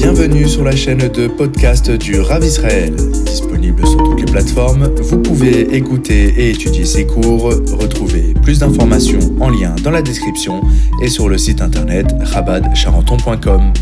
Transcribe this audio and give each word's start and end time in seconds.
Bienvenue 0.00 0.48
sur 0.48 0.62
la 0.62 0.76
chaîne 0.76 1.08
de 1.08 1.26
podcast 1.26 1.90
du 1.90 2.20
Rav 2.20 2.44
Israël. 2.44 2.94
Disponible 2.94 3.84
sur 3.84 3.96
toutes 3.96 4.20
les 4.20 4.26
plateformes, 4.26 4.84
vous 4.94 5.20
pouvez 5.20 5.74
écouter 5.74 6.28
et 6.38 6.50
étudier 6.50 6.84
ses 6.84 7.04
cours. 7.04 7.46
Retrouvez 7.46 8.32
plus 8.34 8.60
d'informations 8.60 9.18
en 9.40 9.50
lien 9.50 9.74
dans 9.82 9.90
la 9.90 10.00
description 10.00 10.62
et 11.02 11.08
sur 11.08 11.28
le 11.28 11.36
site 11.36 11.60
internet 11.60 12.06
rabadcharenton.com. 12.20 13.72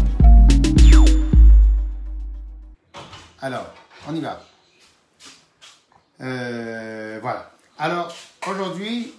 Alors, 3.43 3.67
on 4.09 4.17
y 4.17 4.21
va. 4.21 4.43
Euh, 6.23 7.19
voilà. 7.21 7.51
Alors, 7.79 8.11
aujourd'hui, 8.49 9.13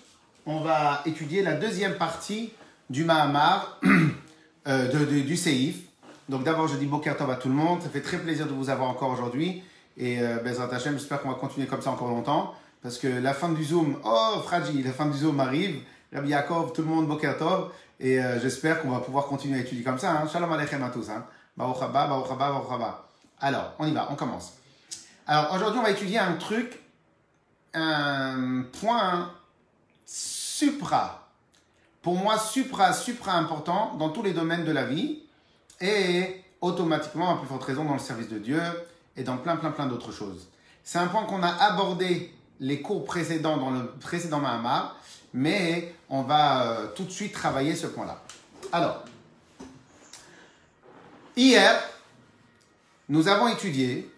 on 0.47 0.61
va 0.61 1.03
étudier 1.05 1.43
la 1.43 1.53
deuxième 1.53 1.93
partie 1.93 2.53
du 2.89 3.03
Mahamar, 3.03 3.79
euh, 4.67 5.05
du 5.05 5.37
Seif. 5.37 5.86
Donc 6.29 6.43
d'abord, 6.43 6.67
je 6.67 6.75
dis 6.75 6.85
Boker 6.85 7.15
Tov 7.15 7.29
à 7.31 7.35
tout 7.35 7.47
le 7.47 7.53
monde. 7.53 7.81
Ça 7.81 7.89
fait 7.89 8.01
très 8.01 8.17
plaisir 8.17 8.47
de 8.47 8.53
vous 8.53 8.69
avoir 8.69 8.89
encore 8.89 9.11
aujourd'hui. 9.11 9.63
Et 9.95 10.21
euh, 10.21 10.37
Bezrat 10.39 10.69
j'espère 10.77 11.21
qu'on 11.21 11.29
va 11.29 11.35
continuer 11.35 11.67
comme 11.67 11.81
ça 11.81 11.91
encore 11.91 12.09
longtemps. 12.09 12.53
Parce 12.83 12.97
que 12.97 13.07
la 13.07 13.33
fin 13.33 13.49
du 13.49 13.63
Zoom, 13.63 13.97
oh, 14.03 14.41
fragile, 14.43 14.85
la 14.85 14.91
fin 14.91 15.05
du 15.05 15.17
Zoom 15.17 15.39
arrive. 15.39 15.81
Rabbi 16.13 16.29
Yaakov, 16.29 16.73
tout 16.73 16.81
le 16.81 16.87
monde, 16.87 17.07
Boker 17.07 17.37
Tov. 17.37 17.71
Et 17.99 18.19
euh, 18.19 18.39
j'espère 18.41 18.81
qu'on 18.81 18.89
va 18.89 18.99
pouvoir 18.99 19.25
continuer 19.27 19.57
à 19.57 19.61
étudier 19.61 19.83
comme 19.83 19.97
ça. 19.97 20.11
Hein. 20.11 20.27
Shalom 20.31 20.51
Aleichem 20.51 20.83
à 20.83 20.89
tous. 20.89 21.09
Hein. 21.09 21.25
Baruch 21.55 21.81
haba, 21.81 22.07
Baruch 22.07 22.29
haba, 22.29 22.51
Baruch 22.51 22.71
haba. 22.71 23.07
Alors, 23.39 23.73
on 23.79 23.87
y 23.87 23.91
va, 23.91 24.07
on 24.11 24.15
commence. 24.15 24.53
Alors 25.25 25.53
aujourd'hui, 25.53 25.79
on 25.79 25.83
va 25.83 25.91
étudier 25.91 26.19
un 26.19 26.33
truc, 26.33 26.79
un 27.73 28.63
point 28.81 29.31
supra. 30.05 31.29
Pour 32.01 32.15
moi, 32.15 32.37
supra, 32.37 32.93
supra 32.93 33.33
important 33.33 33.95
dans 33.95 34.09
tous 34.09 34.23
les 34.23 34.33
domaines 34.33 34.65
de 34.65 34.71
la 34.71 34.85
vie 34.85 35.23
et 35.79 36.43
automatiquement, 36.61 37.35
à 37.35 37.37
plus 37.37 37.47
forte 37.47 37.63
raison, 37.63 37.85
dans 37.85 37.93
le 37.93 37.99
service 37.99 38.29
de 38.29 38.39
Dieu 38.39 38.61
et 39.15 39.23
dans 39.23 39.37
plein, 39.37 39.55
plein, 39.57 39.71
plein 39.71 39.85
d'autres 39.85 40.11
choses. 40.11 40.47
C'est 40.83 40.99
un 40.99 41.07
point 41.07 41.23
qu'on 41.23 41.43
a 41.43 41.49
abordé 41.49 42.33
les 42.59 42.81
cours 42.81 43.05
précédents 43.05 43.57
dans 43.57 43.71
le 43.71 43.87
précédent 43.99 44.39
Mahamar, 44.39 44.95
mais 45.33 45.93
on 46.09 46.23
va 46.23 46.63
euh, 46.63 46.87
tout 46.95 47.03
de 47.03 47.11
suite 47.11 47.33
travailler 47.33 47.75
ce 47.75 47.87
point-là. 47.87 48.21
Alors, 48.71 49.03
hier, 51.35 51.79
nous 53.09 53.27
avons 53.27 53.47
étudié 53.47 54.11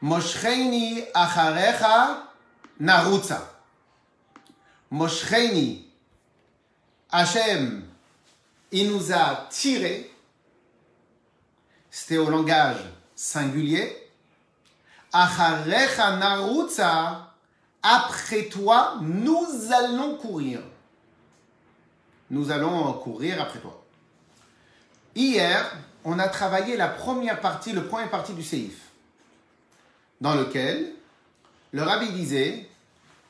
Moshreini 0.00 1.02
acharecha 1.14 2.24
narutza. 2.78 3.50
Moshreini, 4.90 5.88
Hachem, 7.10 7.84
il 8.70 8.90
nous 8.90 9.12
a 9.12 9.46
tiré, 9.50 10.10
c'était 11.94 12.18
au 12.18 12.28
langage 12.28 12.78
singulier. 13.14 13.96
Acharecha 15.12 16.18
après 17.84 18.46
toi, 18.46 18.98
nous 19.00 19.46
allons 19.72 20.16
courir. 20.16 20.60
Nous 22.30 22.50
allons 22.50 22.94
courir 22.94 23.40
après 23.40 23.60
toi. 23.60 23.80
Hier, 25.14 25.72
on 26.02 26.18
a 26.18 26.26
travaillé 26.26 26.76
la 26.76 26.88
première 26.88 27.40
partie, 27.40 27.70
le 27.70 27.84
premier 27.84 28.08
partie 28.08 28.32
du 28.32 28.42
Seif, 28.42 28.74
dans 30.20 30.34
lequel 30.34 30.94
le 31.70 31.82
rabbi 31.82 32.10
disait 32.10 32.68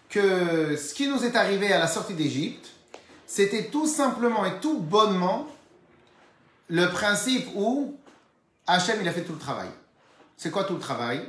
que 0.09 0.75
ce 0.75 0.95
qui 0.95 1.07
nous 1.07 1.23
est 1.23 1.37
arrivé 1.37 1.71
à 1.71 1.79
la 1.79 1.87
sortie 1.87 2.15
d'Égypte, 2.15 2.71
c'était 3.27 3.67
tout 3.67 3.87
simplement 3.87 4.47
et 4.47 4.59
tout 4.61 4.79
bonnement 4.79 5.49
le 6.69 6.89
principe 6.89 7.49
où 7.55 7.99
Hachem 8.67 8.99
il 9.01 9.09
a 9.09 9.13
fait 9.13 9.23
tout 9.23 9.33
le 9.33 9.39
travail. 9.39 9.69
C'est 10.37 10.51
quoi 10.51 10.65
tout 10.65 10.75
le 10.75 10.81
travail? 10.81 11.21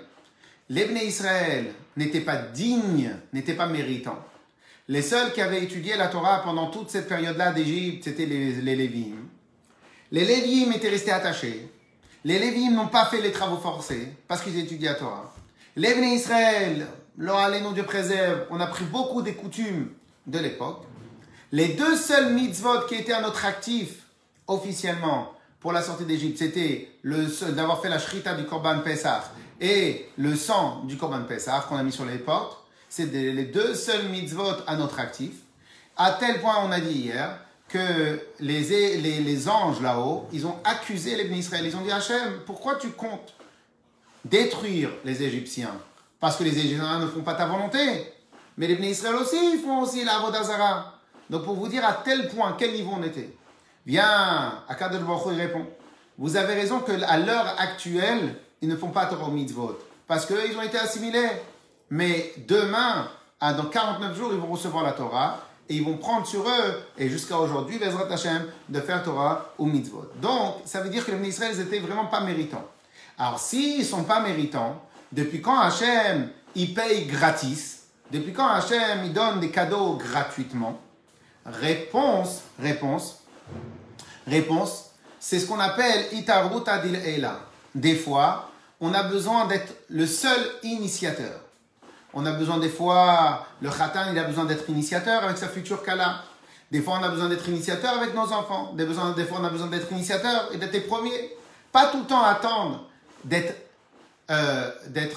Les 0.69 0.86
Israël 1.05 1.73
n'étaient 1.95 2.22
pas 2.22 2.38
dignes, 2.38 3.16
n'étaient 3.33 3.53
pas 3.53 3.67
méritants. 3.67 4.23
Les 4.88 5.01
seuls 5.01 5.31
qui 5.34 5.41
avaient 5.41 5.63
étudié 5.63 5.95
la 5.95 6.07
Torah 6.07 6.41
pendant 6.44 6.68
toute 6.68 6.90
cette 6.90 7.07
période-là 7.07 7.51
d'Égypte, 7.51 8.03
c'était 8.03 8.25
les, 8.25 8.53
les 8.53 8.75
Lévim. 8.75 9.16
Les 10.12 10.25
Lévim 10.25 10.72
étaient 10.72 10.90
restés 10.90 11.12
attachés. 11.12 11.69
Les 12.24 12.40
Lévim 12.40 12.72
n'ont 12.72 12.88
pas 12.88 13.06
fait 13.06 13.22
les 13.22 13.31
travaux 13.31 13.57
forcés 13.57 14.13
parce 14.28 14.41
qu'ils 14.41 14.57
étudiaient 14.57 14.90
la 14.90 14.95
Torah. 14.95 15.34
Les 15.75 15.91
Israël, 15.91 16.88
leur 17.18 17.38
allez, 17.38 17.62
Dieu 17.74 17.84
préserve, 17.84 18.45
on 18.50 18.59
a 18.59 18.68
pris 18.68 18.85
beaucoup 18.85 19.22
des 19.22 19.34
coutumes 19.34 19.90
de 20.25 20.40
l'époque. 20.40 20.84
Les 21.51 21.69
deux 21.69 21.95
seuls 21.95 22.34
mitzvot 22.34 22.81
qui 22.88 22.95
étaient 22.95 23.13
à 23.13 23.22
notre 23.22 23.45
actif 23.45 24.03
officiellement 24.47 25.34
pour 25.65 25.73
la 25.73 25.81
sortie 25.81 26.05
d'Égypte, 26.05 26.37
c'était 26.37 26.91
d'avoir 27.03 27.81
fait 27.81 27.89
la 27.89 27.97
shrita 27.97 28.35
du 28.35 28.43
Korban 28.43 28.81
Pessah 28.81 29.31
et 29.59 30.09
le 30.15 30.35
sang 30.35 30.83
du 30.83 30.95
Korban 30.95 31.23
Pessah 31.23 31.65
qu'on 31.67 31.75
a 31.75 31.81
mis 31.81 31.91
sur 31.91 32.05
les 32.05 32.19
portes. 32.19 32.63
C'est 32.87 33.11
les 33.11 33.45
deux 33.45 33.73
seuls 33.73 34.07
mitzvot 34.09 34.57
à 34.67 34.75
notre 34.75 34.99
actif. 34.99 35.31
À 35.97 36.11
tel 36.11 36.39
point, 36.39 36.57
on 36.63 36.71
a 36.71 36.79
dit 36.79 36.91
hier, 36.91 37.39
que 37.67 38.21
les, 38.39 38.97
les, 38.99 39.21
les 39.21 39.49
anges 39.49 39.81
là-haut, 39.81 40.27
ils 40.31 40.45
ont 40.45 40.55
accusé 40.63 41.15
les 41.15 41.35
Israël. 41.35 41.65
Ils 41.65 41.75
ont 41.75 41.81
dit 41.81 41.91
Hachem, 41.91 42.41
pourquoi 42.45 42.75
tu 42.75 42.89
comptes 42.89 43.33
détruire 44.23 44.91
les 45.03 45.23
Égyptiens? 45.23 45.73
Parce 46.19 46.37
que 46.37 46.43
les 46.43 46.55
Égyptiens 46.59 46.99
ne 46.99 47.07
font 47.07 47.23
pas 47.23 47.33
ta 47.33 47.47
volonté. 47.47 48.13
Mais 48.59 48.67
les 48.67 48.75
Israël 48.87 49.15
aussi, 49.15 49.55
ils 49.55 49.61
font 49.61 49.81
aussi 49.81 50.05
la 50.05 50.19
Vodazara. 50.19 50.99
Donc 51.27 51.43
pour 51.43 51.55
vous 51.55 51.67
dire 51.67 51.83
à 51.83 51.93
tel 51.93 52.27
point, 52.27 52.55
quel 52.55 52.71
niveau 52.71 52.91
on 52.95 53.01
était. 53.01 53.35
Viens, 53.85 54.63
Akadosh 54.68 55.01
Baruch 55.01 55.23
il 55.31 55.40
répond. 55.41 55.66
Vous 56.18 56.35
avez 56.38 56.53
raison 56.56 56.79
qu'à 56.79 57.18
l'heure 57.18 57.56
actuelle, 57.59 58.35
ils 58.62 58.69
ne 58.69 58.75
font 58.75 58.90
pas 58.90 59.06
Torah 59.06 59.29
mitzvot. 59.29 59.78
Parce 60.07 60.25
qu'ils 60.25 60.57
ont 60.57 60.62
été 60.62 60.78
assimilés. 60.78 61.29
Mais 61.90 62.34
demain, 62.47 63.07
à- 63.40 63.53
dans 63.53 63.66
49 63.66 64.18
jours, 64.18 64.31
ils 64.34 64.40
vont 64.40 64.51
recevoir 64.51 64.84
la 64.84 64.94
Torah. 64.94 65.40
Et 65.68 65.75
ils 65.78 65.84
vont 65.84 65.97
prendre 65.97 66.28
sur 66.28 66.47
eux, 66.47 66.84
et 66.95 67.09
jusqu'à 67.09 67.40
aujourd'hui, 67.40 67.79
Bezrat 67.79 68.12
Hashem, 68.12 68.45
de 68.69 68.79
faire 68.81 69.01
Torah 69.03 69.50
ou 69.57 69.66
mitzvot. 69.66 70.12
Donc, 70.22 70.57
ça 70.66 70.81
veut 70.81 70.90
dire 70.90 71.03
que 71.03 71.12
les 71.12 71.28
Israël, 71.28 71.53
ils 71.56 71.62
étaient 71.62 71.79
vraiment 71.79 72.06
pas 72.06 72.19
méritants. 72.19 72.63
Alors, 73.18 73.40
s'ils 73.40 73.84
sont 73.84 74.03
pas 74.03 74.19
méritants, 74.19 74.79
depuis 75.12 75.41
quand 75.41 75.57
Hachem, 75.57 76.29
il 76.53 76.75
paye 76.75 77.07
gratis? 77.07 77.85
Depuis 78.12 78.31
quand 78.31 78.47
Hachem, 78.47 79.06
il 79.06 79.13
donne 79.13 79.40
des 79.40 79.50
cadeaux 79.50 79.95
gratuitement? 79.95 80.79
Réponse, 81.47 82.41
réponse, 82.59 83.24
réponse, 84.28 84.91
c'est 85.19 85.40
ce 85.40 85.47
qu'on 85.47 85.59
appelle 85.59 86.06
Itarut 86.13 86.63
Adil 86.68 86.96
Eila. 86.96 87.40
Des 87.74 87.96
fois, 87.96 88.50
on 88.80 88.94
a 88.94 89.03
besoin 89.03 89.47
d'être 89.47 89.74
le 89.90 90.06
seul 90.06 90.40
initiateur. 90.63 91.41
On 92.13 92.25
a 92.25 92.31
besoin 92.31 92.59
des 92.59 92.69
fois, 92.69 93.46
le 93.62 93.69
khatan, 93.69 94.12
il 94.12 94.19
a 94.19 94.24
besoin 94.24 94.46
d'être 94.46 94.69
initiateur 94.69 95.24
avec 95.24 95.38
sa 95.38 95.50
future 95.50 95.84
kala. 95.84 96.22
Des 96.72 96.81
fois, 96.81 96.97
on 97.00 97.03
a 97.03 97.09
besoin 97.09 97.28
d'être 97.28 97.47
initiateur 97.50 97.94
avec 97.97 98.13
nos 98.16 98.31
enfants. 98.31 98.74
Des, 98.74 98.86
fois, 98.86 99.13
on 99.40 99.44
a 99.44 99.50
besoin 99.50 99.68
d'être 99.68 99.91
initiateur 99.91 100.50
et 100.53 100.57
d'être 100.57 100.74
les 100.74 100.81
premiers. 100.81 101.31
Pas 101.72 101.88
tout 101.88 102.00
le 102.00 102.06
temps 102.06 102.24
attendre 102.24 102.86
d'être 103.24 103.53
euh, 104.31 104.72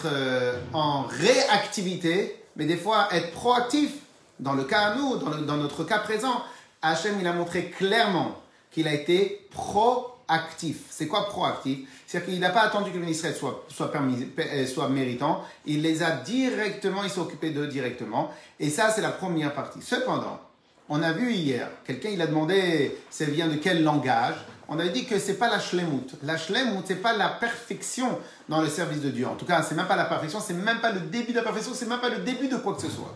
euh, 0.05 0.61
en 0.73 1.03
réactivité, 1.03 2.45
mais 2.57 2.65
des 2.65 2.77
fois 2.77 3.09
être 3.13 3.33
proactif. 3.33 3.93
Dans 4.41 4.53
le 4.53 4.65
cas 4.65 4.89
à 4.89 4.95
nous, 4.95 5.17
dans, 5.17 5.31
dans 5.39 5.57
notre 5.57 5.85
cas 5.85 5.99
présent, 5.99 6.43
Hachem, 6.83 7.17
il 7.21 7.27
a 7.27 7.33
montré 7.33 7.71
clairement 7.71 8.41
qu'il 8.71 8.87
a 8.89 8.93
été 8.93 9.49
proactif. 9.51 10.77
C'est 10.91 11.07
quoi 11.07 11.27
proactif? 11.27 11.89
C'est-à-dire 12.07 12.31
qu'il 12.31 12.41
n'a 12.41 12.51
pas 12.51 12.63
attendu 12.63 12.91
que 12.91 12.97
le 12.97 13.03
ministère 13.03 13.35
soit, 13.35 13.67
euh, 13.81 14.67
soit 14.67 14.89
méritant, 14.89 15.45
il 15.67 15.83
les 15.83 16.03
a 16.03 16.13
directement, 16.13 17.05
il 17.05 17.11
s'est 17.11 17.21
occupé 17.21 17.51
d'eux 17.51 17.67
directement. 17.67 18.31
Et 18.59 18.71
ça, 18.71 18.91
c'est 18.91 19.03
la 19.03 19.11
première 19.11 19.55
partie. 19.55 19.81
Cependant, 19.83 20.41
on 20.89 21.03
a 21.03 21.13
vu 21.13 21.33
hier, 21.33 21.69
quelqu'un 21.85 22.09
il 22.11 22.23
a 22.23 22.27
demandé, 22.27 22.97
ça 23.11 23.27
vient 23.27 23.49
de 23.49 23.57
quel 23.57 23.83
langage? 23.83 24.37
On 24.71 24.79
a 24.79 24.89
dit 24.89 25.07
que 25.07 25.19
c'est 25.19 25.39
pas 25.39 25.49
la 25.49 25.61
shlemut. 25.61 26.15
La 26.23 26.37
shlemut, 26.37 26.83
c'est 26.87 26.97
pas 26.97 27.15
la 27.15 27.29
perfection 27.29 28.19
dans 28.49 28.61
le 28.61 28.69
service 28.69 29.01
de 29.01 29.11
Dieu. 29.11 29.27
En 29.27 29.35
tout 29.35 29.47
cas, 29.47 29.63
c'est 29.63 29.75
même 29.75 29.87
pas 29.87 29.97
la 29.97 30.05
perfection, 30.05 30.41
c'est 30.41 30.55
même 30.55 30.81
pas 30.81 30.93
le 30.93 31.01
début 31.01 31.33
de 31.33 31.37
la 31.39 31.43
perfection, 31.43 31.73
c'est 31.75 31.89
même 31.89 32.01
pas 32.01 32.11
le 32.11 32.19
début 32.19 32.49
de 32.49 32.57
quoi 32.57 32.75
que 32.75 32.83
ce 32.83 32.91
soit. 32.91 33.15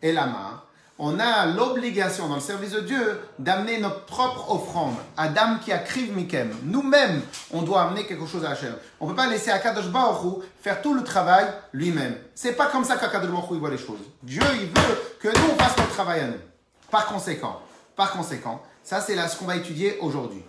Et 0.00 0.12
la 0.12 0.26
main, 0.26 0.62
on 1.04 1.18
a 1.18 1.46
l'obligation 1.46 2.28
dans 2.28 2.36
le 2.36 2.40
service 2.40 2.70
de 2.70 2.80
Dieu 2.80 3.20
d'amener 3.40 3.80
notre 3.80 4.04
propre 4.04 4.52
offrande. 4.52 4.94
Adam 5.16 5.58
qui 5.60 5.72
a 5.72 5.78
kriv 5.78 6.16
mikem. 6.16 6.54
Nous-mêmes, 6.62 7.22
on 7.50 7.62
doit 7.62 7.82
amener 7.82 8.06
quelque 8.06 8.24
chose 8.24 8.44
à 8.44 8.50
Hachem. 8.50 8.72
On 9.00 9.08
peut 9.08 9.16
pas 9.16 9.26
laisser 9.26 9.50
Akadosh 9.50 9.88
Baruch 9.88 10.44
faire 10.62 10.80
tout 10.80 10.94
le 10.94 11.02
travail 11.02 11.44
lui-même. 11.72 12.14
C'est 12.36 12.52
pas 12.52 12.66
comme 12.66 12.84
ça 12.84 12.98
qu'Akadosh 12.98 13.32
Baruch 13.32 13.58
voit 13.58 13.70
les 13.70 13.78
choses. 13.78 13.98
Dieu, 14.22 14.44
il 14.54 14.68
veut 14.68 15.02
que 15.18 15.26
nous, 15.26 15.52
on 15.52 15.58
fasse 15.58 15.76
notre 15.76 15.90
travail 15.90 16.20
à 16.20 16.26
nous. 16.28 16.40
Par 16.88 17.06
conséquent, 17.06 17.60
par 17.96 18.12
conséquent, 18.12 18.62
ça 18.84 19.00
c'est 19.00 19.16
là 19.16 19.26
ce 19.26 19.36
qu'on 19.36 19.46
va 19.46 19.56
étudier 19.56 19.98
aujourd'hui. 20.00 20.44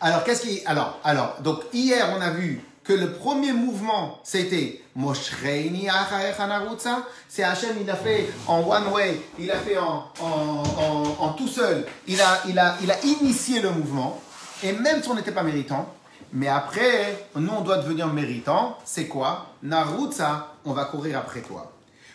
Alors, 0.00 0.24
qu'est-ce 0.24 0.40
qui. 0.40 0.62
Alors, 0.64 1.00
alors, 1.04 1.36
donc 1.42 1.64
hier, 1.74 2.14
on 2.16 2.20
a 2.22 2.30
vu 2.30 2.64
que 2.88 2.94
le 2.94 3.12
premier 3.12 3.52
mouvement, 3.52 4.18
c'était 4.24 4.80
Moshreini 4.96 5.90
Achaecha 5.90 6.46
Narutza. 6.46 7.06
C'est 7.28 7.44
Hachem, 7.44 7.76
il 7.82 7.90
a 7.90 7.94
fait 7.96 8.26
en 8.46 8.60
one 8.62 8.88
way, 8.94 9.20
il 9.38 9.50
a 9.50 9.58
fait 9.58 9.76
en, 9.76 10.10
en, 10.18 10.62
en, 10.84 11.24
en 11.26 11.32
tout 11.34 11.48
seul. 11.48 11.86
Il 12.06 12.18
a, 12.18 12.40
il, 12.48 12.58
a, 12.58 12.78
il 12.82 12.90
a 12.90 12.98
initié 13.04 13.60
le 13.60 13.72
mouvement. 13.72 14.18
Et 14.62 14.72
même 14.72 15.02
si 15.02 15.08
on 15.10 15.14
n'était 15.14 15.32
pas 15.32 15.42
méritant, 15.42 15.86
Mais 16.32 16.48
après, 16.48 17.26
nous, 17.36 17.52
on 17.52 17.62
doit 17.62 17.78
devenir 17.78 18.08
méritant. 18.08 18.78
C'est 18.84 19.06
quoi? 19.06 19.46
Narutsa, 19.62 20.54
on 20.64 20.72
va 20.72 20.84
courir 20.84 21.18
après 21.18 21.40
toi. 21.40 21.72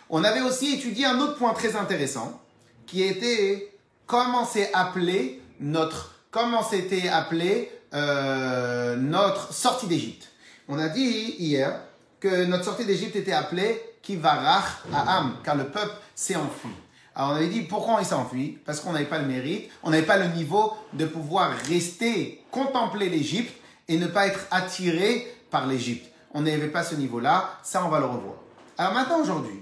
On 0.10 0.24
avait 0.24 0.42
aussi 0.42 0.76
étudié 0.76 1.06
un 1.06 1.20
autre 1.20 1.38
point 1.38 1.54
très 1.54 1.76
intéressant, 1.76 2.40
qui 2.86 3.02
était 3.04 3.74
comment 4.06 4.46
c'est 4.46 4.72
appelé 4.74 5.42
notre, 5.60 6.14
comment 6.30 6.62
c'était 6.64 7.08
appelé 7.10 7.72
euh, 7.94 8.96
notre 8.98 9.54
sortie 9.54 9.88
d'Égypte. 9.88 10.30
On 10.70 10.80
a 10.80 10.88
dit 10.88 11.36
hier 11.40 11.82
que 12.20 12.46
notre 12.46 12.64
sortie 12.64 12.86
d'Égypte 12.86 13.16
était 13.18 13.34
appelée 13.34 13.82
Kivarach 14.02 14.84
Aham, 14.94 15.38
car 15.44 15.56
le 15.56 15.66
peuple 15.66 15.94
s'est 16.16 16.36
enfui. 16.36 16.70
Alors 17.16 17.32
on 17.32 17.36
avait 17.36 17.48
dit 17.48 17.62
pourquoi 17.62 17.98
il 18.00 18.06
s'est 18.06 18.14
enfui 18.16 18.60
Parce 18.66 18.80
qu'on 18.80 18.94
n'avait 18.94 19.06
pas 19.06 19.20
le 19.20 19.28
mérite, 19.28 19.70
on 19.84 19.90
n'avait 19.90 20.06
pas 20.06 20.18
le 20.18 20.28
niveau 20.34 20.74
de 20.94 21.06
pouvoir 21.06 21.52
rester, 21.70 22.44
contempler 22.50 23.10
l'Égypte 23.10 23.54
et 23.88 23.98
ne 23.98 24.08
pas 24.08 24.28
être 24.28 24.48
attiré 24.52 25.28
par 25.52 25.68
l'Égypte. 25.68 26.10
On 26.34 26.42
n'avait 26.42 26.70
pas 26.70 26.84
ce 26.84 26.96
niveau-là, 26.96 27.60
ça 27.62 27.86
on 27.86 27.90
va 27.90 28.00
le 28.00 28.06
revoir. 28.06 28.36
Alors 28.78 28.94
maintenant 28.94 29.20
aujourd'hui, 29.20 29.62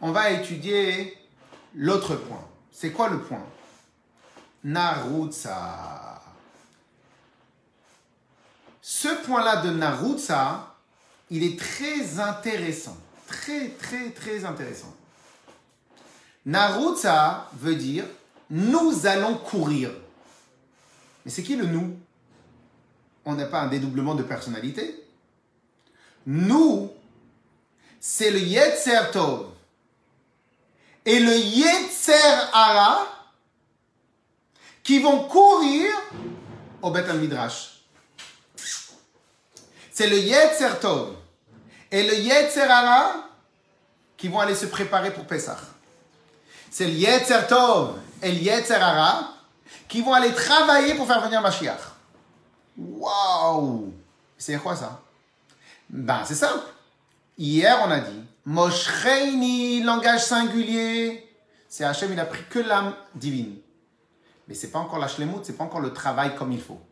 on 0.00 0.12
va 0.12 0.30
étudier 0.30 1.16
l'autre 1.74 2.14
point. 2.16 2.44
C'est 2.70 2.92
quoi 2.92 3.08
le 3.08 3.20
point? 3.20 3.44
Narutsa. 4.62 6.15
Ce 8.88 9.08
point-là 9.08 9.62
de 9.62 9.70
Narutsa, 9.70 10.76
il 11.28 11.42
est 11.42 11.58
très 11.58 12.20
intéressant. 12.20 12.96
Très, 13.26 13.70
très, 13.70 14.10
très 14.10 14.44
intéressant. 14.44 14.94
Narutsa 16.44 17.50
veut 17.54 17.74
dire 17.74 18.04
nous 18.48 19.04
allons 19.08 19.38
courir. 19.38 19.90
Mais 21.24 21.32
c'est 21.32 21.42
qui 21.42 21.56
le 21.56 21.66
nous? 21.66 21.98
On 23.24 23.34
n'a 23.34 23.46
pas 23.46 23.62
un 23.62 23.66
dédoublement 23.66 24.14
de 24.14 24.22
personnalité. 24.22 25.02
Nous, 26.24 26.92
c'est 27.98 28.30
le 28.30 28.38
Yetzer 28.38 29.10
Tov 29.12 29.48
et 31.04 31.18
le 31.18 31.36
Yetzer 31.36 32.12
Ara 32.52 33.04
qui 34.84 35.00
vont 35.00 35.24
courir 35.24 35.90
au 36.82 36.92
Beth 36.92 37.12
Midrash. 37.14 37.75
C'est 39.96 40.08
le 40.08 40.18
Yetzer 40.18 40.78
Tov 40.78 41.14
et 41.90 42.02
le 42.02 42.16
Yetzer 42.16 42.68
Ara 42.70 43.14
qui 44.18 44.28
vont 44.28 44.40
aller 44.40 44.54
se 44.54 44.66
préparer 44.66 45.10
pour 45.10 45.24
Pessah. 45.24 45.56
C'est 46.70 46.84
le 46.84 46.92
Yetzer 46.92 47.46
Tov 47.48 47.98
et 48.22 48.30
le 48.30 48.36
Yetzer 48.36 48.74
Ara 48.74 49.32
qui 49.88 50.02
vont 50.02 50.12
aller 50.12 50.34
travailler 50.34 50.92
pour 50.96 51.06
faire 51.06 51.22
venir 51.22 51.40
Mashiach. 51.40 51.80
Waouh 52.76 53.90
C'est 54.36 54.58
quoi 54.58 54.76
ça? 54.76 55.00
Ben, 55.88 56.20
c'est 56.26 56.34
simple. 56.34 56.66
Hier, 57.38 57.80
on 57.82 57.90
a 57.90 58.00
dit 58.00 58.22
Moshreini, 58.44 59.82
langage 59.82 60.24
singulier. 60.24 61.26
C'est 61.70 61.84
Hachem, 61.84 62.12
il 62.12 62.20
a 62.20 62.26
pris 62.26 62.44
que 62.50 62.58
l'âme 62.58 62.94
divine. 63.14 63.56
Mais 64.46 64.54
c'est 64.54 64.68
pas 64.68 64.78
encore 64.78 64.98
la 64.98 65.08
shlemut, 65.08 65.42
c'est 65.42 65.56
pas 65.56 65.64
encore 65.64 65.80
le 65.80 65.94
travail 65.94 66.36
comme 66.36 66.52
il 66.52 66.60
faut. 66.60 66.82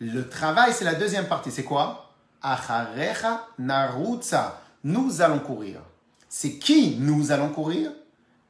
Le 0.00 0.28
travail, 0.28 0.72
c'est 0.72 0.84
la 0.84 0.94
deuxième 0.94 1.28
partie. 1.28 1.52
C'est 1.52 1.62
quoi? 1.62 2.05
Acharecha 2.42 3.46
narutza. 3.58 4.60
Nous 4.84 5.20
allons 5.20 5.40
courir. 5.40 5.80
C'est 6.28 6.58
qui 6.58 6.96
nous 6.96 7.32
allons 7.32 7.50
courir? 7.50 7.92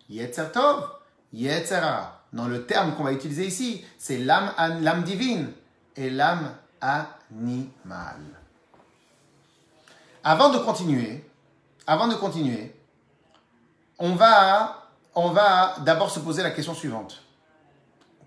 Yetzer 0.09 0.51
Tov, 0.53 0.89
Yetzera. 1.33 2.23
Dans 2.33 2.49
le 2.49 2.67
terme 2.67 2.95
qu'on 2.95 3.05
va 3.05 3.13
utiliser 3.13 3.47
ici, 3.47 3.85
c'est 3.99 4.19
l'âme, 4.19 4.53
l'âme 4.81 5.05
divine 5.05 5.53
et 5.95 6.11
l'âme 6.11 6.53
animale. 6.81 8.21
Avant 10.23 10.51
de 10.51 10.59
continuer, 10.59 11.25
avant 11.87 12.09
de 12.09 12.15
continuer, 12.15 12.75
on 13.99 14.15
va, 14.15 14.91
on 15.15 15.31
va 15.31 15.77
d'abord 15.85 16.11
se 16.11 16.21
poser 16.21 16.43
la 16.43 16.51
question 16.51 16.75
suivante. 16.75 17.23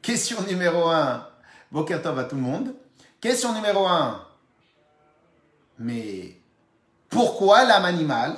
Question 0.01 0.41
numéro 0.43 0.87
1. 0.87 1.27
Bokertov 1.71 2.17
à 2.17 2.23
tout 2.23 2.35
le 2.35 2.41
monde. 2.41 2.73
Question 3.19 3.53
numéro 3.53 3.85
1. 3.85 4.25
Mais 5.79 6.35
pourquoi 7.09 7.63
l'âme 7.63 7.85
animale 7.85 8.35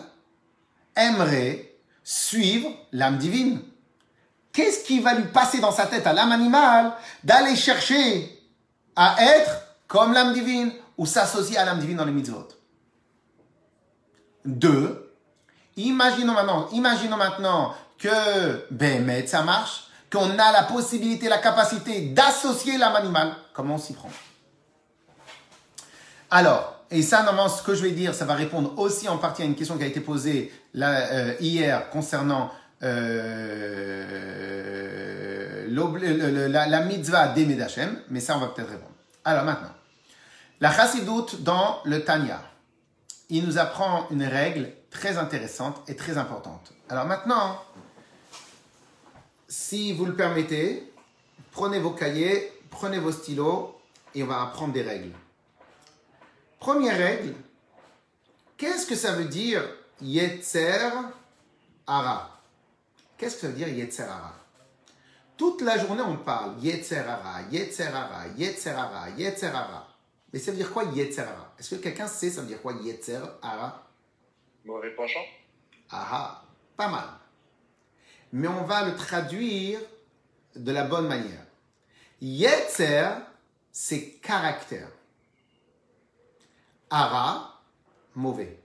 aimerait 0.96 1.76
suivre 2.04 2.70
l'âme 2.92 3.18
divine? 3.18 3.62
Qu'est-ce 4.54 4.84
qui 4.84 5.00
va 5.00 5.14
lui 5.14 5.28
passer 5.28 5.60
dans 5.60 5.72
sa 5.72 5.88
tête 5.88 6.06
à 6.06 6.14
l'âme 6.14 6.32
animale 6.32 6.94
d'aller 7.24 7.56
chercher 7.56 8.40
à 8.96 9.16
être 9.20 9.62
comme 9.88 10.14
l'âme 10.14 10.34
divine 10.34 10.72
ou 10.98 11.06
s'associer 11.06 11.58
à 11.58 11.66
l'âme 11.66 11.80
divine 11.80 11.98
dans 11.98 12.06
les 12.06 12.12
mitzvot? 12.12 12.48
Deux, 14.46 15.14
imaginons 15.78 16.34
maintenant, 16.34 16.68
imaginons 16.72 17.18
maintenant 17.18 17.74
que 17.98 18.68
ça 19.28 19.44
marche, 19.44 19.88
qu'on 20.12 20.38
a 20.38 20.52
la 20.52 20.64
possibilité, 20.64 21.30
la 21.30 21.38
capacité 21.38 22.02
d'associer 22.10 22.78
l'âme 22.78 22.96
animale. 22.96 23.36
Comment 23.54 23.76
on 23.76 23.78
s'y 23.78 23.94
prend? 23.94 24.10
Alors, 26.30 26.81
et 26.92 27.02
ça, 27.02 27.24
normalement, 27.24 27.48
ce 27.48 27.64
que 27.64 27.74
je 27.74 27.84
vais 27.84 27.92
dire, 27.92 28.14
ça 28.14 28.26
va 28.26 28.36
répondre 28.36 28.78
aussi 28.78 29.08
en 29.08 29.18
partie 29.18 29.44
à 29.44 29.46
une 29.46 29.56
question 29.56 29.78
qui 29.78 29.84
a 29.84 29.88
été 29.88 30.02
posée 30.02 30.52
euh, 30.76 31.34
hier 31.40 31.90
concernant 31.90 32.52
euh, 32.84 34.08
la, 36.50 36.82
mitzvah 36.82 37.30
des 37.30 37.46
Medachem, 37.46 37.98
mais 38.10 38.20
ça, 38.20 38.36
on 38.36 38.42
va 38.42 38.48
peut-être 38.48 38.72
répondre. 38.72 38.92
Alors 39.24 39.46
maintenant, 39.46 39.72
la 40.60 40.70
chassidoute 40.70 41.44
dans 41.44 41.80
le 41.86 42.04
Tanya, 42.04 42.42
il 43.30 43.46
nous 43.46 43.58
apprend 43.58 44.08
une 44.12 44.26
règle 44.26 44.74
très 44.90 45.18
intéressante 45.18 45.82
et 45.88 45.96
très 45.96 46.18
importante. 46.18 46.74
Alors 46.90 47.06
maintenant, 47.06 47.58
si 49.48 49.94
vous 49.94 50.04
le 50.06 50.16
permettez, 50.16 50.92
prenez 51.52 51.80
vos 51.80 51.92
cahiers, 51.92 52.52
prenez 52.70 53.00
vos 53.00 53.14
stylos 53.14 53.78
et 54.14 54.24
on 54.24 54.28
va 54.28 54.42
apprendre 54.42 54.74
des 54.74 54.82
règles. 54.82 55.14
Première 56.62 56.96
règle, 56.96 57.34
qu'est-ce 58.56 58.86
que 58.86 58.94
ça 58.94 59.14
veut 59.14 59.26
dire 59.26 59.68
Yetzer 60.00 60.92
Ara 61.88 62.40
Qu'est-ce 63.18 63.36
que 63.36 63.42
ça 63.42 63.48
veut 63.48 63.54
dire 63.54 63.68
Yetzer 63.68 64.04
Ara 64.04 64.36
Toute 65.36 65.62
la 65.62 65.80
journée, 65.80 66.04
on 66.04 66.18
parle 66.18 66.60
Yetzer 66.60 67.00
Ara, 67.00 67.42
Yetzer 67.50 67.88
Ara, 67.88 68.28
Yetzer 68.38 68.70
Ara, 68.70 69.10
Yetzer 69.10 69.48
Ara. 69.48 69.88
Mais 70.32 70.38
ça 70.38 70.52
veut 70.52 70.58
dire 70.58 70.72
quoi 70.72 70.84
Yetzer 70.84 71.22
Ara 71.22 71.52
Est-ce 71.58 71.76
que 71.76 71.82
quelqu'un 71.82 72.06
sait 72.08 72.30
ça 72.30 72.42
veut 72.42 72.48
dire 72.48 72.62
quoi 72.62 72.74
Yetzer 72.74 73.22
Ara 73.42 73.84
Mauvais 74.64 74.92
penchant 74.92 75.26
Ah 75.90 76.44
pas 76.78 76.88
mal 76.88 77.10
mais 78.34 78.48
on 78.48 78.64
va 78.64 78.86
le 78.86 78.96
traduire 78.96 79.80
de 80.56 80.72
la 80.72 80.86
bonne 80.86 81.08
manière. 81.08 81.46
Yetzer, 82.22 83.10
c'est 83.74 84.12
caractère. 84.22 84.88
Ara, 86.92 87.60
mauvais. 88.16 88.60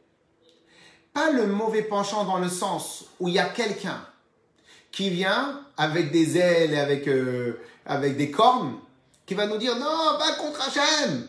Pas 1.14 1.30
le 1.30 1.47
mauvais 1.47 1.83
penchant 1.83 2.25
dans 2.25 2.38
le 2.38 2.49
sens 2.49 3.06
où 3.21 3.28
il 3.28 3.35
y 3.35 3.38
a 3.38 3.49
quelqu'un 3.49 4.04
qui 4.90 5.09
vient 5.11 5.62
avec 5.76 6.11
des 6.11 6.37
ailes 6.37 6.73
et 6.73 6.78
avec, 6.78 7.06
euh, 7.09 7.61
avec 7.87 8.16
des 8.16 8.30
cornes, 8.30 8.78
qui 9.25 9.35
va 9.35 9.47
nous 9.47 9.59
dire 9.59 9.76
non, 9.76 10.18
va 10.18 10.33
contre 10.38 10.61
Hachem. 10.61 11.28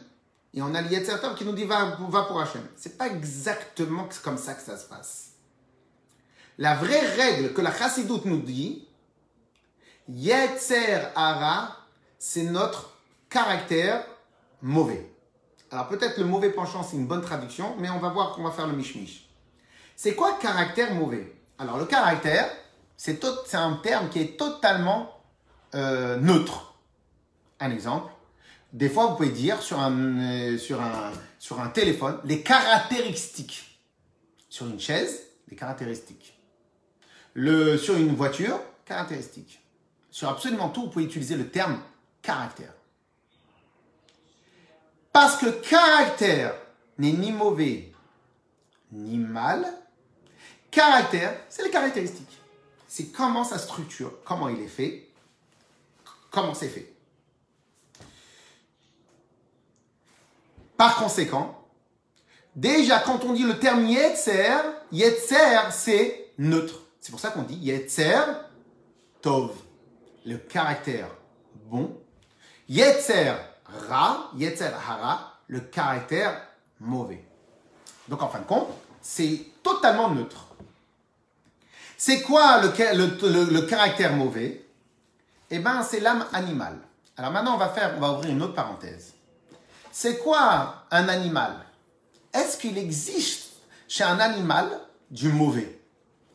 Et 0.53 0.61
on 0.61 0.73
a 0.73 0.81
Yetzer 0.81 1.15
qui 1.37 1.45
nous 1.45 1.53
dit 1.53 1.65
va, 1.65 1.97
pour 1.97 2.41
Hachem. 2.41 2.65
C'est 2.75 2.97
pas 2.97 3.07
exactement 3.07 4.09
comme 4.23 4.37
ça 4.37 4.55
que 4.55 4.61
ça 4.61 4.77
se 4.77 4.85
passe. 4.87 5.31
La 6.57 6.75
vraie 6.75 7.05
règle 7.15 7.53
que 7.53 7.61
la 7.61 7.71
chassidoute 7.71 8.25
nous 8.25 8.41
dit, 8.41 8.87
Yetzer 10.09 11.09
Ara, 11.15 11.77
c'est 12.17 12.43
notre 12.43 12.91
caractère 13.29 14.03
mauvais. 14.61 15.11
Alors 15.71 15.87
peut-être 15.87 16.17
le 16.17 16.25
mauvais 16.25 16.49
penchant, 16.49 16.83
c'est 16.83 16.95
une 16.95 17.07
bonne 17.07 17.21
traduction, 17.21 17.75
mais 17.79 17.89
on 17.89 17.99
va 17.99 18.09
voir 18.09 18.33
qu'on 18.33 18.43
va 18.43 18.51
faire 18.51 18.67
le 18.67 18.73
mishmish. 18.73 19.27
C'est 19.95 20.15
quoi 20.15 20.37
caractère 20.39 20.93
mauvais? 20.93 21.33
Alors 21.57 21.77
le 21.77 21.85
caractère, 21.85 22.49
c'est 22.95 23.23
un 23.53 23.73
terme 23.83 24.09
qui 24.09 24.19
est 24.19 24.37
totalement 24.37 25.11
euh, 25.75 26.17
neutre. 26.17 26.75
Un 27.59 27.71
exemple, 27.71 28.11
des 28.71 28.89
fois 28.89 29.07
vous 29.07 29.15
pouvez 29.15 29.29
dire 29.29 29.61
sur 29.61 29.79
un, 29.79 29.91
euh, 30.19 30.57
téléphone 31.73 32.19
les 32.23 32.41
caractéristiques. 32.41 33.79
Sur 34.49 34.67
une 34.67 34.79
chaise, 34.79 35.23
les 35.49 35.55
caractéristiques 35.57 36.37
sur 37.77 37.95
une 37.95 38.15
voiture, 38.15 38.59
caractéristique. 38.85 39.61
Sur 40.09 40.29
absolument 40.29 40.69
tout, 40.69 40.83
vous 40.83 40.89
pouvez 40.89 41.05
utiliser 41.05 41.35
le 41.35 41.49
terme 41.49 41.79
caractère. 42.21 42.73
Parce 45.19 45.37
que 45.37 45.47
caractère 45.47 46.53
n'est 46.99 47.11
ni 47.11 47.31
mauvais 47.31 47.91
ni 48.91 49.17
mal. 49.17 49.65
Caractère, 50.69 51.35
c'est 51.49 51.63
les 51.63 51.71
caractéristiques. 51.71 52.39
C'est 52.87 53.05
comment 53.05 53.43
sa 53.43 53.57
structure, 53.57 54.13
comment 54.23 54.47
il 54.47 54.61
est 54.61 54.67
fait, 54.67 55.09
comment 56.29 56.53
c'est 56.53 56.67
fait. 56.67 56.93
Par 60.77 60.97
conséquent, 60.97 61.65
déjà 62.55 62.99
quand 62.99 63.23
on 63.23 63.33
dit 63.33 63.41
le 63.41 63.57
terme 63.57 63.87
Yetzer, 63.87 64.59
Yetzer 64.91 65.71
c'est 65.71 66.31
neutre. 66.37 66.81
C'est 67.01 67.09
pour 67.09 67.19
ça 67.19 67.31
qu'on 67.31 67.41
dit 67.41 67.55
Yetzer 67.55 68.21
Tov, 69.23 69.55
le 70.27 70.37
caractère 70.37 71.09
bon. 71.65 71.99
Yetzer 72.69 73.33
Ra, 73.89 74.31
Yetzer 74.35 74.71
Hara, 74.73 75.33
le 75.47 75.59
caractère 75.59 76.41
mauvais. 76.79 77.23
Donc 78.07 78.21
en 78.21 78.29
fin 78.29 78.39
de 78.39 78.45
compte, 78.45 78.69
c'est 79.01 79.45
totalement 79.63 80.09
neutre. 80.09 80.47
C'est 81.97 82.21
quoi 82.21 82.61
le, 82.61 83.61
caractère 83.61 84.13
mauvais? 84.13 84.65
Eh 85.49 85.59
bien, 85.59 85.81
c'est 85.81 85.99
l'âme 85.99 86.25
animale. 86.31 86.77
Alors 87.17 87.31
maintenant, 87.31 87.55
on 87.55 87.57
va, 87.57 87.69
faire, 87.69 87.93
on 87.97 87.99
va 87.99 88.11
ouvrir 88.11 88.31
une 88.31 88.41
autre 88.43 88.53
parenthèse. 88.53 89.13
C'est 89.91 90.19
quoi 90.19 90.85
un 90.91 91.09
animal? 91.09 91.53
Est-ce 92.33 92.57
qu'il 92.57 92.77
existe 92.77 93.53
chez 93.87 94.03
un 94.03 94.19
animal 94.19 94.69
du 95.09 95.29
mauvais? 95.29 95.81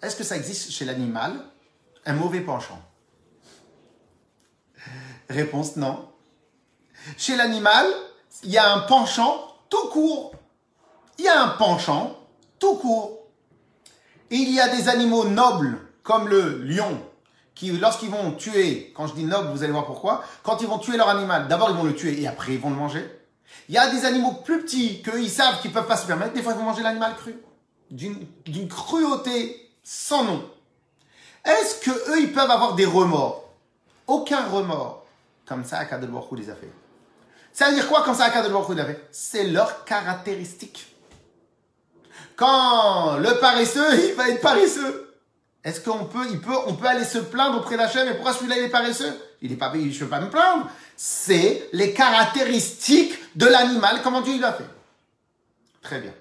Est-ce 0.02 0.16
que 0.16 0.24
ça 0.24 0.36
existe 0.36 0.72
chez 0.72 0.84
l'animal? 0.84 1.32
Un 2.04 2.14
mauvais 2.14 2.40
penchant 2.40 2.82
Réponse 5.30 5.76
non. 5.76 6.11
Chez 7.16 7.36
l'animal, 7.36 7.86
il 8.42 8.50
y 8.50 8.58
a 8.58 8.72
un 8.72 8.80
penchant 8.80 9.56
tout 9.68 9.88
court. 9.88 10.32
Il 11.18 11.24
y 11.24 11.28
a 11.28 11.42
un 11.42 11.48
penchant 11.48 12.16
tout 12.58 12.76
court. 12.76 13.18
Il 14.30 14.50
y 14.50 14.60
a 14.60 14.68
des 14.68 14.88
animaux 14.88 15.24
nobles, 15.24 15.78
comme 16.02 16.28
le 16.28 16.62
lion, 16.62 17.00
qui, 17.54 17.70
lorsqu'ils 17.72 18.10
vont 18.10 18.32
tuer, 18.32 18.92
quand 18.96 19.06
je 19.06 19.14
dis 19.14 19.24
noble, 19.24 19.50
vous 19.50 19.62
allez 19.62 19.72
voir 19.72 19.84
pourquoi, 19.84 20.24
quand 20.42 20.62
ils 20.62 20.66
vont 20.66 20.78
tuer 20.78 20.96
leur 20.96 21.08
animal, 21.08 21.48
d'abord 21.48 21.70
ils 21.70 21.76
vont 21.76 21.84
le 21.84 21.94
tuer 21.94 22.20
et 22.20 22.26
après 22.26 22.54
ils 22.54 22.60
vont 22.60 22.70
le 22.70 22.76
manger. 22.76 23.04
Il 23.68 23.74
y 23.74 23.78
a 23.78 23.90
des 23.90 24.04
animaux 24.06 24.32
plus 24.44 24.62
petits 24.62 25.02
qu'eux, 25.02 25.20
ils 25.20 25.30
savent 25.30 25.60
qu'ils 25.60 25.72
peuvent 25.72 25.86
pas 25.86 25.96
se 25.96 26.06
permettre, 26.06 26.32
des 26.32 26.42
fois 26.42 26.52
ils 26.52 26.58
vont 26.58 26.64
manger 26.64 26.82
l'animal 26.82 27.14
cru. 27.14 27.36
D'une 27.90 28.68
cruauté 28.68 29.70
sans 29.84 30.24
nom. 30.24 30.42
Est-ce 31.44 31.80
que 31.80 31.90
eux, 31.90 32.22
ils 32.22 32.32
peuvent 32.32 32.50
avoir 32.50 32.74
des 32.74 32.86
remords? 32.86 33.50
Aucun 34.06 34.48
remords. 34.48 35.04
Comme 35.44 35.64
ça, 35.64 35.78
Akadel 35.78 36.10
les 36.36 36.50
a 36.50 36.54
fait. 36.54 36.70
Ça 37.52 37.68
veut 37.68 37.74
dire 37.74 37.88
quoi 37.88 38.02
comme 38.02 38.14
ça, 38.14 38.24
Akadel 38.24 38.52
les 38.52 38.80
a 38.80 38.84
fait 38.86 39.08
C'est 39.10 39.44
leur 39.44 39.84
caractéristique. 39.84 40.86
Quand 42.36 43.18
le 43.18 43.38
paresseux, 43.38 44.08
il 44.08 44.14
va 44.14 44.30
être 44.30 44.40
paresseux. 44.40 45.14
Est-ce 45.64 45.80
qu'on 45.80 46.06
peut, 46.06 46.26
il 46.30 46.40
peut, 46.40 46.56
on 46.66 46.74
peut 46.74 46.86
aller 46.86 47.04
se 47.04 47.18
plaindre 47.18 47.58
auprès 47.58 47.76
d'Hachem 47.76 48.08
et 48.08 48.14
pourquoi 48.14 48.32
celui-là 48.32 48.58
il 48.58 48.64
est 48.64 48.68
paresseux? 48.68 49.16
Il 49.42 49.52
est 49.52 49.56
pas, 49.56 49.72
je 49.72 49.78
ne 49.78 49.92
peux 49.92 50.08
pas 50.08 50.20
me 50.20 50.28
plaindre. 50.28 50.68
C'est 50.96 51.68
les 51.72 51.92
caractéristiques 51.92 53.16
de 53.36 53.46
l'animal, 53.46 54.00
comment 54.02 54.22
Dieu 54.22 54.40
l'a 54.40 54.52
fait. 54.52 54.68
Très 55.82 56.00
bien. 56.00 56.12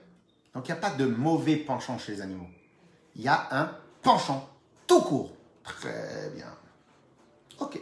Donc 0.54 0.68
il 0.68 0.72
n'y 0.72 0.78
a 0.78 0.82
pas 0.82 0.92
de 0.92 1.06
mauvais 1.06 1.56
penchant 1.56 1.98
chez 1.98 2.14
les 2.14 2.22
animaux. 2.22 2.48
Il 3.16 3.24
y 3.24 3.28
a 3.28 3.48
un 3.52 3.72
penchant 4.04 4.48
tout 4.86 5.02
court. 5.02 5.32
Très 5.64 6.30
bien. 6.36 6.48
Ok. 7.60 7.80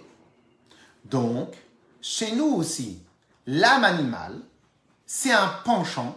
Donc, 1.05 1.55
chez 2.01 2.33
nous 2.33 2.55
aussi, 2.55 3.01
l'âme 3.49 3.83
animale, 3.83 4.39
c'est 5.05 5.33
un 5.33 5.47
penchant 5.63 6.15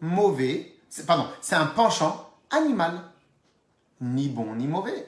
mauvais 0.00 0.70
pardon, 1.06 1.26
c'est 1.40 1.54
un 1.54 1.66
penchant 1.66 2.28
animal. 2.50 3.00
Ni 4.00 4.28
bon 4.28 4.54
ni 4.54 4.66
mauvais. 4.66 5.06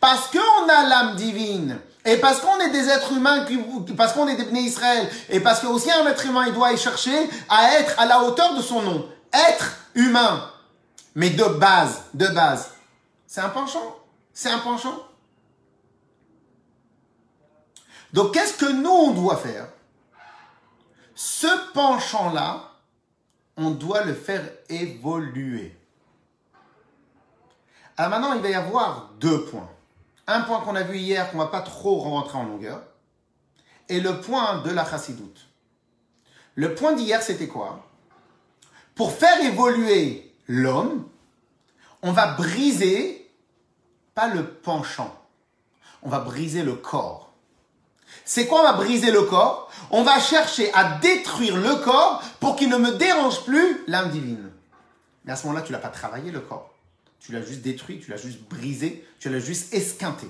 Parce 0.00 0.30
qu'on 0.30 0.68
a 0.68 0.88
l'âme 0.88 1.16
divine, 1.16 1.78
et 2.04 2.16
parce 2.16 2.40
qu'on 2.40 2.58
est 2.60 2.70
des 2.70 2.88
êtres 2.88 3.12
humains, 3.12 3.44
parce 3.96 4.12
qu'on 4.12 4.28
est 4.28 4.36
des 4.36 4.44
bénis 4.44 4.66
Israël, 4.66 5.08
et 5.28 5.40
parce 5.40 5.60
que 5.60 5.66
aussi 5.66 5.90
un 5.90 6.06
être 6.06 6.24
humain, 6.26 6.44
il 6.46 6.54
doit 6.54 6.72
y 6.72 6.78
chercher 6.78 7.28
à 7.48 7.74
être 7.74 7.98
à 7.98 8.06
la 8.06 8.22
hauteur 8.22 8.54
de 8.54 8.62
son 8.62 8.82
nom. 8.82 9.08
Être 9.32 9.76
humain. 9.94 10.50
Mais 11.14 11.30
de 11.30 11.44
base, 11.44 12.02
de 12.14 12.26
base. 12.26 12.70
C'est 13.26 13.40
un 13.40 13.48
penchant. 13.48 13.96
C'est 14.32 14.50
un 14.50 14.58
penchant. 14.58 14.98
Donc 18.12 18.34
qu'est-ce 18.34 18.54
que 18.54 18.70
nous, 18.70 18.90
on 18.90 19.12
doit 19.12 19.36
faire? 19.36 19.68
Ce 21.16 21.72
penchant-là, 21.72 22.72
on 23.56 23.70
doit 23.70 24.04
le 24.04 24.12
faire 24.12 24.46
évoluer. 24.68 25.74
Alors 27.96 28.10
maintenant, 28.10 28.34
il 28.34 28.42
va 28.42 28.50
y 28.50 28.54
avoir 28.54 29.12
deux 29.18 29.46
points. 29.46 29.70
Un 30.26 30.42
point 30.42 30.60
qu'on 30.60 30.76
a 30.76 30.82
vu 30.82 30.98
hier, 30.98 31.30
qu'on 31.30 31.38
ne 31.38 31.42
va 31.44 31.48
pas 31.48 31.62
trop 31.62 32.00
rentrer 32.00 32.36
en 32.36 32.44
longueur, 32.44 32.82
et 33.88 34.00
le 34.00 34.20
point 34.20 34.60
de 34.60 34.70
la 34.70 34.84
chassidoute. 34.84 35.48
Le 36.54 36.74
point 36.74 36.92
d'hier, 36.92 37.22
c'était 37.22 37.48
quoi? 37.48 37.86
Pour 38.94 39.12
faire 39.12 39.40
évoluer 39.40 40.34
l'homme, 40.48 41.08
on 42.02 42.12
va 42.12 42.34
briser, 42.34 43.30
pas 44.14 44.28
le 44.28 44.52
penchant, 44.52 45.18
on 46.02 46.10
va 46.10 46.18
briser 46.18 46.62
le 46.62 46.74
corps. 46.74 47.25
C'est 48.28 48.48
quoi 48.48 48.60
on 48.60 48.64
va 48.64 48.72
briser 48.72 49.12
le 49.12 49.22
corps? 49.22 49.70
On 49.90 50.02
va 50.02 50.18
chercher 50.18 50.74
à 50.74 50.98
détruire 50.98 51.56
le 51.56 51.76
corps 51.76 52.20
pour 52.40 52.56
qu'il 52.56 52.68
ne 52.68 52.76
me 52.76 52.90
dérange 52.90 53.44
plus 53.44 53.84
l'âme 53.86 54.10
divine. 54.10 54.50
Mais 55.24 55.32
à 55.32 55.36
ce 55.36 55.46
moment-là, 55.46 55.64
tu 55.64 55.70
l'as 55.70 55.78
pas 55.78 55.90
travaillé 55.90 56.32
le 56.32 56.40
corps. 56.40 56.74
Tu 57.20 57.30
l'as 57.30 57.40
juste 57.40 57.62
détruit, 57.62 58.00
tu 58.00 58.10
l'as 58.10 58.16
juste 58.16 58.40
brisé, 58.40 59.06
tu 59.20 59.30
l'as 59.30 59.38
juste 59.38 59.72
esquinté. 59.72 60.28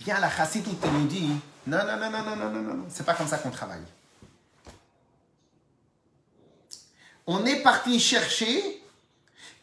Viens 0.00 0.20
la 0.20 0.30
chassidoute 0.30 0.84
et 0.84 0.90
nous 0.90 1.06
dit 1.06 1.30
non, 1.66 1.78
non, 1.78 1.96
non, 1.96 2.10
non, 2.10 2.22
non, 2.22 2.36
non, 2.36 2.50
non, 2.50 2.62
non, 2.62 2.74
non, 2.74 2.84
c'est 2.90 3.06
pas 3.06 3.14
comme 3.14 3.26
ça 3.26 3.38
qu'on 3.38 3.50
travaille. 3.50 3.80
On 7.26 7.46
est 7.46 7.62
parti 7.62 7.98
chercher 7.98 8.82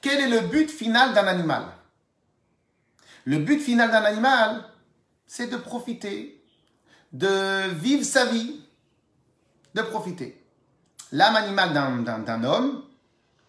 quel 0.01 0.19
est 0.19 0.29
le 0.29 0.47
but 0.47 0.69
final 0.69 1.13
d'un 1.13 1.27
animal. 1.27 1.65
Le 3.25 3.37
but 3.37 3.59
final 3.59 3.91
d'un 3.91 4.03
animal, 4.03 4.65
c'est 5.27 5.47
de 5.47 5.57
profiter 5.57 6.42
de 7.13 7.69
vivre 7.69 8.03
sa 8.03 8.25
vie, 8.25 8.59
de 9.73 9.81
profiter. 9.83 10.43
L'âme 11.11 11.35
animale 11.35 11.73
d'un 11.95 12.43
homme, 12.43 12.83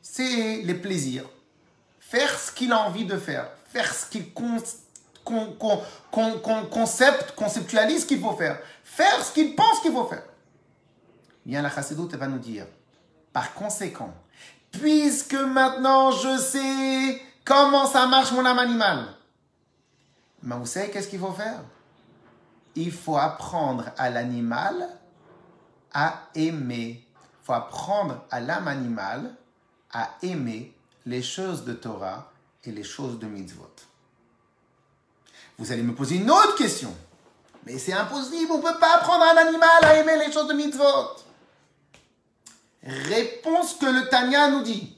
c'est 0.02 0.62
les 0.62 0.74
plaisirs. 0.74 1.24
Faire 1.98 2.38
ce 2.38 2.52
qu'il 2.52 2.72
a 2.72 2.80
envie 2.80 3.06
de 3.06 3.16
faire. 3.16 3.48
Faire 3.68 3.92
ce 3.92 4.06
qu'il 4.06 4.32
concept, 6.70 7.32
conceptualise 7.34 8.04
qu'il 8.04 8.20
faut 8.20 8.36
faire. 8.36 8.60
Faire 8.84 9.24
ce 9.24 9.32
qu'il 9.32 9.56
pense 9.56 9.80
qu'il 9.80 9.92
faut 9.92 10.06
faire. 10.06 10.24
Bien, 11.44 11.62
la 11.62 11.70
chassidoute 11.70 12.14
va 12.14 12.26
nous 12.26 12.38
dire, 12.38 12.66
par 13.32 13.54
conséquent, 13.54 14.14
puisque 14.70 15.34
maintenant 15.34 16.10
je 16.10 16.38
sais 16.38 17.20
comment 17.44 17.86
ça 17.86 18.06
marche 18.06 18.32
mon 18.32 18.44
âme 18.46 18.58
animale, 18.58 19.08
mais 20.42 20.56
vous 20.56 20.66
savez 20.66 20.90
qu'est-ce 20.90 21.08
qu'il 21.08 21.18
faut 21.18 21.32
faire? 21.32 21.60
Il 22.76 22.92
faut 22.92 23.16
apprendre 23.16 23.90
à 23.96 24.10
l'animal 24.10 24.88
à 25.92 26.28
aimer. 26.34 27.06
Il 27.16 27.46
faut 27.46 27.52
apprendre 27.52 28.24
à 28.30 28.40
l'âme 28.40 28.68
animale 28.68 29.34
à 29.92 30.10
aimer 30.22 30.74
les 31.06 31.22
choses 31.22 31.64
de 31.64 31.72
Torah 31.72 32.32
et 32.64 32.72
les 32.72 32.82
choses 32.82 33.18
de 33.18 33.26
mitzvot. 33.26 33.70
Vous 35.58 35.70
allez 35.70 35.82
me 35.82 35.94
poser 35.94 36.16
une 36.16 36.30
autre 36.30 36.56
question. 36.56 36.94
Mais 37.64 37.78
c'est 37.78 37.92
impossible, 37.92 38.52
on 38.52 38.58
ne 38.58 38.62
peut 38.62 38.78
pas 38.78 38.96
apprendre 38.96 39.24
à 39.24 39.32
un 39.32 39.46
animal 39.46 39.84
à 39.84 39.96
aimer 39.96 40.18
les 40.18 40.32
choses 40.32 40.48
de 40.48 40.54
mitzvot. 40.54 41.16
Réponse 42.82 43.74
que 43.74 43.86
le 43.86 44.08
Tanya 44.08 44.48
nous 44.50 44.62
dit. 44.62 44.96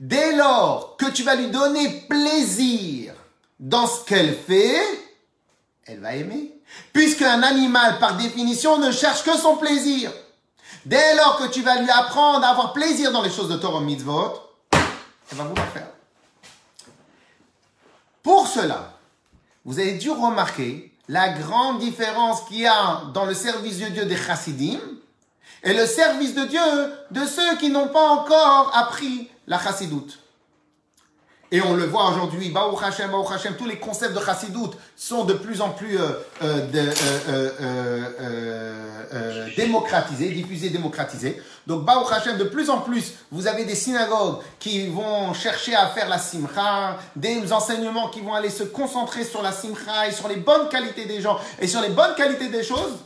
Dès 0.00 0.36
lors 0.36 0.96
que 0.96 1.10
tu 1.10 1.22
vas 1.22 1.34
lui 1.34 1.50
donner 1.50 2.02
plaisir 2.08 3.07
dans 3.58 3.86
ce 3.86 4.04
qu'elle 4.04 4.34
fait, 4.34 4.80
elle 5.86 6.00
va 6.00 6.14
aimer. 6.14 6.54
Puisqu'un 6.92 7.42
animal, 7.42 7.98
par 7.98 8.16
définition, 8.16 8.78
ne 8.78 8.92
cherche 8.92 9.24
que 9.24 9.36
son 9.36 9.56
plaisir. 9.56 10.12
Dès 10.84 11.14
lors 11.16 11.38
que 11.38 11.48
tu 11.48 11.62
vas 11.62 11.80
lui 11.80 11.90
apprendre 11.90 12.44
à 12.44 12.50
avoir 12.50 12.72
plaisir 12.72 13.10
dans 13.10 13.22
les 13.22 13.30
choses 13.30 13.48
de 13.48 13.56
Torah 13.56 13.80
Mitzvot, 13.80 14.34
elle 14.72 15.36
va 15.36 15.44
vouloir 15.44 15.68
faire. 15.68 15.88
Pour 18.22 18.46
cela, 18.46 18.92
vous 19.64 19.78
avez 19.78 19.92
dû 19.92 20.10
remarquer 20.10 20.92
la 21.08 21.30
grande 21.30 21.78
différence 21.78 22.42
qu'il 22.42 22.58
y 22.58 22.66
a 22.66 23.02
dans 23.14 23.24
le 23.24 23.34
service 23.34 23.78
de 23.78 23.86
Dieu 23.86 24.04
des 24.04 24.16
chassidim 24.16 24.78
et 25.62 25.72
le 25.72 25.86
service 25.86 26.34
de 26.34 26.44
Dieu 26.44 26.60
de 27.10 27.24
ceux 27.26 27.56
qui 27.56 27.70
n'ont 27.70 27.88
pas 27.88 28.08
encore 28.10 28.76
appris 28.76 29.30
la 29.46 29.58
chassidoute. 29.58 30.18
Et 31.50 31.62
on 31.62 31.74
le 31.74 31.86
voit 31.86 32.10
aujourd'hui, 32.10 32.50
Baruch 32.50 32.82
Hashem, 32.82 33.10
Baruch 33.10 33.32
Hashem, 33.32 33.56
tous 33.56 33.64
les 33.64 33.78
concepts 33.78 34.14
de 34.14 34.22
Chassidut 34.22 34.76
sont 34.94 35.24
de 35.24 35.32
plus 35.32 35.62
en 35.62 35.70
plus 35.70 35.98
euh, 35.98 36.10
euh, 36.42 36.66
euh, 39.12 39.48
démocratisés, 39.56 40.28
diffusés, 40.28 40.68
démocratisés. 40.68 41.42
Donc 41.66 41.86
Baruch 41.86 42.12
Hashem, 42.12 42.36
de 42.36 42.44
plus 42.44 42.68
en 42.68 42.80
plus, 42.80 43.14
vous 43.32 43.46
avez 43.46 43.64
des 43.64 43.74
synagogues 43.74 44.40
qui 44.58 44.88
vont 44.88 45.32
chercher 45.32 45.74
à 45.74 45.86
faire 45.86 46.10
la 46.10 46.18
simcha, 46.18 46.98
des 47.16 47.50
enseignements 47.50 48.10
qui 48.10 48.20
vont 48.20 48.34
aller 48.34 48.50
se 48.50 48.64
concentrer 48.64 49.24
sur 49.24 49.40
la 49.40 49.52
simcha 49.52 50.06
et 50.06 50.12
sur 50.12 50.28
les 50.28 50.36
bonnes 50.36 50.68
qualités 50.68 51.06
des 51.06 51.22
gens 51.22 51.38
et 51.58 51.66
sur 51.66 51.80
les 51.80 51.88
bonnes 51.88 52.14
qualités 52.14 52.48
des 52.48 52.62
choses. 52.62 52.98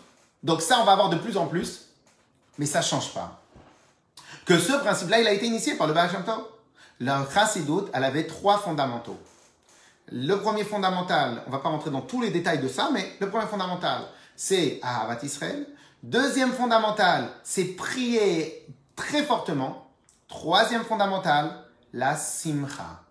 Donc 0.43 0.63
ça, 0.63 0.79
on 0.81 0.85
va 0.85 0.93
avoir 0.93 1.11
de 1.11 1.17
plus 1.17 1.37
en 1.37 1.47
plus, 1.47 1.83
mais 2.59 2.67
ça 2.67 2.83
change 2.83 3.15
pas. 3.15 3.41
Que 4.45 4.59
ce 4.59 4.73
principe-là, 4.73 5.21
il 5.21 5.29
a 5.29 5.33
été 5.33 5.47
initié 5.47 5.75
par 5.75 5.87
le 5.87 5.93
Baal 5.93 6.11
Shem 6.11 6.25
Tov. 6.25 6.43
La 7.01 7.27
Chassidut, 7.33 7.89
elle 7.93 8.05
avait 8.05 8.27
trois 8.27 8.59
fondamentaux. 8.59 9.19
Le 10.11 10.35
premier 10.37 10.65
fondamental, 10.65 11.43
on 11.47 11.51
va 11.51 11.59
pas 11.59 11.69
rentrer 11.69 11.91
dans 11.91 12.03
tous 12.03 12.21
les 12.21 12.31
détails 12.31 12.61
de 12.61 12.69
ça, 12.69 12.91
mais 12.93 13.17
le 13.21 13.31
premier 13.31 13.47
fondamental, 13.47 14.03
c'est 14.37 14.79
Ahavat 14.83 15.19
Israël. 15.23 15.67
Deuxième 16.03 16.53
fondamental, 16.53 17.31
c'est 17.43 17.65
prier 17.65 18.67
très 18.97 19.23
fortement. 19.23 19.91
Troisième 20.29 20.85
fondamental, 20.85 21.65
la 21.93 22.17
Simcha. 22.17 23.03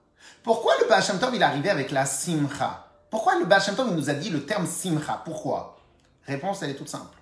Pourquoi 0.43 0.73
le 0.81 0.87
Baal 0.87 1.03
Shem 1.03 1.19
Tov, 1.19 1.35
il 1.35 1.41
est 1.41 1.45
arrivé 1.45 1.69
avec 1.69 1.91
la 1.91 2.05
Simcha? 2.05 2.87
Pourquoi 3.09 3.37
le 3.39 3.45
Baal 3.45 3.61
Shem 3.61 3.75
Tov, 3.75 3.87
il 3.89 3.95
nous 3.95 4.09
a 4.09 4.13
dit 4.13 4.29
le 4.29 4.45
terme 4.45 4.65
Simcha? 4.65 5.21
Pourquoi? 5.23 5.77
Réponse, 6.27 6.61
elle 6.61 6.71
est 6.71 6.75
toute 6.75 6.89
simple. 6.89 7.17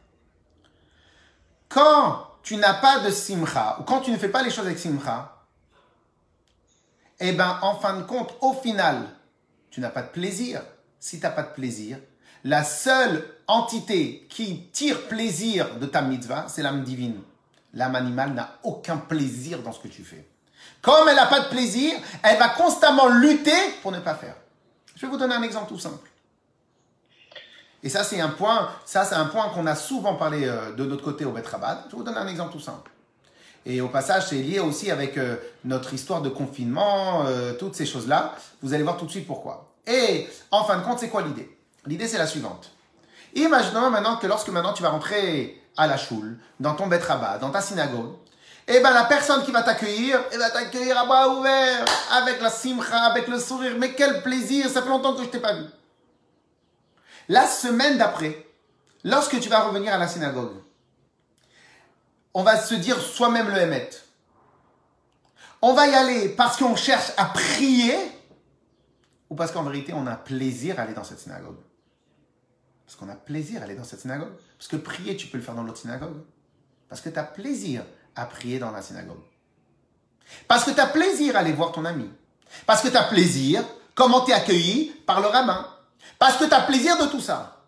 Quand 1.67 2.25
tu 2.43 2.57
n'as 2.57 2.75
pas 2.75 2.99
de 2.99 3.11
Simcha, 3.11 3.77
ou 3.79 3.83
quand 3.83 4.01
tu 4.01 4.11
ne 4.11 4.17
fais 4.17 4.29
pas 4.29 4.41
les 4.41 4.49
choses 4.49 4.65
avec 4.65 4.79
Simcha, 4.79 5.38
eh 7.19 7.31
bien, 7.33 7.59
en 7.61 7.75
fin 7.75 7.97
de 7.97 8.03
compte, 8.03 8.33
au 8.41 8.53
final, 8.53 9.03
tu 9.69 9.81
n'as 9.81 9.89
pas 9.89 10.03
de 10.03 10.09
plaisir. 10.09 10.61
Si 10.99 11.19
tu 11.19 11.23
n'as 11.23 11.31
pas 11.31 11.43
de 11.43 11.53
plaisir, 11.53 11.97
la 12.43 12.63
seule 12.63 13.25
entité 13.47 14.27
qui 14.29 14.67
tire 14.71 15.07
plaisir 15.07 15.75
de 15.79 15.85
ta 15.85 16.01
mitzvah, 16.01 16.45
c'est 16.47 16.61
l'âme 16.61 16.83
divine. 16.83 17.21
L'âme 17.73 17.95
animale 17.95 18.33
n'a 18.33 18.57
aucun 18.63 18.97
plaisir 18.97 19.61
dans 19.61 19.71
ce 19.71 19.79
que 19.79 19.87
tu 19.87 20.03
fais. 20.03 20.27
Comme 20.81 21.07
elle 21.07 21.15
n'a 21.15 21.27
pas 21.27 21.41
de 21.41 21.49
plaisir, 21.49 21.93
elle 22.23 22.37
va 22.37 22.49
constamment 22.49 23.07
lutter 23.07 23.51
pour 23.81 23.91
ne 23.91 23.99
pas 23.99 24.15
faire. 24.15 24.35
Je 24.95 25.05
vais 25.05 25.11
vous 25.11 25.17
donner 25.17 25.35
un 25.35 25.43
exemple 25.43 25.69
tout 25.69 25.79
simple. 25.79 26.09
Et 27.81 27.89
ça, 27.89 28.03
c'est 28.03 28.19
un 28.19 28.29
point, 28.29 28.69
point 29.31 29.49
qu'on 29.49 29.65
a 29.65 29.75
souvent 29.75 30.15
parlé 30.15 30.45
euh, 30.45 30.73
de 30.73 30.83
notre 30.85 31.03
côté 31.03 31.23
au 31.23 31.31
Betrabad. 31.31 31.83
Je 31.85 31.91
vais 31.91 31.97
vous 31.97 32.03
donner 32.03 32.17
un 32.17 32.27
exemple 32.27 32.51
tout 32.51 32.59
simple. 32.59 32.91
Et 33.65 33.81
au 33.81 33.87
passage, 33.87 34.27
c'est 34.29 34.35
lié 34.35 34.59
aussi 34.59 34.89
avec 34.89 35.17
euh, 35.17 35.35
notre 35.65 35.93
histoire 35.93 36.21
de 36.21 36.29
confinement, 36.29 37.25
euh, 37.25 37.53
toutes 37.53 37.75
ces 37.75 37.85
choses-là. 37.85 38.35
Vous 38.61 38.73
allez 38.73 38.83
voir 38.83 38.97
tout 38.97 39.05
de 39.05 39.11
suite 39.11 39.27
pourquoi. 39.27 39.73
Et 39.85 40.27
en 40.51 40.63
fin 40.63 40.77
de 40.77 40.83
compte, 40.83 40.99
c'est 40.99 41.09
quoi 41.09 41.21
l'idée? 41.21 41.55
L'idée, 41.85 42.07
c'est 42.07 42.17
la 42.17 42.27
suivante. 42.27 42.71
Imaginons 43.35 43.89
maintenant 43.89 44.17
que 44.17 44.27
lorsque 44.27 44.49
maintenant 44.49 44.73
tu 44.73 44.83
vas 44.83 44.89
rentrer 44.89 45.61
à 45.77 45.87
la 45.87 45.97
choule, 45.97 46.37
dans 46.59 46.73
ton 46.73 46.87
Betrabad, 46.87 47.39
dans 47.39 47.51
ta 47.51 47.61
synagogue, 47.61 48.13
eh 48.67 48.79
ben 48.81 48.91
la 48.91 49.05
personne 49.05 49.43
qui 49.43 49.51
va 49.51 49.63
t'accueillir, 49.63 50.19
elle 50.31 50.39
va 50.39 50.51
t'accueillir 50.51 50.97
à 50.97 51.05
bras 51.05 51.29
ouverts, 51.29 51.85
avec 52.11 52.39
la 52.39 52.49
simcha, 52.49 52.97
avec 53.05 53.27
le 53.27 53.39
sourire. 53.39 53.75
Mais 53.79 53.93
quel 53.93 54.21
plaisir, 54.21 54.69
ça 54.69 54.83
fait 54.83 54.89
longtemps 54.89 55.15
que 55.15 55.23
je 55.23 55.29
t'ai 55.29 55.39
pas 55.39 55.53
vu. 55.53 55.65
La 57.29 57.47
semaine 57.47 57.97
d'après, 57.97 58.45
lorsque 59.03 59.39
tu 59.39 59.49
vas 59.49 59.61
revenir 59.61 59.93
à 59.93 59.97
la 59.97 60.07
synagogue, 60.07 60.53
on 62.33 62.43
va 62.43 62.59
se 62.59 62.75
dire 62.75 62.99
soi-même 62.99 63.49
le 63.49 63.57
Hémet. 63.57 63.89
On 65.61 65.73
va 65.73 65.87
y 65.87 65.93
aller 65.93 66.29
parce 66.29 66.57
qu'on 66.57 66.75
cherche 66.75 67.11
à 67.17 67.25
prier 67.25 67.95
ou 69.29 69.35
parce 69.35 69.51
qu'en 69.51 69.63
vérité 69.63 69.93
on 69.93 70.07
a 70.07 70.15
plaisir 70.15 70.79
à 70.79 70.83
aller 70.83 70.93
dans 70.93 71.03
cette 71.03 71.19
synagogue. 71.19 71.57
Parce 72.89 72.97
qu'on 72.97 73.09
a 73.09 73.15
plaisir 73.15 73.61
à 73.61 73.65
aller 73.65 73.75
dans 73.75 73.83
cette 73.83 73.99
synagogue. 73.99 74.33
Parce 74.57 74.67
que 74.67 74.75
prier, 74.75 75.15
tu 75.15 75.27
peux 75.27 75.37
le 75.37 75.43
faire 75.43 75.53
dans 75.53 75.61
l'autre 75.61 75.77
synagogue. 75.77 76.23
Parce 76.87 77.01
que 77.01 77.09
tu 77.09 77.19
as 77.19 77.23
plaisir 77.23 77.83
à 78.15 78.25
prier 78.25 78.57
dans 78.57 78.71
la 78.71 78.81
synagogue. 78.81 79.21
Parce 80.47 80.63
que 80.63 80.71
tu 80.71 80.79
as 80.79 80.87
plaisir 80.87 81.35
à 81.35 81.41
aller 81.41 81.53
voir 81.53 81.71
ton 81.71 81.85
ami. 81.85 82.09
Parce 82.65 82.81
que 82.81 82.87
tu 82.87 82.97
as 82.97 83.03
plaisir 83.03 83.63
comment 83.93 84.21
tu 84.21 84.31
es 84.31 84.33
accueilli 84.33 84.89
par 85.05 85.21
le 85.21 85.27
rabbin. 85.27 85.67
Parce 86.17 86.37
que 86.37 86.45
tu 86.45 86.53
as 86.53 86.61
plaisir 86.61 86.97
de 86.97 87.05
tout 87.11 87.21
ça. 87.21 87.63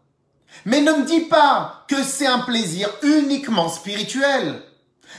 Mais 0.66 0.82
ne 0.82 0.92
me 0.92 1.06
dis 1.06 1.22
pas 1.22 1.81
que 1.92 2.04
c'est 2.04 2.26
un 2.26 2.40
plaisir 2.40 2.90
uniquement 3.04 3.68
spirituel. 3.68 4.62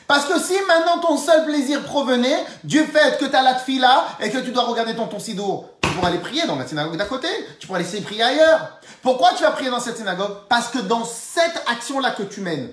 Parce 0.07 0.25
que 0.25 0.41
si 0.41 0.55
maintenant 0.67 1.01
ton 1.01 1.19
seul 1.19 1.45
plaisir 1.45 1.83
provenait 1.83 2.47
du 2.65 2.79
fait 2.85 3.19
que 3.19 3.27
tu 3.27 3.37
as 3.37 3.43
la 3.43 3.57
tfila 3.57 4.07
et 4.21 4.31
que 4.31 4.39
tu 4.39 4.53
dois 4.53 4.65
regarder 4.65 4.97
ton 4.97 5.07
ton 5.07 5.19
tu 5.19 5.89
pourras 5.95 6.09
aller 6.09 6.21
prier 6.21 6.47
dans 6.47 6.57
la 6.57 6.67
synagogue 6.67 6.97
d'à 6.97 7.05
côté, 7.05 7.29
tu 7.61 7.67
pourras 7.67 7.79
laisser 7.79 8.01
prier 8.01 8.23
ailleurs. 8.23 8.81
Pourquoi 9.03 9.35
tu 9.35 9.43
vas 9.43 9.51
prier 9.51 9.69
dans 9.69 9.81
cette 9.81 9.99
synagogue? 9.99 10.35
Parce 10.49 10.69
que 10.69 10.79
dans 10.79 11.05
cette 11.05 11.63
action-là 11.67 12.13
que 12.13 12.23
tu 12.23 12.41
mènes, 12.41 12.73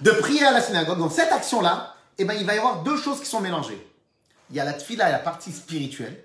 de 0.00 0.12
prier 0.12 0.44
à 0.44 0.52
la 0.52 0.60
synagogue, 0.60 1.00
dans 1.00 1.10
cette 1.10 1.32
action-là, 1.32 1.96
eh 2.18 2.24
ben, 2.24 2.34
il 2.38 2.46
va 2.46 2.54
y 2.54 2.58
avoir 2.58 2.84
deux 2.84 2.96
choses 2.96 3.18
qui 3.18 3.26
sont 3.26 3.40
mélangées. 3.40 3.84
Il 4.50 4.56
y 4.56 4.60
a 4.60 4.64
la 4.64 4.74
tfila 4.74 5.08
et 5.08 5.12
la 5.12 5.18
partie 5.18 5.50
spirituelle, 5.50 6.22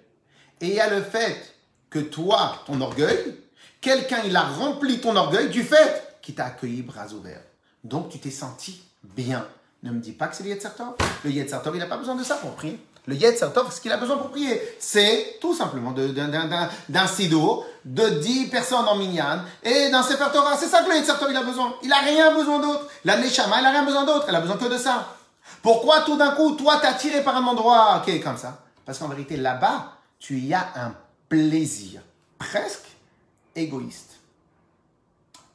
et 0.62 0.68
il 0.68 0.76
y 0.76 0.80
a 0.80 0.90
le 0.92 1.02
fait 1.02 1.56
que 1.90 1.98
toi, 1.98 2.62
ton 2.68 2.80
orgueil, 2.82 3.36
quelqu'un, 3.82 4.20
il 4.26 4.36
a 4.36 4.44
rempli 4.44 5.00
ton 5.00 5.16
orgueil 5.16 5.50
du 5.50 5.64
fait 5.64 6.07
qu'il 6.28 6.36
t'a 6.36 6.48
accueilli 6.48 6.82
bras 6.82 7.08
ouverts. 7.14 7.42
Donc, 7.86 8.10
tu 8.10 8.20
t'es 8.20 8.32
senti 8.32 8.84
bien. 9.02 9.48
Ne 9.82 9.92
me 9.92 10.00
dis 10.02 10.12
pas 10.12 10.28
que 10.28 10.36
c'est 10.36 10.44
le 10.44 10.50
Yetzertov. 10.50 10.96
Le 11.24 11.32
Yetzertov, 11.32 11.74
il 11.74 11.80
n'a 11.80 11.86
pas 11.86 11.96
besoin 11.96 12.16
de 12.16 12.24
ça 12.24 12.36
pour 12.36 12.52
prier. 12.56 12.78
Le 13.06 13.16
Yetzertov, 13.16 13.74
ce 13.74 13.80
qu'il 13.80 13.94
a 13.94 13.98
besoin 13.98 14.18
pour 14.18 14.32
prier, 14.32 14.62
c'est 14.78 15.38
tout 15.40 15.56
simplement 15.56 15.94
d'un 15.94 17.08
sido, 17.08 17.64
de 17.86 18.10
10 18.10 18.48
personnes 18.48 18.86
en 18.90 18.98
minyan 18.98 19.40
et 19.64 19.90
d'un 19.90 20.04
Sefer 20.04 20.26
Torah. 20.34 20.58
C'est 20.58 20.68
ça 20.68 20.84
que 20.84 20.90
le 20.90 20.98
Yetzertov, 20.98 21.32
il 21.32 21.38
a 21.38 21.44
besoin. 21.44 21.74
Il 21.82 21.88
n'a 21.88 22.00
rien 22.00 22.36
besoin 22.36 22.60
d'autre. 22.60 22.88
La 23.06 23.16
Neshama, 23.16 23.60
il 23.60 23.64
n'a 23.64 23.72
rien 23.72 23.86
besoin 23.86 24.04
d'autre. 24.04 24.26
Elle 24.28 24.36
a 24.36 24.42
besoin 24.42 24.58
que 24.58 24.66
de 24.66 24.78
ça. 24.78 25.16
Pourquoi 25.62 26.02
tout 26.02 26.18
d'un 26.18 26.32
coup, 26.32 26.56
toi, 26.58 26.80
t'es 26.82 26.88
attiré 26.88 27.24
par 27.24 27.38
un 27.38 27.46
endroit? 27.46 28.02
Qui 28.04 28.12
est 28.12 28.20
comme 28.20 28.38
ça 28.38 28.66
Parce 28.86 29.00
qu'en 29.00 29.08
vérité, 29.08 29.38
là-bas, 29.38 29.94
tu 30.20 30.40
y 30.40 30.54
as 30.54 30.68
un 30.76 30.94
plaisir 31.30 32.02
presque 32.38 32.90
égoïste. 33.56 34.17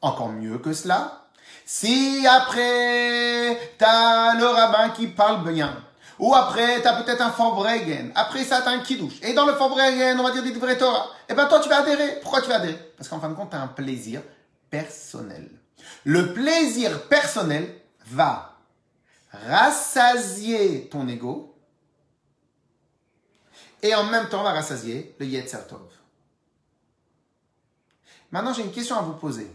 Encore 0.03 0.31
mieux 0.31 0.59
que 0.59 0.73
cela, 0.73 1.23
si 1.65 2.27
après, 2.27 3.57
t'as 3.79 4.35
le 4.35 4.47
rabbin 4.47 4.91
qui 4.91 5.07
parle 5.07 5.51
bien, 5.53 5.77
ou 6.19 6.35
après, 6.35 6.83
t'as 6.83 7.01
peut-être 7.03 7.21
un 7.21 7.31
Forbregen, 7.31 8.13
après 8.17 8.45
ça, 8.45 8.63
t'as 8.63 8.73
un 8.73 8.81
Kiddush, 8.81 9.23
et 9.23 9.33
dans 9.33 9.47
le 9.47 9.55
Forbregen, 9.55 10.19
on 10.19 10.25
va 10.25 10.33
dire 10.33 10.43
des 10.43 10.53
vrais 10.53 10.77
Torah, 10.77 11.07
et 11.29 11.33
eh 11.33 11.35
ben 11.35 11.47
toi, 11.47 11.61
tu 11.61 11.69
vas 11.69 11.79
adhérer. 11.79 12.19
Pourquoi 12.21 12.43
tu 12.43 12.49
vas 12.49 12.57
adhérer? 12.57 12.93
Parce 12.97 13.09
qu'en 13.09 13.21
fin 13.21 13.29
de 13.29 13.35
compte, 13.35 13.51
t'as 13.51 13.61
un 13.61 13.69
plaisir 13.69 14.23
personnel. 14.71 15.49
Le 16.05 16.33
plaisir 16.33 17.07
personnel 17.09 17.73
va 18.07 18.57
rassasier 19.49 20.89
ton 20.89 21.07
ego, 21.07 21.57
et 23.83 23.95
en 23.95 24.05
même 24.05 24.29
temps 24.29 24.43
va 24.43 24.53
rassasier 24.53 25.15
le 25.19 25.27
Yetzer 25.27 25.67
Tov. 25.69 25.81
Maintenant, 28.33 28.53
j'ai 28.53 28.63
une 28.63 28.73
question 28.73 28.97
à 28.97 29.03
vous 29.03 29.15
poser. 29.15 29.51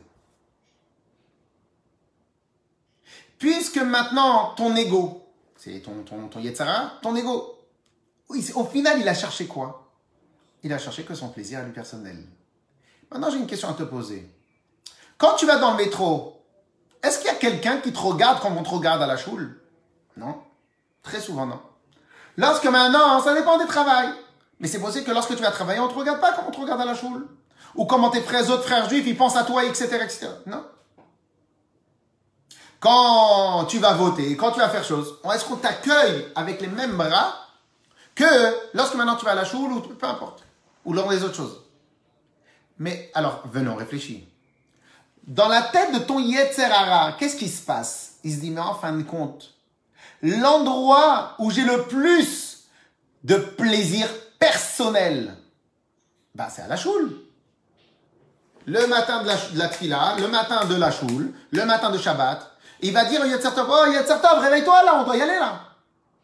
Puisque 3.40 3.78
maintenant, 3.78 4.54
ton 4.56 4.76
ego, 4.76 5.26
c'est 5.56 5.80
ton, 5.82 6.04
ton, 6.04 6.28
ton 6.28 6.40
Yetzara, 6.40 6.94
ton 7.02 7.16
ego, 7.16 7.58
au 8.30 8.64
final, 8.66 9.00
il 9.00 9.08
a 9.08 9.14
cherché 9.14 9.48
quoi? 9.48 9.90
Il 10.64 10.74
a 10.74 10.78
cherché 10.78 11.04
que 11.04 11.14
son 11.14 11.30
plaisir 11.30 11.60
à 11.60 11.64
lui 11.64 11.72
personnel. 11.72 12.18
Maintenant, 13.12 13.30
j'ai 13.30 13.38
une 13.38 13.48
question 13.48 13.70
à 13.70 13.74
te 13.74 13.84
poser. 13.84 14.30
Quand 15.18 15.36
tu 15.36 15.46
vas 15.46 15.58
dans 15.58 15.72
le 15.72 15.78
métro, 15.78 16.44
est-ce 17.04 17.20
qu'il 17.20 17.28
y 17.28 17.32
a 17.32 17.36
quelqu'un 17.36 17.78
qui 17.78 17.94
te 17.94 18.00
regarde 18.00 18.42
comme 18.42 18.58
on 18.58 18.64
te 18.64 18.70
regarde 18.70 19.02
à 19.02 19.08
la 19.08 19.18
choule? 19.18 19.60
Non. 20.18 20.42
Très 21.04 21.22
souvent, 21.22 21.46
non. 21.46 21.60
Lorsque 22.38 22.66
maintenant, 22.66 23.22
ça 23.22 23.34
dépend 23.34 23.58
des 23.58 23.66
travails. 23.66 24.10
Mais 24.60 24.68
c'est 24.68 24.80
possible 24.80 25.06
que 25.06 25.12
lorsque 25.12 25.36
tu 25.36 25.42
vas 25.42 25.52
travailler, 25.52 25.80
on 25.80 25.88
ne 25.88 25.92
te 25.92 25.98
regarde 25.98 26.20
pas 26.20 26.34
comme 26.34 26.46
on 26.48 26.52
te 26.52 26.60
regarde 26.60 26.82
à 26.82 26.86
la 26.86 26.96
choule. 26.96 27.28
Ou 27.76 27.86
comment 27.86 28.10
tes 28.10 28.22
frères, 28.22 28.50
autres 28.50 28.64
frères 28.64 28.90
juifs, 28.90 29.06
ils 29.08 29.16
pensent 29.16 29.38
à 29.38 29.44
toi, 29.44 29.64
etc., 29.64 30.00
etc. 30.04 30.28
Non. 30.48 30.66
Quand 32.80 33.66
tu 33.66 33.80
vas 33.80 33.94
voter, 33.94 34.36
quand 34.38 34.52
tu 34.52 34.60
vas 34.60 34.70
faire 34.70 34.84
chose, 34.84 35.18
est-ce 35.34 35.46
qu'on 35.46 35.56
t'accueille 35.56 36.28
avec 36.36 36.62
les 36.62 36.68
mêmes 36.68 36.96
bras 36.96 37.34
que 38.14 38.24
lorsque 38.74 38.96
maintenant 38.96 39.16
tu 39.16 39.26
vas 39.26 39.32
à 39.32 39.36
la 39.36 39.46
choule 39.46 39.72
ou 39.72 39.80
peu 39.82 40.06
importe, 40.06 40.44
ou 40.86 40.94
lors 40.94 41.10
des 41.10 41.24
autres 41.24 41.36
choses? 41.36 41.62
Mais 42.78 43.12
alors, 43.16 43.42
venons, 43.52 43.76
réfléchis. 43.76 44.28
Dans 45.26 45.48
la 45.48 45.64
tête 45.64 45.94
de 45.94 46.00
ton 46.00 46.20
Yetzerara, 46.20 47.14
qu'est-ce 47.14 47.36
qui 47.36 47.50
se 47.50 47.64
passe? 47.64 48.14
Il 48.24 48.34
se 48.34 48.40
dit, 48.40 48.52
mais 48.52 48.62
en 48.62 48.76
fin 48.76 48.94
de 48.94 49.04
compte, 49.04 49.56
l'endroit 50.22 51.36
où 51.40 51.50
j'ai 51.50 51.64
le 51.64 51.84
plus 51.84 52.66
de 53.24 53.36
plaisir 53.36 54.08
personnel, 54.38 55.36
bah, 56.36 56.48
c'est 56.50 56.62
à 56.62 56.68
la 56.68 56.78
choule 56.78 57.28
le 58.68 58.86
matin 58.88 59.24
de 59.24 59.28
la, 59.28 59.36
de 59.36 60.22
le 60.22 60.28
matin 60.28 60.66
de 60.66 60.76
la 60.76 60.92
choule, 60.92 61.34
le 61.52 61.66
matin 61.66 61.90
de 61.90 61.98
Shabbat, 61.98 62.52
il 62.82 62.94
va 62.94 63.06
dire 63.06 63.26
Yetzertov, 63.26 63.68
oh 63.70 63.92
Yetzertov, 63.92 64.40
réveille-toi 64.40 64.84
là, 64.84 64.96
on 65.00 65.04
doit 65.04 65.18
y 65.18 65.22
aller 65.22 65.40
là. 65.40 65.62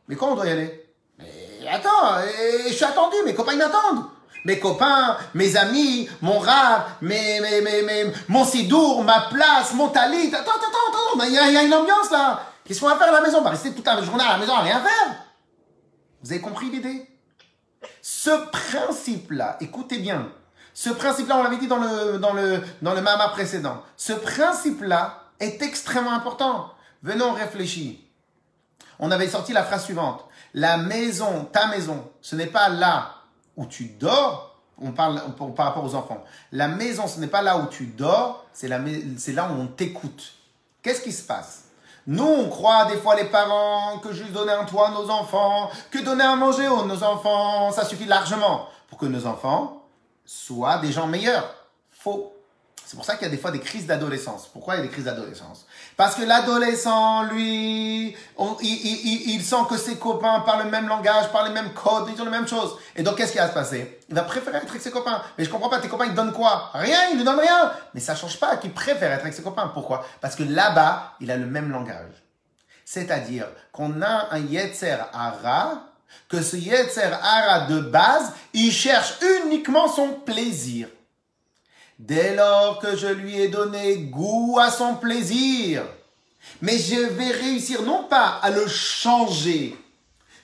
Mais 0.07 0.15
quand 0.15 0.31
on 0.31 0.35
doit 0.35 0.47
y 0.47 0.51
aller? 0.51 0.85
Mais 1.17 1.67
attends, 1.71 2.19
je 2.67 2.73
suis 2.73 2.85
attendu, 2.85 3.15
mes 3.25 3.33
copains 3.33 3.53
ils 3.53 3.57
m'attendent. 3.57 4.05
Mes 4.45 4.59
copains, 4.59 5.15
mes 5.33 5.55
amis, 5.55 6.09
mon 6.21 6.37
rab, 6.37 6.83
mes, 7.01 7.39
mes, 7.39 7.61
mes, 7.61 8.13
mon 8.27 8.43
sidour, 8.43 9.01
ma 9.03 9.29
place, 9.29 9.73
mon 9.73 9.87
talit. 9.87 10.27
Attends, 10.35 10.51
attends, 10.51 10.67
attends, 11.15 11.25
il 11.25 11.33
y, 11.33 11.37
a, 11.37 11.49
y 11.49 11.55
a 11.55 11.63
une 11.63 11.73
ambiance 11.73 12.11
là. 12.11 12.41
Qu'est-ce 12.65 12.81
qu'on 12.81 12.89
va 12.89 12.97
faire 12.97 13.07
à 13.07 13.11
la 13.11 13.21
maison? 13.21 13.37
On 13.39 13.43
va 13.43 13.51
rester 13.51 13.73
toute 13.73 13.85
la 13.85 14.01
journée 14.01 14.23
à 14.23 14.33
la 14.33 14.37
maison 14.37 14.53
à 14.53 14.59
rien 14.59 14.81
faire. 14.81 15.15
Vous 16.21 16.31
avez 16.31 16.41
compris 16.41 16.69
l'idée? 16.69 17.07
Ce 18.01 18.31
principe-là, 18.51 19.55
écoutez 19.61 19.99
bien, 19.99 20.29
ce 20.73 20.89
principe-là, 20.89 21.37
on 21.37 21.43
l'avait 21.43 21.57
dit 21.57 21.67
dans 21.67 21.77
le, 21.77 22.17
dans 22.19 22.33
le, 22.33 22.61
dans 22.81 22.93
le 22.93 23.01
Mama 23.01 23.29
précédent. 23.29 23.81
Ce 23.95 24.11
principe-là, 24.11 25.22
est 25.39 25.61
extrêmement 25.61 26.13
important. 26.13 26.71
Venons 27.01 27.33
réfléchir. 27.33 27.95
On 28.99 29.11
avait 29.11 29.27
sorti 29.27 29.53
la 29.53 29.63
phrase 29.63 29.85
suivante. 29.85 30.25
La 30.53 30.77
maison, 30.77 31.45
ta 31.51 31.67
maison, 31.67 32.09
ce 32.21 32.35
n'est 32.35 32.47
pas 32.47 32.69
là 32.69 33.15
où 33.57 33.65
tu 33.65 33.85
dors. 33.85 34.55
On 34.81 34.91
parle 34.91 35.21
par 35.55 35.67
rapport 35.67 35.83
aux 35.83 35.95
enfants. 35.95 36.23
La 36.51 36.67
maison, 36.67 37.07
ce 37.07 37.19
n'est 37.19 37.27
pas 37.27 37.41
là 37.41 37.57
où 37.57 37.67
tu 37.67 37.85
dors, 37.85 38.45
c'est 38.53 38.67
là 38.67 38.79
où 38.79 39.61
on 39.61 39.67
t'écoute. 39.67 40.33
Qu'est-ce 40.81 41.01
qui 41.01 41.11
se 41.11 41.23
passe? 41.23 41.65
Nous, 42.05 42.25
on 42.25 42.49
croit 42.49 42.85
des 42.85 42.97
fois 42.97 43.15
les 43.15 43.25
parents 43.25 43.99
que 43.99 44.11
juste 44.11 44.31
donner 44.31 44.51
un 44.51 44.65
toit 44.65 44.89
à 44.89 44.91
nos 44.91 45.09
enfants, 45.09 45.69
que 45.89 45.99
donner 45.99 46.23
à 46.23 46.35
manger 46.35 46.65
à 46.65 46.83
nos 46.83 47.03
enfants, 47.03 47.71
ça 47.71 47.85
suffit 47.85 48.05
largement 48.05 48.67
pour 48.89 48.97
que 48.97 49.05
nos 49.05 49.25
enfants 49.25 49.83
soient 50.25 50.79
des 50.79 50.91
gens 50.91 51.07
meilleurs. 51.07 51.55
Faux. 51.91 52.33
C'est 52.93 52.97
pour 52.97 53.05
ça 53.05 53.15
qu'il 53.15 53.23
y 53.23 53.27
a 53.27 53.31
des 53.31 53.39
fois 53.39 53.49
des 53.49 53.59
crises 53.59 53.87
d'adolescence. 53.87 54.47
Pourquoi 54.53 54.75
il 54.75 54.77
y 54.77 54.79
a 54.81 54.83
des 54.83 54.91
crises 54.91 55.05
d'adolescence? 55.05 55.65
Parce 55.97 56.13
que 56.13 56.21
l'adolescent, 56.21 57.23
lui, 57.23 58.15
il, 58.61 59.41
sent 59.43 59.65
que 59.67 59.77
ses 59.77 59.95
copains 59.95 60.41
parlent 60.41 60.65
le 60.65 60.69
même 60.69 60.87
langage, 60.87 61.31
parlent 61.31 61.47
les 61.47 61.55
mêmes 61.55 61.73
codes, 61.73 62.07
ils 62.13 62.21
ont 62.21 62.25
les 62.25 62.29
mêmes 62.29 62.47
choses. 62.47 62.77
Et 62.95 63.01
donc, 63.01 63.17
qu'est-ce 63.17 63.31
qui 63.31 63.39
va 63.39 63.47
se 63.47 63.53
passer? 63.55 63.99
Il 64.09 64.13
va 64.13 64.21
préférer 64.21 64.57
être 64.57 64.69
avec 64.69 64.79
ses 64.79 64.91
copains. 64.91 65.23
Mais 65.39 65.43
je 65.43 65.49
comprends 65.49 65.69
pas, 65.69 65.79
tes 65.79 65.87
copains, 65.87 66.05
ils 66.05 66.13
donnent 66.13 66.33
quoi? 66.33 66.69
Rien, 66.75 67.09
ils 67.11 67.17
ne 67.17 67.23
donnent 67.23 67.39
rien. 67.39 67.71
Mais 67.95 67.99
ça 67.99 68.15
change 68.15 68.39
pas 68.39 68.57
qu'il 68.57 68.71
préfère 68.73 69.11
être 69.11 69.21
avec 69.21 69.33
ses 69.33 69.41
copains. 69.41 69.71
Pourquoi? 69.73 70.05
Parce 70.21 70.35
que 70.35 70.43
là-bas, 70.43 71.13
il 71.19 71.31
a 71.31 71.37
le 71.37 71.47
même 71.47 71.71
langage. 71.71 72.13
C'est-à-dire 72.85 73.47
qu'on 73.71 74.03
a 74.03 74.27
un 74.29 74.39
Yetzer 74.39 74.97
Hara, 75.13 75.87
que 76.29 76.43
ce 76.43 76.57
Yetzer 76.57 77.09
Hara 77.23 77.61
de 77.61 77.79
base, 77.79 78.33
il 78.53 78.71
cherche 78.71 79.15
uniquement 79.41 79.87
son 79.87 80.09
plaisir. 80.09 80.89
Dès 82.05 82.35
lors 82.35 82.79
que 82.79 82.97
je 82.97 83.07
lui 83.07 83.39
ai 83.39 83.47
donné 83.47 83.95
goût 83.95 84.59
à 84.61 84.69
son 84.69 84.95
plaisir, 84.95 85.83
mais 86.61 86.77
je 86.77 86.99
vais 86.99 87.31
réussir 87.31 87.81
non 87.83 88.03
pas 88.09 88.39
à 88.41 88.49
le 88.49 88.67
changer, 88.67 89.77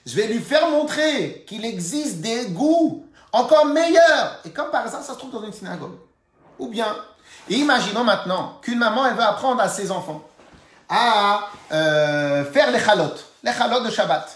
je 0.06 0.16
vais 0.16 0.26
lui 0.26 0.38
faire 0.38 0.70
montrer 0.70 1.44
qu'il 1.46 1.66
existe 1.66 2.22
des 2.22 2.46
goûts 2.46 3.04
encore 3.30 3.66
meilleurs. 3.66 4.40
Et 4.46 4.50
comme 4.52 4.70
par 4.70 4.86
hasard, 4.86 5.02
ça 5.02 5.12
se 5.12 5.18
trouve 5.18 5.32
dans 5.32 5.44
une 5.44 5.52
synagogue. 5.52 5.98
Ou 6.58 6.68
bien, 6.68 6.96
imaginons 7.50 8.04
maintenant 8.04 8.58
qu'une 8.62 8.78
maman, 8.78 9.04
elle 9.04 9.14
veut 9.14 9.22
apprendre 9.22 9.60
à 9.60 9.68
ses 9.68 9.90
enfants 9.90 10.26
à 10.88 11.50
euh, 11.72 12.42
faire 12.46 12.70
les 12.70 12.80
chalotes, 12.80 13.26
les 13.42 13.52
chalotes 13.52 13.84
de 13.84 13.90
Shabbat. 13.90 14.34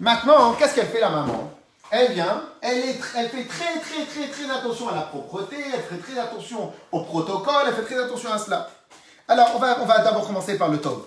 Maintenant, 0.00 0.54
qu'est-ce 0.54 0.74
qu'elle 0.74 0.88
fait 0.88 1.00
la 1.00 1.10
maman? 1.10 1.52
Elle 1.90 2.12
vient, 2.12 2.42
elle, 2.60 2.82
fait 2.92 3.44
très 3.44 3.80
très 3.80 4.04
très 4.04 4.28
très 4.28 4.50
attention 4.50 4.88
à 4.88 4.94
la 4.94 5.02
propreté, 5.02 5.56
elle 5.72 5.82
fait 5.82 6.02
très 6.02 6.20
attention 6.20 6.72
au 6.92 7.00
protocole, 7.00 7.64
elle 7.66 7.74
fait 7.74 7.94
très 7.94 8.02
attention 8.02 8.32
à 8.32 8.38
cela. 8.38 8.68
Alors, 9.26 9.52
on 9.54 9.58
va, 9.58 9.98
d'abord 9.98 10.26
commencer 10.26 10.56
par 10.56 10.68
le 10.68 10.80
top. 10.80 11.06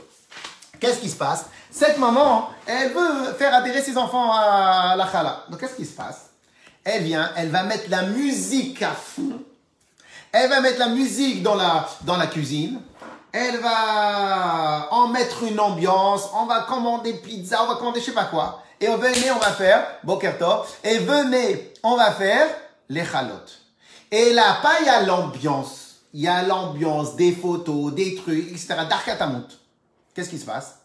Qu'est-ce 0.79 0.99
qui 0.99 1.09
se 1.09 1.15
passe? 1.15 1.45
Cette 1.71 1.97
maman, 1.97 2.49
elle 2.65 2.91
veut 2.91 3.33
faire 3.37 3.53
adhérer 3.53 3.81
ses 3.81 3.97
enfants 3.97 4.31
à 4.31 4.95
la 4.95 5.11
chala. 5.11 5.43
Donc, 5.49 5.59
qu'est-ce 5.59 5.75
qui 5.75 5.85
se 5.85 5.95
passe? 5.95 6.29
Elle 6.83 7.03
vient, 7.03 7.31
elle 7.35 7.49
va 7.49 7.63
mettre 7.63 7.89
la 7.89 8.03
musique 8.03 8.81
à 8.81 8.91
fond. 8.91 9.41
Elle 10.31 10.49
va 10.49 10.61
mettre 10.61 10.79
la 10.79 10.89
musique 10.89 11.43
dans 11.43 11.55
la, 11.55 11.87
dans 12.01 12.17
la 12.17 12.27
cuisine. 12.27 12.81
Elle 13.31 13.59
va 13.59 14.87
en 14.91 15.07
mettre 15.07 15.43
une 15.43 15.59
ambiance. 15.59 16.29
On 16.35 16.45
va 16.45 16.61
commander 16.61 17.13
pizza, 17.13 17.63
on 17.63 17.67
va 17.67 17.75
commander 17.75 17.99
je 17.99 18.05
sais 18.05 18.11
pas 18.13 18.25
quoi. 18.25 18.63
Et 18.81 18.87
venez, 18.87 19.29
on 19.31 19.37
va 19.37 19.51
faire, 19.51 19.85
Bokerto, 20.03 20.65
et 20.83 20.97
venez, 20.97 21.71
on 21.83 21.95
va 21.97 22.11
faire 22.11 22.47
les 22.89 23.05
chalotes. 23.05 23.61
Et 24.09 24.33
là, 24.33 24.57
pas 24.63 24.79
il 24.81 24.87
y 24.87 24.89
a 24.89 25.03
l'ambiance. 25.03 26.01
Il 26.13 26.21
y 26.21 26.27
a 26.27 26.41
l'ambiance, 26.41 27.15
des 27.15 27.31
photos, 27.31 27.93
des 27.93 28.15
trucs, 28.15 28.49
etc. 28.49 28.75
Darkatamut. 28.89 29.45
Qu'est-ce 30.15 30.31
qui 30.31 30.39
se 30.39 30.45
passe? 30.45 30.79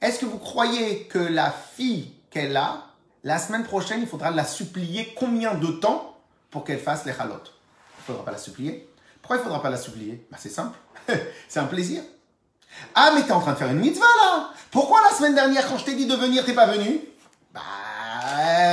Est-ce 0.00 0.20
que 0.20 0.24
vous 0.24 0.38
croyez 0.38 1.04
que 1.04 1.18
la 1.18 1.52
fille 1.52 2.12
qu'elle 2.30 2.56
a, 2.56 2.86
la 3.24 3.38
semaine 3.38 3.62
prochaine, 3.62 4.00
il 4.00 4.08
faudra 4.08 4.30
la 4.30 4.46
supplier 4.46 5.14
combien 5.14 5.54
de 5.54 5.66
temps 5.66 6.16
pour 6.50 6.64
qu'elle 6.64 6.80
fasse 6.80 7.04
les 7.04 7.12
chalotes? 7.12 7.52
Il 7.98 8.00
ne 8.00 8.04
faudra 8.06 8.24
pas 8.24 8.32
la 8.32 8.38
supplier. 8.38 8.88
Pourquoi 9.20 9.36
il 9.36 9.40
ne 9.40 9.44
faudra 9.44 9.62
pas 9.62 9.70
la 9.70 9.76
supplier? 9.76 10.26
Bah, 10.30 10.38
C'est 10.40 10.48
simple. 10.48 10.78
c'est 11.48 11.60
un 11.60 11.66
plaisir. 11.66 12.02
Ah, 12.94 13.12
mais 13.14 13.22
tu 13.22 13.28
es 13.28 13.32
en 13.32 13.40
train 13.40 13.52
de 13.52 13.58
faire 13.58 13.70
une 13.70 13.78
mitzvah 13.78 14.04
là 14.22 14.50
Pourquoi 14.70 15.00
la 15.02 15.16
semaine 15.16 15.34
dernière, 15.34 15.66
quand 15.68 15.78
je 15.78 15.84
t'ai 15.84 15.94
dit 15.94 16.06
de 16.06 16.14
venir, 16.14 16.44
t'es 16.44 16.52
pas 16.52 16.66
venu? 16.66 17.00
Bah, 17.52 17.60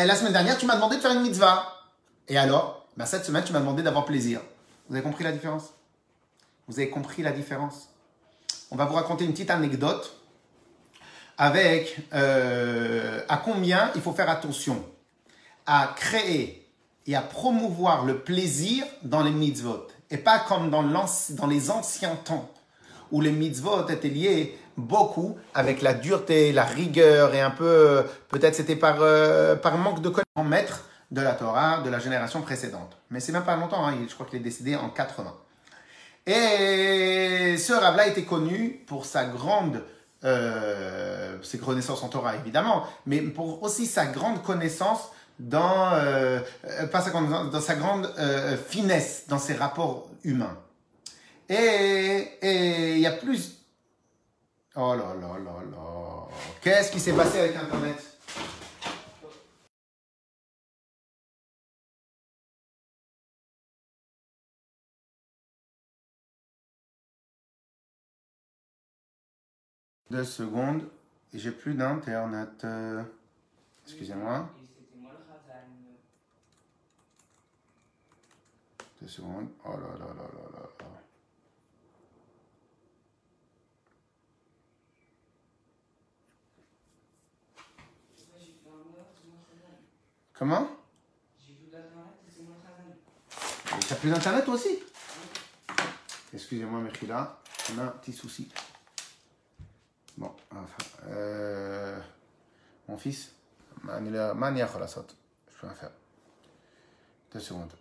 la 0.06 0.16
semaine 0.16 0.34
dernière, 0.34 0.58
tu 0.58 0.66
m'as 0.66 0.76
demandé 0.76 0.98
de 0.98 1.02
faire 1.02 1.12
une 1.12 1.22
mitzvah. 1.22 1.66
Et 2.28 2.38
alors? 2.38 2.86
Bah, 2.98 3.06
cette 3.06 3.26
semaine, 3.26 3.44
tu 3.44 3.54
m'as 3.54 3.60
demandé 3.60 3.84
d'avoir 3.84 4.06
plaisir. 4.06 4.42
Vous 4.90 4.96
avez 4.96 5.04
compris 5.04 5.24
la 5.24 5.32
différence? 5.32 5.74
Vous 6.68 6.80
avez 6.80 6.90
compris 6.90 7.24
la 7.24 7.32
différence? 7.32 7.90
On 8.72 8.76
va 8.76 8.86
vous 8.86 8.96
raconter 8.96 9.26
une 9.26 9.32
petite 9.32 9.50
anecdote 9.50 10.16
avec 11.38 11.98
euh, 12.14 13.22
à 13.30 13.38
combien 13.38 13.92
il 13.96 14.02
faut 14.02 14.12
faire 14.12 14.30
attention 14.30 14.84
à 15.66 15.94
créer 15.96 16.68
et 17.08 17.16
à 17.16 17.22
promouvoir 17.22 18.06
le 18.06 18.20
plaisir 18.20 18.86
dans 19.04 19.24
les 19.24 19.32
mitzvot. 19.32 19.88
Et 20.12 20.18
pas 20.18 20.40
comme 20.40 20.70
dans 20.70 21.48
les 21.48 21.72
anciens 21.72 22.16
temps 22.16 22.50
où 23.12 23.22
les 23.22 23.32
mitzvot 23.32 23.88
étaient 23.90 24.10
liés 24.10 24.58
beaucoup 24.78 25.38
avec 25.54 25.82
la 25.82 25.94
dureté, 25.94 26.52
la 26.52 26.64
rigueur 26.64 27.34
et 27.34 27.42
un 27.42 27.52
peu, 27.52 28.04
peut-être 28.30 28.56
c'était 28.56 28.76
par, 28.76 28.98
euh, 29.02 29.56
par 29.56 29.78
manque 29.78 30.02
de 30.02 30.10
connaissance, 30.10 30.50
maître 30.50 30.86
de 31.12 31.22
la 31.22 31.34
Torah 31.34 31.82
de 31.82 31.90
la 31.90 32.00
génération 32.00 32.42
précédente. 32.42 32.98
Mais 33.10 33.20
c'est 33.20 33.32
même 33.32 33.44
pas 33.44 33.56
longtemps, 33.56 33.86
hein, 33.86 33.96
je 34.08 34.14
crois 34.14 34.26
qu'il 34.26 34.40
est 34.40 34.44
décédé 34.44 34.76
en 34.76 34.90
80. 34.90 35.34
Et 36.28 37.58
ce 37.58 37.74
Rav-là 37.74 38.08
était 38.08 38.24
connu 38.24 38.84
pour 38.88 39.06
sa 39.06 39.26
grande, 39.26 39.84
euh, 40.24 41.38
ses 41.42 41.58
connaissances 41.58 42.04
en 42.04 42.10
Torah 42.10 42.36
évidemment, 42.36 42.84
mais 43.06 43.22
pour 43.22 43.64
aussi 43.64 43.86
sa 43.86 44.06
grande 44.06 44.44
connaissance 44.44 45.10
dans, 45.40 45.94
euh, 45.94 46.40
pas 46.92 47.02
sa, 47.02 47.12
dans 47.12 47.62
sa 47.62 47.76
grande 47.76 48.14
euh, 48.20 48.58
finesse 48.58 49.24
dans 49.28 49.40
ses 49.40 49.54
rapports 49.54 50.10
humains. 50.24 50.58
Et 51.52 52.96
il 52.96 53.00
y 53.00 53.08
a 53.08 53.12
plus. 53.12 53.66
Oh 54.76 54.94
là 54.96 55.16
là 55.16 55.40
là 55.40 55.64
là. 55.72 56.28
Qu'est-ce 56.62 56.92
qui 56.92 57.00
s'est 57.00 57.14
passé 57.14 57.40
avec 57.40 57.56
Internet? 57.56 58.06
Deux 70.12 70.24
secondes. 70.24 70.88
J'ai 71.34 71.52
plus 71.52 71.74
d'internet. 71.74 72.66
Excusez-moi. 73.86 74.50
Deux 79.02 79.08
secondes. 79.08 79.50
Oh 79.66 79.72
là 79.72 79.78
là 79.78 80.14
là 80.14 80.14
là 80.14 80.50
là. 80.54 80.70
Comment 90.40 90.70
T'as 93.90 93.96
plus 93.96 94.10
d'internet 94.10 94.46
toi 94.46 94.54
aussi 94.54 94.80
Excusez-moi, 96.34 96.80
Mechila, 96.80 97.42
on 97.74 97.80
a 97.80 97.84
un 97.84 97.88
petit 97.88 98.14
souci. 98.14 98.50
Bon, 100.16 100.32
enfin, 100.52 100.86
euh, 101.10 102.00
mon 102.88 102.98
fils, 102.98 103.34
Mania 103.84 104.34
Je 104.34 105.60
peux 105.60 105.68
rien 105.68 105.76
faire. 105.76 105.92
Deux 107.34 107.42
secondes. 107.42 107.74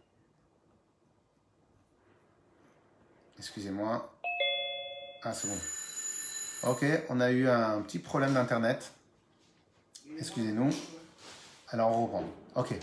Excusez-moi. 3.38 4.12
Ah, 5.22 5.32
c'est 5.32 5.46
bon. 5.46 6.70
Ok, 6.72 6.84
on 7.08 7.20
a 7.20 7.30
eu 7.30 7.48
un 7.48 7.80
petit 7.82 8.00
problème 8.00 8.34
d'internet. 8.34 8.92
Excusez-nous. 10.18 10.72
Alors, 11.70 11.90
on 11.90 12.06
reprend. 12.06 12.24
Ok. 12.58 12.74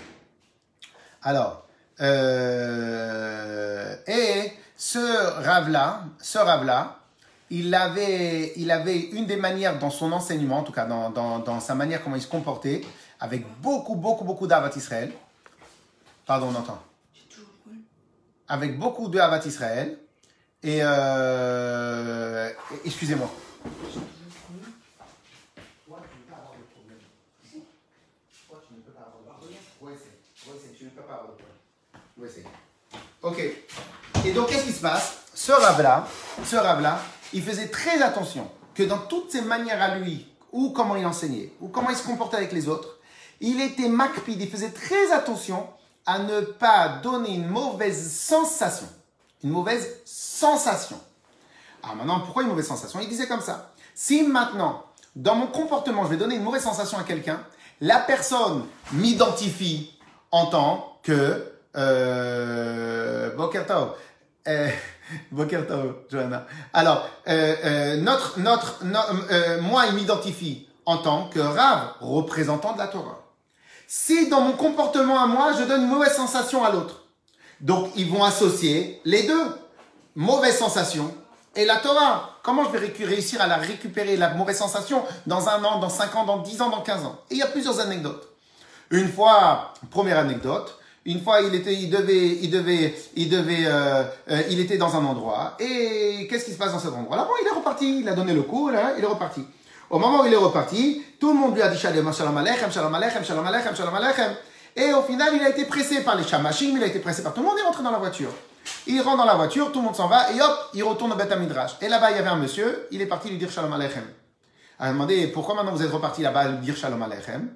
Alors, 1.22 1.68
euh, 2.00 3.96
et 4.08 4.54
ce 4.78 5.44
rave-là, 5.44 6.04
ce 6.22 6.38
il 7.50 7.76
avait, 7.76 8.54
il 8.56 8.72
avait 8.72 8.98
une 8.98 9.26
des 9.26 9.36
manières 9.36 9.78
dans 9.78 9.90
son 9.90 10.14
enseignement, 10.14 10.60
en 10.60 10.64
tout 10.64 10.72
cas 10.72 10.86
dans, 10.86 11.10
dans, 11.10 11.60
sa 11.60 11.76
manière 11.76 12.02
comment 12.02 12.16
il 12.16 12.22
se 12.22 12.28
comportait, 12.30 12.82
avec 13.20 13.46
beaucoup, 13.62 13.96
beaucoup, 13.96 14.24
beaucoup 14.24 14.48
d'Avat 14.48 14.72
Israël. 14.78 15.12
Pardon, 16.26 16.54
on 16.54 16.56
entend. 16.56 16.82
Avec 18.48 18.80
beaucoup 18.80 19.10
de 19.10 19.20
Avat 19.20 19.46
Israël. 19.46 19.98
Et 20.64 20.80
euh, 20.82 22.50
excusez-moi. 22.86 23.30
Ok. 33.22 33.40
Et 34.26 34.32
donc, 34.32 34.50
qu'est-ce 34.50 34.66
qui 34.66 34.72
se 34.72 34.82
passe? 34.82 35.18
Ce 35.34 35.52
rave-là, 35.52 36.08
ce 36.44 36.56
rave-là, 36.56 37.00
il 37.34 37.44
faisait 37.44 37.68
très 37.68 38.02
attention 38.02 38.50
que 38.74 38.84
dans 38.84 39.00
toutes 39.00 39.32
ses 39.32 39.42
manières 39.42 39.82
à 39.82 39.98
lui, 39.98 40.28
ou 40.52 40.70
comment 40.70 40.96
il 40.96 41.06
enseignait, 41.06 41.52
ou 41.60 41.68
comment 41.68 41.90
il 41.90 41.98
se 41.98 42.06
comportait 42.06 42.38
avec 42.38 42.52
les 42.54 42.70
autres, 42.70 42.98
il 43.42 43.60
était 43.62 43.90
macpide, 43.90 44.42
il 44.42 44.50
faisait 44.50 44.70
très 44.70 45.12
attention 45.12 45.68
à 46.06 46.20
ne 46.20 46.42
pas 46.42 46.88
donner 47.04 47.36
une 47.36 47.48
mauvaise 47.48 48.12
sensation. 48.12 48.88
Une 49.44 49.50
mauvaise 49.50 50.02
sensation. 50.06 51.00
Alors 51.84 51.98
maintenant, 51.98 52.22
pourquoi 52.22 52.44
une 52.44 52.50
mauvaise 52.50 52.68
sensation? 52.68 53.00
Il 53.02 53.10
disait 53.10 53.28
comme 53.28 53.42
ça. 53.42 53.74
Si 53.94 54.24
maintenant, 54.24 54.86
dans 55.16 55.36
mon 55.36 55.48
comportement, 55.48 56.04
je 56.06 56.10
vais 56.10 56.18
donner 56.18 56.36
une 56.36 56.44
mauvaise 56.44 56.64
sensation 56.64 56.98
à 56.98 57.04
quelqu'un, 57.04 57.46
la 57.82 58.00
personne 58.00 58.66
m'identifie 58.94 60.00
en 60.32 60.48
tant 60.48 60.95
que... 61.06 61.52
Euh. 61.78 63.32
Euh, 64.48 64.70
Johanna. 66.12 66.46
Alors, 66.74 67.08
euh, 67.28 67.56
euh, 67.64 67.98
notre, 67.98 68.40
notre, 68.40 68.80
euh, 69.32 69.62
moi, 69.62 69.86
il 69.88 69.96
m'identifie 69.96 70.68
en 70.86 70.98
tant 70.98 71.30
que 71.30 71.40
Rav, 71.40 71.94
représentant 72.00 72.74
de 72.74 72.78
la 72.78 72.88
Torah. 72.88 73.22
Si 73.88 74.30
dans 74.30 74.42
mon 74.42 74.54
comportement 74.54 75.20
à 75.22 75.28
moi, 75.28 75.54
je 75.58 75.64
donne 75.64 75.84
une 75.84 75.90
mauvaise 75.90 76.14
sensation 76.14 76.64
à 76.64 76.72
l'autre, 76.72 77.04
donc 77.62 77.92
ils 77.96 78.10
vont 78.10 78.24
associer 78.24 79.02
les 79.06 79.24
deux, 79.24 79.48
mauvaise 80.16 80.58
sensation 80.58 81.14
et 81.56 81.66
la 81.66 81.78
Torah. 81.78 82.32
Comment 82.44 82.64
je 82.66 82.78
vais 82.78 83.06
réussir 83.06 83.42
à 83.42 83.48
la 83.48 83.58
récupérer, 83.58 84.18
la 84.18 84.34
mauvaise 84.34 84.58
sensation, 84.58 85.04
dans 85.26 85.50
un 85.50 85.64
an, 85.64 85.80
dans 85.80 85.90
cinq 85.90 86.16
ans, 86.16 86.26
dans 86.26 86.40
dix 86.40 86.62
ans, 86.62 86.70
dans 86.70 86.82
quinze 86.82 87.06
ans? 87.06 87.20
Et 87.30 87.36
il 87.36 87.38
y 87.40 87.44
a 87.44 87.48
plusieurs 87.48 87.80
anecdotes. 87.80 88.28
Une 88.92 89.12
fois, 89.12 89.74
première 89.90 90.20
anecdote, 90.20 90.80
une 91.06 91.22
fois, 91.22 91.42
il 91.42 91.54
était, 91.54 91.74
il 91.74 91.90
devait, 91.90 92.40
il 92.42 92.50
devait, 92.50 92.96
il 93.16 93.30
devait, 93.30 93.66
euh, 93.66 94.04
euh, 94.32 94.42
il 94.50 94.60
était 94.60 94.78
dans 94.78 94.96
un 94.96 95.06
endroit. 95.06 95.56
Et 95.60 96.28
qu'est-ce 96.28 96.46
qui 96.46 96.52
se 96.52 96.58
passe 96.58 96.72
dans 96.72 96.80
cet 96.80 96.94
endroit 96.94 97.16
Là, 97.16 97.26
bon, 97.26 97.34
il 97.42 97.48
est 97.48 97.52
reparti. 97.52 98.00
Il 98.00 98.10
a 98.10 98.14
donné 98.14 98.34
le 98.34 98.42
coup, 98.42 98.70
là, 98.70 98.94
il 98.98 99.04
est 99.04 99.08
reparti. 99.08 99.46
Au 99.92 100.00
moment 100.00 100.24
où 100.24 100.26
il 100.26 100.34
est 100.34 100.38
reparti, 100.38 101.04
tout 101.20 101.32
le 101.32 101.36
monde 101.36 101.54
lui 101.54 101.62
a 101.62 101.68
dit 101.68 101.78
Shalom, 101.78 102.08
Aleichem, 102.08 102.72
Shalom 102.72 102.96
Aleichem, 102.96 103.24
Shalom 103.24 103.46
Aleichem, 103.46 103.76
Shalom 103.76 103.94
Aleichem. 103.94 104.36
Et 104.76 104.94
au 104.94 105.04
final, 105.04 105.30
il 105.36 105.44
a 105.44 105.50
été 105.50 105.66
pressé 105.66 106.02
par 106.02 106.16
les 106.16 106.24
chamashim, 106.24 106.76
il 106.76 106.84
a 106.84 106.88
été 106.88 107.00
pressé 107.00 107.22
par 107.22 107.34
tout 107.34 107.42
le 107.42 107.46
monde, 107.46 107.56
il 107.58 107.62
est 107.62 107.66
rentré 107.66 107.84
dans 107.84 107.92
la 107.92 108.00
voiture. 108.00 108.32
Il 108.88 109.00
rentre 109.02 109.18
dans 109.18 109.26
la 109.26 109.36
voiture, 109.36 109.72
tout 109.72 109.80
le 109.80 109.86
monde 109.86 109.96
s'en 109.96 110.08
va, 110.08 110.32
et 110.32 110.42
hop, 110.42 110.70
il 110.74 110.84
retourne 110.84 111.12
au 111.12 111.16
Beth 111.16 111.34
Midrash. 111.40 111.76
Et 111.82 111.88
là-bas, 111.88 112.12
il 112.12 112.18
y 112.18 112.20
avait 112.20 112.30
un 112.30 112.36
monsieur, 112.36 112.88
il 112.92 113.00
est 113.00 113.06
parti 113.06 113.30
lui 113.30 113.38
dire 113.38 113.52
Shalom 113.52 113.72
Aleichem. 113.72 114.04
Il 114.80 114.86
a 114.86 114.92
demandé 114.92 115.28
pourquoi 115.28 115.54
maintenant 115.54 115.72
vous 115.72 115.84
êtes 115.84 115.92
reparti 115.92 116.24
là-bas 116.24 116.48
lui 116.50 116.58
dire 116.58 116.76
Shalom 116.76 117.02
Aleichem? 117.02 117.50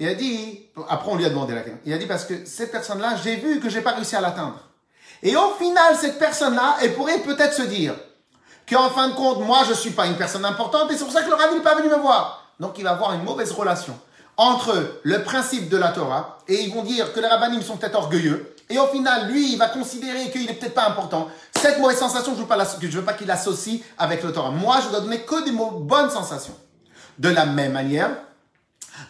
Il 0.00 0.08
a 0.08 0.14
dit, 0.14 0.66
après 0.88 1.12
on 1.12 1.16
lui 1.16 1.26
a 1.26 1.28
demandé 1.28 1.54
la 1.54 1.60
question, 1.60 1.78
il 1.84 1.92
a 1.92 1.98
dit 1.98 2.06
parce 2.06 2.24
que 2.24 2.46
cette 2.46 2.72
personne-là, 2.72 3.16
j'ai 3.22 3.36
vu 3.36 3.60
que 3.60 3.68
j'ai 3.68 3.82
pas 3.82 3.92
réussi 3.92 4.16
à 4.16 4.22
l'atteindre. 4.22 4.58
Et 5.22 5.36
au 5.36 5.50
final, 5.58 5.94
cette 5.94 6.18
personne-là, 6.18 6.78
elle 6.80 6.94
pourrait 6.94 7.18
peut-être 7.18 7.52
se 7.52 7.62
dire 7.62 7.94
qu'en 8.66 8.88
fin 8.88 9.08
de 9.08 9.14
compte, 9.14 9.40
moi, 9.40 9.58
je 9.68 9.74
suis 9.74 9.90
pas 9.90 10.06
une 10.06 10.16
personne 10.16 10.46
importante 10.46 10.90
et 10.90 10.96
c'est 10.96 11.04
pour 11.04 11.12
ça 11.12 11.22
que 11.22 11.28
le 11.28 11.34
rabbi 11.34 11.56
n'est 11.56 11.60
pas 11.60 11.74
venu 11.74 11.90
me 11.90 11.98
voir. 11.98 12.50
Donc 12.58 12.78
il 12.78 12.84
va 12.84 12.92
avoir 12.92 13.12
une 13.12 13.24
mauvaise 13.24 13.52
relation 13.52 13.98
entre 14.38 15.00
le 15.02 15.22
principe 15.22 15.68
de 15.68 15.76
la 15.76 15.88
Torah 15.88 16.38
et 16.48 16.62
ils 16.62 16.72
vont 16.72 16.82
dire 16.82 17.12
que 17.12 17.20
les 17.20 17.26
rabbinim 17.26 17.60
sont 17.60 17.76
peut-être 17.76 17.96
orgueilleux 17.96 18.54
et 18.70 18.78
au 18.78 18.86
final, 18.86 19.30
lui, 19.30 19.52
il 19.52 19.58
va 19.58 19.68
considérer 19.68 20.30
qu'il 20.30 20.48
est 20.48 20.54
peut-être 20.54 20.74
pas 20.74 20.88
important. 20.88 21.28
Cette 21.54 21.78
mauvaise 21.78 21.98
sensation, 21.98 22.34
je 22.34 22.88
je 22.88 22.98
veux 22.98 23.04
pas 23.04 23.12
qu'il 23.12 23.30
associe 23.30 23.80
avec 23.98 24.22
le 24.22 24.32
Torah. 24.32 24.50
Moi, 24.50 24.78
je 24.82 24.88
dois 24.88 25.00
donner 25.00 25.20
que 25.20 25.44
des 25.44 25.50
bonnes 25.50 26.08
sensations. 26.08 26.56
De 27.18 27.28
la 27.28 27.44
même 27.44 27.72
manière, 27.72 28.10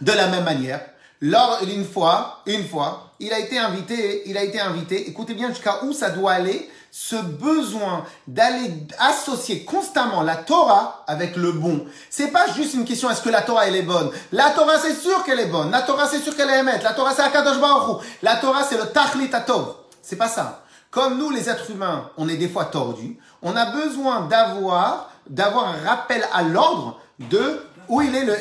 de 0.01 0.13
la 0.13 0.29
même 0.29 0.45
manière, 0.45 0.81
lors 1.21 1.65
d'une 1.65 1.85
fois, 1.85 2.41
une 2.47 2.67
fois, 2.67 3.13
il 3.21 3.33
a 3.33 3.39
été 3.39 3.59
invité, 3.59 4.23
il 4.27 4.39
a 4.39 4.43
été 4.43 4.59
invité, 4.59 5.09
écoutez 5.09 5.35
bien 5.35 5.49
jusqu'à 5.49 5.85
où 5.85 5.93
ça 5.93 6.11
doit 6.11 6.33
aller, 6.33 6.71
ce 6.91 7.17
besoin 7.17 8.05
d'aller 8.27 8.73
associer 8.99 9.65
constamment 9.65 10.23
la 10.23 10.37
Torah 10.37 11.05
avec 11.07 11.37
le 11.37 11.53
bon. 11.53 11.85
C'est 12.09 12.29
pas 12.29 12.47
juste 12.53 12.75
une 12.75 12.85
question 12.85 13.11
est-ce 13.11 13.23
que 13.23 13.29
la 13.29 13.43
Torah 13.43 13.69
elle 13.69 13.77
est 13.77 13.83
bonne? 13.83 14.11
La 14.33 14.51
Torah 14.51 14.79
c'est 14.79 14.95
sûr 14.95 15.23
qu'elle 15.23 15.39
est 15.39 15.47
bonne. 15.47 15.71
La 15.71 15.83
Torah 15.83 16.09
c'est 16.09 16.21
sûr 16.21 16.37
qu'elle 16.37 16.51
est 16.51 16.59
émette. 16.59 16.83
La 16.83 16.93
Torah 16.93 17.13
c'est 17.15 17.23
Akadosh 17.23 17.61
Baruch 17.61 18.03
La 18.23 18.37
Torah 18.37 18.65
c'est 18.65 18.77
le 18.77 18.87
Tachlit 18.87 19.33
Atov. 19.33 19.75
C'est 20.03 20.17
pas 20.17 20.29
ça. 20.29 20.65
Comme 20.91 21.19
nous 21.19 21.31
les 21.31 21.49
êtres 21.49 21.71
humains, 21.71 22.11
on 22.17 22.29
est 22.29 22.37
des 22.37 22.49
fois 22.49 22.65
tordus, 22.65 23.17
on 23.43 23.55
a 23.55 23.67
besoin 23.67 24.27
d'avoir 24.27 25.11
d'avoir 25.29 25.69
un 25.69 25.89
rappel 25.89 26.27
à 26.33 26.43
l'ordre 26.43 26.99
de 27.21 27.63
où 27.89 28.03
il 28.03 28.17
est 28.17 28.25
le 28.25 28.35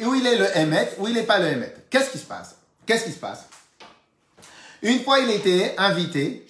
et 0.00 0.06
où 0.06 0.14
il 0.14 0.26
est 0.26 0.36
le 0.36 0.46
Emet, 0.56 0.94
où 0.98 1.06
il 1.06 1.14
n'est 1.14 1.22
pas 1.22 1.38
le 1.38 1.46
Emet. 1.46 1.74
Qu'est-ce 1.90 2.10
qui 2.10 2.18
se 2.18 2.24
passe? 2.24 2.56
Qu'est-ce 2.86 3.04
qui 3.04 3.12
se 3.12 3.18
passe? 3.18 3.44
Une 4.82 5.00
fois, 5.00 5.18
il 5.18 5.30
était 5.30 5.74
invité 5.76 6.46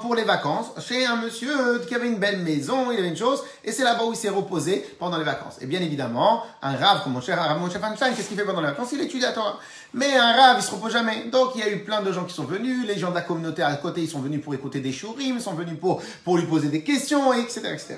pour 0.00 0.14
les 0.14 0.22
vacances 0.22 0.66
chez 0.80 1.04
un 1.04 1.16
monsieur 1.16 1.80
qui 1.86 1.94
avait 1.94 2.06
une 2.06 2.18
belle 2.18 2.38
maison, 2.38 2.92
il 2.92 2.98
avait 2.98 3.08
une 3.08 3.16
chose, 3.16 3.42
et 3.64 3.72
c'est 3.72 3.82
là-bas 3.82 4.04
où 4.04 4.12
il 4.12 4.16
s'est 4.16 4.28
reposé 4.28 4.84
pendant 4.98 5.18
les 5.18 5.24
vacances. 5.24 5.56
Et 5.60 5.66
bien 5.66 5.80
évidemment, 5.80 6.44
un 6.62 6.76
rave 6.76 7.02
comme 7.02 7.14
mon 7.14 7.20
cher, 7.20 7.58
mon 7.58 7.68
chef 7.68 7.82
Einstein, 7.82 8.14
qu'est-ce 8.14 8.28
qu'il 8.28 8.36
fait 8.36 8.44
pendant 8.44 8.60
les 8.60 8.68
vacances? 8.68 8.90
Il 8.92 9.00
étudie 9.00 9.22
la 9.22 9.32
Torah. 9.32 9.58
Mais 9.92 10.16
un 10.16 10.32
rave, 10.32 10.56
il 10.60 10.62
se 10.62 10.70
repose 10.70 10.92
jamais. 10.92 11.24
Donc 11.32 11.52
il 11.56 11.60
y 11.60 11.64
a 11.64 11.70
eu 11.70 11.80
plein 11.80 12.00
de 12.00 12.12
gens 12.12 12.24
qui 12.24 12.34
sont 12.34 12.44
venus, 12.44 12.86
les 12.86 12.98
gens 12.98 13.10
de 13.10 13.16
la 13.16 13.22
communauté 13.22 13.62
à 13.62 13.74
côté, 13.74 14.02
ils 14.02 14.08
sont 14.08 14.20
venus 14.20 14.40
pour 14.40 14.54
écouter 14.54 14.78
des 14.78 14.92
shurim, 14.92 15.36
ils 15.36 15.40
sont 15.40 15.54
venus 15.54 15.78
pour, 15.80 16.00
pour 16.24 16.38
lui 16.38 16.46
poser 16.46 16.68
des 16.68 16.82
questions, 16.82 17.32
etc., 17.32 17.60
etc. 17.72 17.96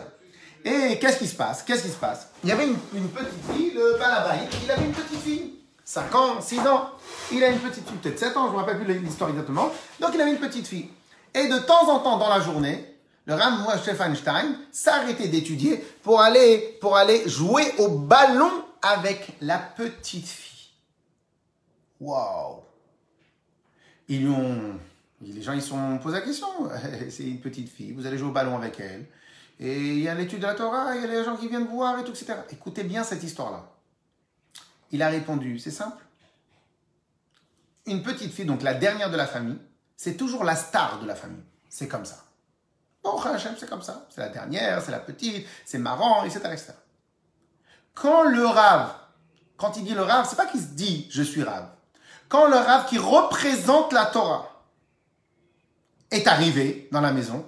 Et 0.64 0.98
qu'est-ce 0.98 1.18
qui 1.18 1.26
se 1.26 1.34
passe? 1.34 1.62
Qu'est-ce 1.62 1.82
qui 1.84 1.88
se 1.88 1.96
passe? 1.96 2.28
Il 2.44 2.50
y 2.50 2.52
avait 2.52 2.66
une, 2.66 3.08
petite 3.08 3.54
fille, 3.54 3.72
le 3.74 3.98
balabaï, 3.98 4.40
il 4.62 4.70
avait 4.70 4.84
une 4.84 4.92
petite 4.92 5.20
fille. 5.20 5.54
5 5.84 6.14
ans, 6.14 6.40
6 6.40 6.58
ans. 6.60 6.90
Il 7.32 7.42
a 7.42 7.48
une 7.48 7.58
petite 7.58 7.88
fille, 7.88 7.96
peut-être 7.98 8.18
7 8.18 8.36
ans, 8.36 8.46
je 8.46 8.48
ne 8.48 8.52
me 8.52 8.58
rappelle 8.58 8.84
plus 8.84 8.98
l'histoire 8.98 9.30
exactement. 9.30 9.72
Donc 9.98 10.10
il 10.14 10.20
avait 10.20 10.32
une 10.32 10.38
petite 10.38 10.66
fille. 10.66 10.88
Et 11.34 11.48
de 11.48 11.58
temps 11.58 11.88
en 11.88 12.00
temps 12.00 12.18
dans 12.18 12.28
la 12.28 12.40
journée, 12.40 12.96
le 13.26 13.34
Ram 13.34 13.66
Chef 13.84 14.00
Einstein 14.00 14.56
s'arrêtait 14.70 15.28
d'étudier 15.28 15.76
pour 16.02 16.20
aller, 16.20 16.78
pour 16.80 16.96
aller 16.96 17.28
jouer 17.28 17.64
au 17.78 17.88
ballon 17.88 18.50
avec 18.82 19.36
la 19.40 19.58
petite 19.58 20.26
fille. 20.26 20.70
Waouh 22.00 22.60
Ils 24.08 24.28
ont... 24.28 24.78
Les 25.22 25.42
gens 25.42 25.52
ils 25.52 25.62
sont 25.62 25.98
posé 25.98 26.18
la 26.18 26.22
question. 26.22 26.48
C'est 27.10 27.24
une 27.24 27.40
petite 27.40 27.68
fille, 27.68 27.92
vous 27.92 28.06
allez 28.06 28.16
jouer 28.16 28.28
au 28.28 28.32
ballon 28.32 28.56
avec 28.56 28.80
elle. 28.80 29.06
Et 29.62 29.76
il 29.78 30.00
y 30.00 30.08
a 30.08 30.14
l'étude 30.14 30.40
de 30.40 30.46
la 30.46 30.54
Torah, 30.54 30.96
il 30.96 31.02
y 31.02 31.04
a 31.04 31.06
les 31.06 31.22
gens 31.22 31.36
qui 31.36 31.46
viennent 31.46 31.66
voir 31.66 31.98
et 31.98 32.04
tout, 32.04 32.12
etc. 32.12 32.32
Écoutez 32.50 32.82
bien 32.82 33.04
cette 33.04 33.22
histoire-là. 33.22 33.68
Il 34.90 35.02
a 35.02 35.08
répondu, 35.08 35.58
c'est 35.58 35.70
simple. 35.70 36.02
Une 37.84 38.02
petite 38.02 38.32
fille, 38.32 38.46
donc 38.46 38.62
la 38.62 38.72
dernière 38.72 39.10
de 39.10 39.18
la 39.18 39.26
famille, 39.26 39.58
c'est 39.98 40.16
toujours 40.16 40.44
la 40.44 40.56
star 40.56 40.98
de 41.00 41.06
la 41.06 41.14
famille. 41.14 41.44
C'est 41.68 41.88
comme 41.88 42.06
ça. 42.06 42.24
Bon, 43.04 43.20
Hachem, 43.20 43.54
c'est 43.58 43.68
comme 43.68 43.82
ça. 43.82 44.06
C'est 44.08 44.22
la 44.22 44.30
dernière, 44.30 44.82
c'est 44.82 44.92
la 44.92 44.98
petite, 44.98 45.46
c'est 45.66 45.78
marrant, 45.78 46.24
etc., 46.24 46.40
etc. 46.46 46.72
Quand 47.92 48.22
le 48.22 48.46
rave, 48.46 48.94
quand 49.58 49.76
il 49.76 49.84
dit 49.84 49.94
le 49.94 50.02
rave, 50.02 50.26
c'est 50.28 50.36
pas 50.36 50.46
qu'il 50.46 50.60
se 50.60 50.68
dit 50.68 51.06
je 51.10 51.22
suis 51.22 51.42
rave. 51.42 51.68
Quand 52.30 52.48
le 52.48 52.56
rave 52.56 52.86
qui 52.86 52.96
représente 52.96 53.92
la 53.92 54.06
Torah 54.06 54.64
est 56.10 56.26
arrivé 56.26 56.88
dans 56.92 57.02
la 57.02 57.12
maison, 57.12 57.44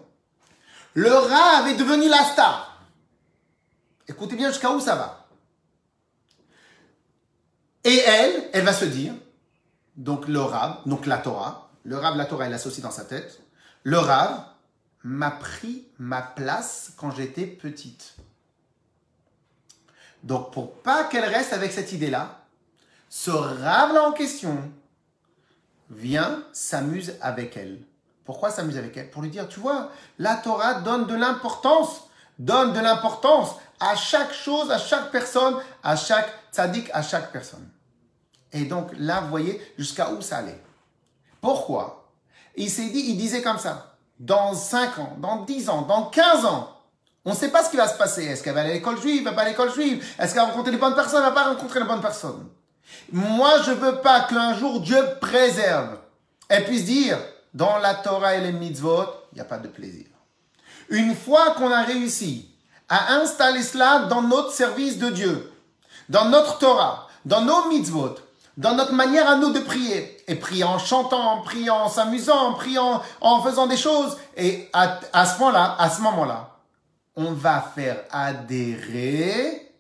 le 0.95 1.13
Rav 1.13 1.69
est 1.69 1.77
devenu 1.77 2.09
la 2.09 2.25
star. 2.25 2.83
Écoutez 4.09 4.37
bien 4.37 4.49
jusqu'à 4.49 4.71
où 4.71 4.81
ça 4.81 4.95
va. 4.95 5.27
Et 7.85 7.97
elle, 7.97 8.51
elle 8.53 8.65
va 8.65 8.73
se 8.73 8.85
dire, 8.85 9.15
donc 9.97 10.29
le 10.29 10.41
Rav, 10.41 10.81
donc 10.87 11.07
la 11.07 11.19
Torah, 11.19 11.71
le 11.85 11.97
Rav, 11.97 12.17
la 12.17 12.27
Torah, 12.27 12.45
elle 12.45 12.53
l'associe 12.53 12.83
dans 12.83 12.91
sa 12.91 13.05
tête, 13.05 13.41
le 13.83 13.99
Rav 13.99 14.45
m'a 15.03 15.31
pris 15.31 15.89
ma 15.99 16.23
place 16.23 16.93
quand 16.97 17.11
j'étais 17.11 17.47
petite. 17.47 18.15
Donc 20.23 20.53
pour 20.53 20.75
pas 20.83 21.05
qu'elle 21.05 21.25
reste 21.25 21.53
avec 21.53 21.73
cette 21.73 21.93
idée-là, 21.93 22.45
ce 23.09 23.31
Rav-là 23.31 24.05
en 24.09 24.13
question 24.13 24.71
vient, 25.91 26.45
s'amuse 26.53 27.15
avec 27.21 27.57
elle. 27.57 27.83
Pourquoi 28.25 28.51
s'amuser 28.51 28.79
avec 28.79 28.97
elle 28.97 29.11
Pour 29.11 29.23
lui 29.23 29.31
dire, 29.31 29.49
tu 29.49 29.61
vois, 29.61 29.91
la 30.19 30.37
Torah 30.37 30.75
donne 30.75 31.07
de 31.07 31.15
l'importance, 31.15 32.09
donne 32.39 32.73
de 32.73 32.81
l'importance 32.81 33.57
à 33.81 33.97
chaque 33.97 34.33
chose, 34.33 34.71
à 34.71 34.79
chaque 34.79 35.11
personne, 35.11 35.57
à 35.83 35.97
chaque 35.97 36.29
tzaddik, 36.53 36.89
à 36.93 37.03
chaque 37.03 37.33
personne. 37.33 37.69
Et 38.53 38.65
donc 38.65 38.91
là, 38.99 39.21
vous 39.21 39.29
voyez 39.29 39.61
jusqu'à 39.77 40.11
où 40.11 40.21
ça 40.21 40.39
allait. 40.39 40.63
Pourquoi 41.41 42.09
Il 42.57 42.71
s'est 42.71 42.91
dit, 42.91 43.05
il 43.09 43.17
disait 43.17 43.43
comme 43.43 43.59
ça, 43.59 43.97
dans 44.21 44.55
5 44.55 44.99
ans, 44.99 45.17
dans 45.19 45.43
10 45.43 45.69
ans, 45.69 45.83
dans 45.83 46.05
15 46.05 46.45
ans, 46.45 46.69
on 47.25 47.31
ne 47.31 47.37
sait 47.37 47.51
pas 47.51 47.65
ce 47.65 47.71
qui 47.71 47.77
va 47.77 47.89
se 47.89 47.97
passer. 47.97 48.25
Est-ce 48.25 48.43
qu'elle 48.43 48.55
va 48.55 48.61
aller 48.61 48.71
à 48.71 48.75
l'école 48.75 49.01
juive, 49.01 49.25
va 49.25 49.33
pas 49.33 49.43
à 49.43 49.49
l'école 49.49 49.73
juive? 49.73 50.05
Est-ce 50.19 50.35
qu'elle 50.35 50.43
va 50.43 50.49
rencontrer 50.49 50.73
les 50.73 50.79
bonnes 50.79 50.95
personnes, 50.95 51.23
elle 51.23 51.33
va 51.33 51.43
pas 51.43 51.49
rencontrer 51.49 51.81
les 51.81 51.87
bonnes 51.87 52.01
personnes? 52.01 52.49
Moi, 53.13 53.63
je 53.65 53.71
veux 53.73 53.97
pas 53.97 54.23
qu'un 54.23 54.55
jour 54.55 54.81
Dieu 54.81 55.03
préserve. 55.21 55.99
Elle 56.49 56.65
puisse 56.65 56.85
dire, 56.85 57.19
dans 57.55 57.79
la 57.79 57.95
Torah 57.95 58.35
et 58.35 58.41
les 58.41 58.53
mitzvot, 58.53 59.05
il 59.33 59.37
n'y 59.37 59.41
a 59.41 59.45
pas 59.45 59.59
de 59.59 59.69
plaisir. 59.69 60.07
Une 60.89 61.15
fois 61.15 61.53
qu'on 61.53 61.71
a 61.71 61.83
réussi 61.83 62.51
à 62.89 63.15
installer 63.15 63.63
cela 63.63 64.07
dans 64.07 64.23
notre 64.23 64.53
service 64.53 64.99
de 64.99 65.11
Dieu, 65.11 65.53
dans 66.09 66.27
notre 66.27 66.59
Torah, 66.59 67.09
dans 67.25 67.43
nos 67.43 67.69
mitzvot, 67.69 68.17
dans 68.57 68.75
notre 68.75 68.93
manière 68.93 69.29
à 69.29 69.37
nous 69.37 69.53
de 69.53 69.61
prier, 69.61 70.19
et 70.29 70.35
prier 70.35 70.65
en 70.65 70.79
chantant, 70.79 71.39
en 71.39 71.43
priant, 71.43 71.85
en 71.85 71.89
s'amusant, 71.89 72.51
en 72.51 72.53
priant, 72.55 73.03
en 73.21 73.43
faisant 73.43 73.67
des 73.67 73.77
choses, 73.77 74.17
et 74.37 74.69
à, 74.73 75.27
ce 75.27 75.39
moment-là, 75.39 75.77
à 75.79 75.89
ce 75.89 76.03
moment-là, 76.03 76.51
on 77.17 77.33
va 77.33 77.61
faire 77.75 78.05
adhérer 78.11 79.73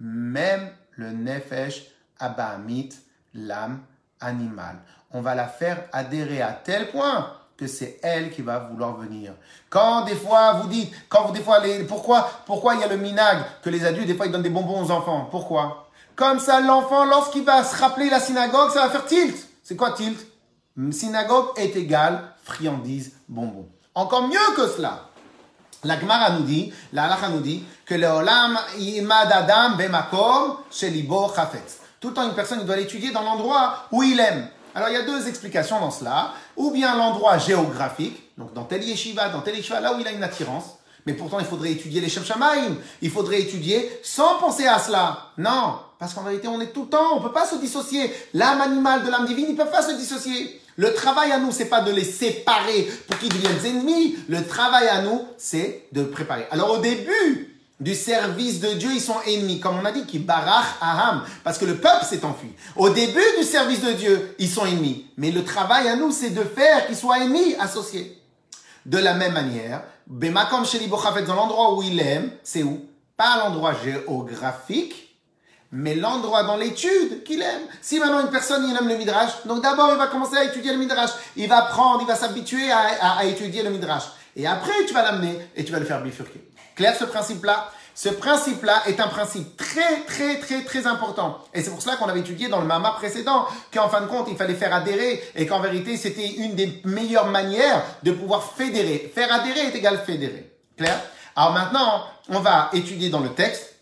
même 0.00 0.70
le 0.92 1.12
nefesh 1.12 1.86
abamit, 2.18 2.90
l'âme 3.34 3.80
On 5.12 5.20
va 5.20 5.34
la 5.34 5.46
faire 5.46 5.84
adhérer 5.92 6.42
à 6.42 6.52
tel 6.52 6.90
point 6.90 7.32
que 7.56 7.66
c'est 7.66 7.98
elle 8.02 8.30
qui 8.30 8.42
va 8.42 8.58
vouloir 8.58 8.96
venir. 8.96 9.32
Quand 9.68 10.04
des 10.04 10.14
fois 10.14 10.54
vous 10.54 10.68
dites, 10.68 10.92
quand 11.08 11.30
des 11.32 11.42
fois 11.42 11.60
les, 11.60 11.84
pourquoi, 11.84 12.30
pourquoi 12.46 12.74
il 12.74 12.80
y 12.80 12.84
a 12.84 12.88
le 12.88 12.96
minag 12.96 13.38
que 13.62 13.68
les 13.68 13.84
adultes 13.84 14.06
des 14.06 14.14
fois 14.14 14.26
ils 14.26 14.32
donnent 14.32 14.42
des 14.42 14.48
bonbons 14.48 14.84
aux 14.84 14.90
enfants? 14.90 15.28
Pourquoi? 15.30 15.88
Comme 16.16 16.38
ça 16.38 16.60
l'enfant 16.60 17.04
lorsqu'il 17.04 17.44
va 17.44 17.62
se 17.62 17.76
rappeler 17.76 18.08
la 18.08 18.20
synagogue, 18.20 18.70
ça 18.70 18.86
va 18.86 18.90
faire 18.90 19.04
tilt. 19.04 19.36
C'est 19.62 19.76
quoi 19.76 19.92
tilt? 19.92 20.18
Synagogue 20.92 21.48
est 21.56 21.76
égal 21.76 22.32
friandise 22.42 23.12
bonbon. 23.28 23.68
Encore 23.94 24.28
mieux 24.28 24.54
que 24.56 24.66
cela. 24.68 25.10
La 25.84 25.98
Gemara 25.98 26.30
nous 26.30 26.44
dit, 26.44 26.72
la 26.92 27.04
Halacha 27.04 27.28
nous 27.28 27.40
dit 27.40 27.64
que 27.84 27.94
le 27.94 28.06
olam 28.06 28.58
imad 28.78 29.32
adam 29.32 29.76
bemakom 29.76 30.56
shelibo 30.70 31.30
chafetz. 31.34 31.79
Tout 32.00 32.08
le 32.08 32.14
temps, 32.14 32.26
une 32.26 32.34
personne 32.34 32.64
doit 32.64 32.76
l'étudier 32.76 33.10
dans 33.10 33.22
l'endroit 33.22 33.86
où 33.92 34.02
il 34.02 34.18
aime. 34.18 34.48
Alors, 34.74 34.88
il 34.88 34.94
y 34.94 34.96
a 34.96 35.02
deux 35.02 35.28
explications 35.28 35.78
dans 35.80 35.90
cela. 35.90 36.32
Ou 36.56 36.70
bien 36.70 36.96
l'endroit 36.96 37.36
géographique, 37.36 38.30
donc 38.38 38.54
dans 38.54 38.64
tel 38.64 38.82
yeshiva, 38.82 39.28
dans 39.28 39.42
tel 39.42 39.56
yeshiva, 39.56 39.80
là 39.80 39.94
où 39.94 40.00
il 40.00 40.06
a 40.06 40.12
une 40.12 40.22
attirance. 40.22 40.78
Mais 41.04 41.12
pourtant, 41.12 41.40
il 41.40 41.44
faudrait 41.44 41.72
étudier 41.72 42.00
les 42.00 42.08
Shem 42.08 42.24
Shamaim. 42.24 42.76
Il 43.02 43.10
faudrait 43.10 43.42
étudier 43.42 43.90
sans 44.02 44.38
penser 44.38 44.66
à 44.66 44.78
cela. 44.78 45.26
Non, 45.36 45.78
parce 45.98 46.14
qu'en 46.14 46.22
vérité, 46.22 46.48
on 46.48 46.60
est 46.62 46.72
tout 46.72 46.84
le 46.84 46.88
temps, 46.88 47.16
on 47.16 47.20
peut 47.20 47.32
pas 47.32 47.46
se 47.46 47.56
dissocier. 47.56 48.10
L'âme 48.32 48.62
animale 48.62 49.04
de 49.04 49.10
l'âme 49.10 49.26
divine, 49.26 49.46
ils 49.48 49.52
ne 49.52 49.56
peuvent 49.58 49.70
pas 49.70 49.82
se 49.82 49.92
dissocier. 49.92 50.58
Le 50.76 50.94
travail 50.94 51.32
à 51.32 51.38
nous, 51.38 51.52
c'est 51.52 51.66
pas 51.66 51.82
de 51.82 51.90
les 51.90 52.04
séparer 52.04 52.90
pour 53.06 53.18
qu'ils 53.18 53.28
deviennent 53.28 53.76
ennemis. 53.76 54.16
Le 54.28 54.46
travail 54.46 54.88
à 54.88 55.02
nous, 55.02 55.26
c'est 55.36 55.86
de 55.92 56.04
préparer. 56.04 56.46
Alors 56.50 56.70
au 56.70 56.78
début 56.78 57.49
du 57.80 57.94
service 57.94 58.60
de 58.60 58.74
Dieu, 58.74 58.90
ils 58.92 59.00
sont 59.00 59.20
ennemis. 59.26 59.58
Comme 59.58 59.78
on 59.78 59.84
a 59.84 59.92
dit, 59.92 60.04
qui 60.04 60.18
barach 60.18 60.76
aham. 60.80 61.24
Parce 61.42 61.58
que 61.58 61.64
le 61.64 61.76
peuple 61.76 62.04
s'est 62.04 62.24
enfui. 62.24 62.54
Au 62.76 62.90
début 62.90 63.24
du 63.38 63.44
service 63.44 63.80
de 63.80 63.92
Dieu, 63.92 64.34
ils 64.38 64.50
sont 64.50 64.66
ennemis. 64.66 65.06
Mais 65.16 65.30
le 65.30 65.44
travail 65.44 65.88
à 65.88 65.96
nous, 65.96 66.10
c'est 66.10 66.30
de 66.30 66.44
faire 66.44 66.86
qu'ils 66.86 66.96
soient 66.96 67.18
ennemis, 67.18 67.56
associés. 67.58 68.18
De 68.86 68.98
la 68.98 69.14
même 69.14 69.32
manière, 69.32 69.82
Bemakom 70.06 70.64
Sheli 70.64 70.88
dans 70.88 71.34
l'endroit 71.34 71.74
où 71.74 71.82
il 71.82 72.00
aime, 72.00 72.30
c'est 72.42 72.62
où? 72.62 72.84
Pas 73.16 73.38
l'endroit 73.38 73.74
géographique, 73.74 75.10
mais 75.72 75.94
l'endroit 75.94 76.42
dans 76.42 76.56
l'étude 76.56 77.22
qu'il 77.24 77.42
aime. 77.42 77.62
Si 77.80 77.98
maintenant 77.98 78.20
une 78.20 78.30
personne 78.30 78.66
il 78.68 78.76
aime 78.76 78.88
le 78.88 78.96
midrash, 78.96 79.30
donc 79.46 79.62
d'abord 79.62 79.90
il 79.92 79.98
va 79.98 80.08
commencer 80.08 80.36
à 80.36 80.44
étudier 80.44 80.72
le 80.72 80.78
midrash, 80.78 81.10
il 81.36 81.48
va 81.48 81.58
apprendre, 81.58 82.00
il 82.02 82.06
va 82.06 82.16
s'habituer 82.16 82.70
à, 82.72 83.24
étudier 83.24 83.62
le 83.62 83.70
midrash, 83.70 84.04
et 84.34 84.46
après 84.46 84.72
tu 84.86 84.94
vas 84.94 85.02
l'amener 85.02 85.38
et 85.54 85.64
tu 85.64 85.70
vas 85.70 85.78
le 85.78 85.84
faire 85.84 86.02
bifurquer. 86.02 86.49
Clair 86.80 86.96
ce 86.98 87.04
principe-là 87.04 87.70
Ce 87.94 88.08
principe-là 88.08 88.84
est 88.86 89.00
un 89.00 89.08
principe 89.08 89.54
très 89.58 90.00
très 90.06 90.38
très 90.38 90.64
très 90.64 90.86
important, 90.86 91.38
et 91.52 91.62
c'est 91.62 91.68
pour 91.68 91.82
cela 91.82 91.96
qu'on 91.96 92.08
avait 92.08 92.20
étudié 92.20 92.48
dans 92.48 92.58
le 92.58 92.66
Mama 92.66 92.92
précédent 92.92 93.46
qu'en 93.70 93.90
fin 93.90 94.00
de 94.00 94.06
compte 94.06 94.28
il 94.30 94.36
fallait 94.38 94.54
faire 94.54 94.74
adhérer, 94.74 95.22
et 95.34 95.46
qu'en 95.46 95.60
vérité 95.60 95.98
c'était 95.98 96.26
une 96.26 96.54
des 96.54 96.80
meilleures 96.86 97.26
manières 97.26 97.82
de 98.02 98.12
pouvoir 98.12 98.42
fédérer. 98.54 99.12
Faire 99.14 99.30
adhérer 99.30 99.66
est 99.66 99.74
égal 99.74 99.98
fédérer. 100.06 100.50
Clair? 100.78 100.98
Alors 101.36 101.52
maintenant 101.52 102.06
on 102.30 102.40
va 102.40 102.70
étudier 102.72 103.10
dans 103.10 103.20
le 103.20 103.34
texte 103.34 103.74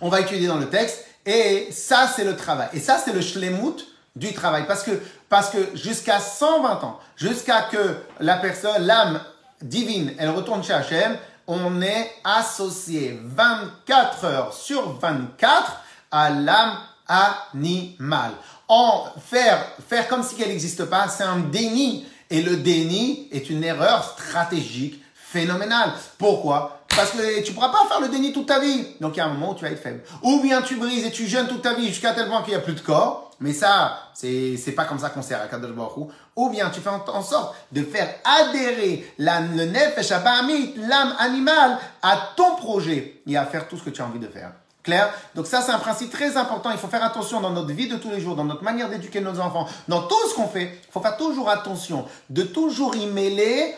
on 0.00 0.08
va 0.08 0.20
étudier 0.20 0.46
dans 0.46 0.58
le 0.58 0.68
texte. 0.68 1.04
Et 1.26 1.68
ça, 1.72 2.08
c'est 2.14 2.24
le 2.24 2.36
travail. 2.36 2.68
Et 2.74 2.78
ça, 2.78 3.00
c'est 3.04 3.12
le 3.12 3.20
shlemut 3.20 3.84
du 4.14 4.32
travail. 4.32 4.64
Parce 4.68 4.84
que, 4.84 4.92
parce 5.28 5.50
que 5.50 5.58
jusqu'à 5.74 6.20
120 6.20 6.84
ans, 6.84 7.00
jusqu'à 7.16 7.62
que 7.62 7.96
la 8.20 8.36
personne, 8.36 8.86
l'âme 8.86 9.20
divine, 9.60 10.14
elle 10.18 10.30
retourne 10.30 10.62
chez 10.62 10.72
Hachem, 10.72 11.18
on 11.48 11.80
est 11.80 12.12
associé 12.22 13.18
24 13.24 14.24
heures 14.26 14.52
sur 14.52 14.92
24 14.98 15.80
à 16.10 16.30
l'âme 16.30 16.78
animale. 17.08 18.32
En 18.68 19.06
faire, 19.18 19.64
faire 19.88 20.06
comme 20.08 20.22
si 20.22 20.36
qu'elle 20.36 20.48
n'existe 20.48 20.84
pas, 20.84 21.08
c'est 21.08 21.24
un 21.24 21.38
déni. 21.38 22.06
Et 22.30 22.42
le 22.42 22.58
déni 22.58 23.28
est 23.32 23.48
une 23.48 23.64
erreur 23.64 24.04
stratégique 24.04 25.02
phénoménale. 25.14 25.92
Pourquoi? 26.18 26.82
Parce 26.94 27.12
que 27.12 27.42
tu 27.42 27.52
pourras 27.52 27.70
pas 27.70 27.86
faire 27.88 28.00
le 28.00 28.08
déni 28.08 28.34
toute 28.34 28.46
ta 28.46 28.60
vie. 28.60 28.84
Donc 29.00 29.16
il 29.16 29.18
y 29.18 29.20
a 29.20 29.24
un 29.24 29.32
moment 29.32 29.52
où 29.52 29.54
tu 29.54 29.62
vas 29.62 29.70
être 29.70 29.82
faible. 29.82 30.02
Ou 30.22 30.40
bien 30.40 30.60
tu 30.60 30.76
brises 30.76 31.06
et 31.06 31.10
tu 31.10 31.26
jeûnes 31.26 31.48
toute 31.48 31.62
ta 31.62 31.72
vie 31.72 31.88
jusqu'à 31.88 32.12
tel 32.12 32.28
point 32.28 32.42
qu'il 32.42 32.50
n'y 32.50 32.56
a 32.56 32.62
plus 32.62 32.74
de 32.74 32.80
corps. 32.80 33.27
Mais 33.40 33.52
ça, 33.52 34.10
c'est, 34.14 34.56
c'est 34.56 34.72
pas 34.72 34.84
comme 34.84 34.98
ça 34.98 35.10
qu'on 35.10 35.22
sert 35.22 35.40
à 35.40 35.46
Kadosh 35.46 35.70
Baruch 35.70 36.08
Ou 36.34 36.50
bien 36.50 36.70
tu 36.70 36.80
fais 36.80 36.90
en, 36.90 37.22
sorte 37.22 37.54
de 37.70 37.82
faire 37.84 38.08
adhérer 38.24 39.12
la, 39.18 39.40
le 39.40 39.64
nefesh 39.66 40.10
l'âme 40.10 41.14
animale, 41.18 41.78
à 42.02 42.32
ton 42.36 42.56
projet 42.56 43.22
et 43.26 43.36
à 43.36 43.44
faire 43.46 43.68
tout 43.68 43.76
ce 43.76 43.84
que 43.84 43.90
tu 43.90 44.02
as 44.02 44.06
envie 44.06 44.18
de 44.18 44.28
faire. 44.28 44.52
Donc 45.34 45.46
ça, 45.46 45.62
c'est 45.62 45.72
un 45.72 45.78
principe 45.78 46.10
très 46.10 46.36
important. 46.36 46.70
Il 46.70 46.78
faut 46.78 46.88
faire 46.88 47.04
attention 47.04 47.40
dans 47.40 47.50
notre 47.50 47.72
vie 47.72 47.88
de 47.88 47.96
tous 47.96 48.10
les 48.10 48.20
jours, 48.20 48.36
dans 48.36 48.44
notre 48.44 48.62
manière 48.62 48.88
d'éduquer 48.88 49.20
nos 49.20 49.38
enfants, 49.40 49.66
dans 49.88 50.02
tout 50.02 50.28
ce 50.30 50.34
qu'on 50.34 50.48
fait. 50.48 50.78
Il 50.88 50.92
faut 50.92 51.00
faire 51.00 51.16
toujours 51.16 51.48
attention 51.48 52.06
de 52.30 52.42
toujours 52.42 52.96
y 52.96 53.06
mêler 53.06 53.74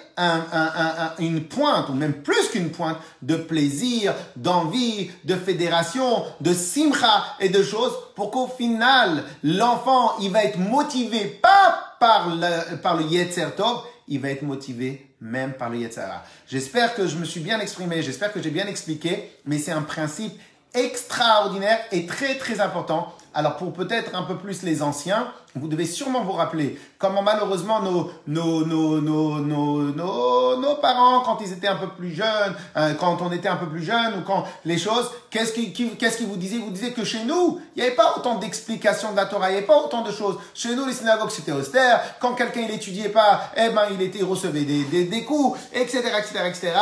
une 1.19 1.45
pointe, 1.45 1.89
ou 1.89 1.95
même 1.95 2.15
plus 2.15 2.49
qu'une 2.49 2.71
pointe, 2.71 2.99
de 3.23 3.37
plaisir, 3.37 4.15
d'envie, 4.37 5.11
de 5.25 5.35
fédération, 5.35 6.25
de 6.41 6.53
simcha 6.53 7.25
et 7.41 7.49
de 7.49 7.63
choses 7.63 7.93
pour 8.15 8.31
qu'au 8.31 8.47
final, 8.49 9.25
l'enfant, 9.43 10.13
il 10.21 10.31
va 10.31 10.45
être 10.45 10.59
motivé 10.59 11.25
pas 11.27 11.97
par 11.99 12.29
le, 12.29 12.77
par 12.77 12.97
le 12.97 13.05
Yetzer 13.05 13.49
Tov, 13.57 13.83
il 14.09 14.21
va 14.21 14.31
être 14.31 14.43
motivé 14.43 15.11
même 15.21 15.53
par 15.53 15.71
le 15.71 15.79
Yetzara. 15.79 16.25
J'espère 16.49 16.95
que 16.95 17.07
je 17.07 17.17
me 17.17 17.25
suis 17.25 17.41
bien 17.41 17.61
exprimé, 17.61 18.03
j'espère 18.03 18.33
que 18.33 18.43
j'ai 18.43 18.51
bien 18.51 18.67
expliqué, 18.67 19.31
mais 19.45 19.59
c'est 19.59 19.73
un 19.73 19.83
principe 19.83 20.33
extraordinaire 20.75 21.81
et 21.93 22.07
très 22.07 22.37
très 22.37 22.61
important. 22.61 23.15
Alors 23.33 23.57
pour 23.57 23.73
peut-être 23.73 24.15
un 24.17 24.23
peu 24.23 24.37
plus 24.37 24.63
les 24.65 24.83
anciens, 24.83 25.33
vous 25.55 25.69
devez 25.69 25.87
sûrement 25.87 26.23
vous 26.23 26.33
rappeler 26.33 26.81
comment 26.99 27.23
malheureusement 27.23 27.81
nos, 27.81 28.11
nos, 28.27 28.67
nos, 28.67 29.01
nos, 29.01 29.39
nos, 29.39 30.57
nos, 30.57 30.75
parents, 30.77 31.21
quand 31.21 31.39
ils 31.41 31.53
étaient 31.53 31.69
un 31.69 31.77
peu 31.77 31.89
plus 31.89 32.13
jeunes, 32.13 32.55
euh, 32.77 32.95
quand 32.95 33.23
on 33.23 33.31
était 33.31 33.49
un 33.49 33.57
peu 33.57 33.69
plus 33.69 33.85
jeunes, 33.85 34.19
ou 34.19 34.23
quand 34.23 34.45
les 34.65 34.79
choses, 34.79 35.11
qu'est-ce 35.31 35.53
qu'ils 35.53 35.73
qu'est-ce 35.73 36.19
qui 36.19 36.25
vous 36.25 36.37
disaient? 36.37 36.59
Vous 36.59 36.71
disiez 36.71 36.93
que 36.93 37.05
chez 37.05 37.25
nous, 37.25 37.61
il 37.77 37.83
n'y 37.83 37.87
avait 37.87 37.97
pas 37.97 38.15
autant 38.17 38.37
d'explications 38.37 39.13
de 39.13 39.17
la 39.17 39.27
Torah, 39.27 39.49
il 39.51 39.53
n'y 39.53 39.59
avait 39.59 39.67
pas 39.67 39.79
autant 39.79 40.03
de 40.03 40.11
choses. 40.11 40.37
Chez 40.53 40.75
nous, 40.75 40.87
les 40.87 40.93
synagogues, 40.93 41.31
c'était 41.31 41.53
austère. 41.53 42.01
Quand 42.19 42.35
quelqu'un 42.35 42.63
il 42.63 42.71
étudiait 42.73 43.11
pas, 43.11 43.53
eh 43.57 43.69
ben, 43.69 43.83
il 43.93 44.03
était, 44.03 44.19
il 44.19 44.25
recevait 44.25 44.65
des, 44.65 44.85
des, 44.85 45.05
des 45.05 45.25
coups, 45.25 45.59
etc., 45.73 45.99
etc., 46.19 46.47
etc. 46.49 46.73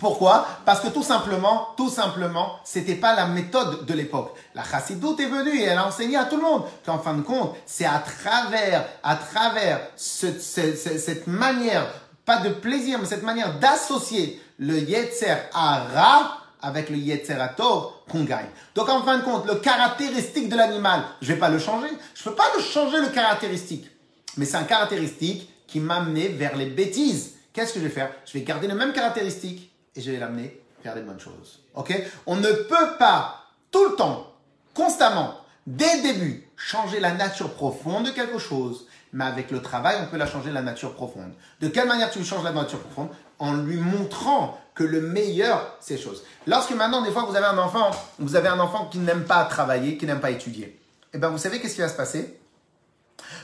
Pourquoi? 0.00 0.46
Parce 0.64 0.80
que 0.80 0.88
tout 0.88 1.02
simplement, 1.02 1.68
tout 1.76 1.90
simplement, 1.90 2.56
c'était 2.64 2.94
pas 2.94 3.14
la 3.14 3.26
méthode 3.26 3.86
de 3.86 3.94
l'époque. 3.94 4.34
La 4.54 4.64
chassidoute 4.64 5.20
est 5.20 5.28
venue 5.28 5.58
et 5.58 5.64
elle 5.64 5.78
a 5.78 5.86
enseigné 5.86 6.16
à 6.16 6.24
tout 6.24 6.36
le 6.36 6.42
monde 6.42 6.64
qu'en 6.84 6.98
fin 6.98 7.14
de 7.14 7.22
compte, 7.22 7.54
c'est 7.66 7.86
à 7.86 7.98
travers, 7.98 8.86
à 9.02 9.16
travers 9.16 9.80
cette 9.96 11.26
manière, 11.26 11.86
pas 12.24 12.38
de 12.38 12.50
plaisir, 12.50 12.98
mais 12.98 13.06
cette 13.06 13.22
manière 13.22 13.58
d'associer 13.58 14.42
le 14.58 14.78
yetzer 14.78 15.36
ara 15.54 16.38
avec 16.60 16.90
le 16.90 16.96
yetzer 16.96 17.36
tov 17.56 17.92
qu'on 18.10 18.24
gagne. 18.24 18.48
Donc 18.74 18.88
en 18.88 19.02
fin 19.02 19.18
de 19.18 19.22
compte, 19.22 19.46
le 19.46 19.56
caractéristique 19.56 20.48
de 20.48 20.56
l'animal, 20.56 21.04
je 21.22 21.32
vais 21.32 21.38
pas 21.38 21.50
le 21.50 21.58
changer. 21.58 21.88
Je 22.14 22.24
peux 22.24 22.34
pas 22.34 22.50
le 22.56 22.62
changer 22.62 23.00
le 23.00 23.08
caractéristique. 23.08 23.88
Mais 24.36 24.44
c'est 24.44 24.56
un 24.56 24.64
caractéristique 24.64 25.50
qui 25.66 25.80
m'a 25.80 25.96
amené 25.96 26.28
vers 26.28 26.56
les 26.56 26.66
bêtises. 26.66 27.34
Qu'est-ce 27.52 27.72
que 27.72 27.80
je 27.80 27.84
vais 27.84 27.90
faire? 27.90 28.10
Je 28.26 28.32
vais 28.32 28.42
garder 28.42 28.66
le 28.66 28.74
même 28.74 28.92
caractéristique 28.92 29.72
et 29.96 30.00
je 30.00 30.10
vais 30.12 30.18
l'amener 30.18 30.60
faire 30.82 30.94
des 30.94 31.00
bonnes 31.00 31.18
choses. 31.18 31.62
Ok? 31.74 32.00
On 32.26 32.36
ne 32.36 32.52
peut 32.52 32.96
pas 32.98 33.46
tout 33.70 33.84
le 33.88 33.96
temps, 33.96 34.32
constamment, 34.74 35.40
dès 35.66 35.96
le 35.96 36.02
début, 36.02 36.48
changer 36.56 37.00
la 37.00 37.12
nature 37.12 37.54
profonde 37.54 38.06
de 38.06 38.10
quelque 38.10 38.38
chose. 38.38 38.86
Mais 39.12 39.24
avec 39.24 39.50
le 39.50 39.62
travail, 39.62 39.96
on 40.02 40.06
peut 40.06 40.18
la 40.18 40.26
changer 40.26 40.50
la 40.50 40.62
nature 40.62 40.92
profonde. 40.92 41.32
De 41.60 41.68
quelle 41.68 41.88
manière 41.88 42.10
tu 42.10 42.22
changes 42.24 42.44
la 42.44 42.52
nature 42.52 42.80
profonde? 42.80 43.08
En 43.38 43.54
lui 43.54 43.78
montrant 43.78 44.60
que 44.74 44.84
le 44.84 45.00
meilleur, 45.00 45.76
c'est 45.80 45.96
choses. 45.96 46.22
Lorsque 46.46 46.72
maintenant, 46.72 47.02
des 47.02 47.10
fois, 47.10 47.24
vous 47.24 47.34
avez 47.34 47.46
un 47.46 47.56
enfant, 47.56 47.90
vous 48.18 48.36
avez 48.36 48.48
un 48.48 48.58
enfant 48.60 48.86
qui 48.86 48.98
n'aime 48.98 49.24
pas 49.24 49.44
travailler, 49.44 49.96
qui 49.96 50.06
n'aime 50.06 50.20
pas 50.20 50.30
étudier. 50.30 50.78
Eh 51.14 51.18
bien, 51.18 51.28
vous 51.28 51.38
savez 51.38 51.60
qu'est-ce 51.60 51.74
qui 51.74 51.80
va 51.80 51.88
se 51.88 51.96
passer? 51.96 52.38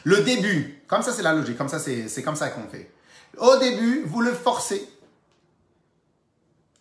Le 0.05 0.23
début, 0.23 0.83
comme 0.89 1.03
ça 1.03 1.13
c'est 1.13 1.23
la 1.23 1.33
logique, 1.33 1.57
comme 1.57 1.69
ça 1.69 1.79
c'est 1.79 2.23
comme 2.23 2.37
ça 2.37 2.49
qu'on 2.49 2.69
fait. 2.69 2.91
Au 3.39 3.57
début, 3.57 4.03
vous 4.05 4.21
le 4.21 4.33
forcez 4.33 4.87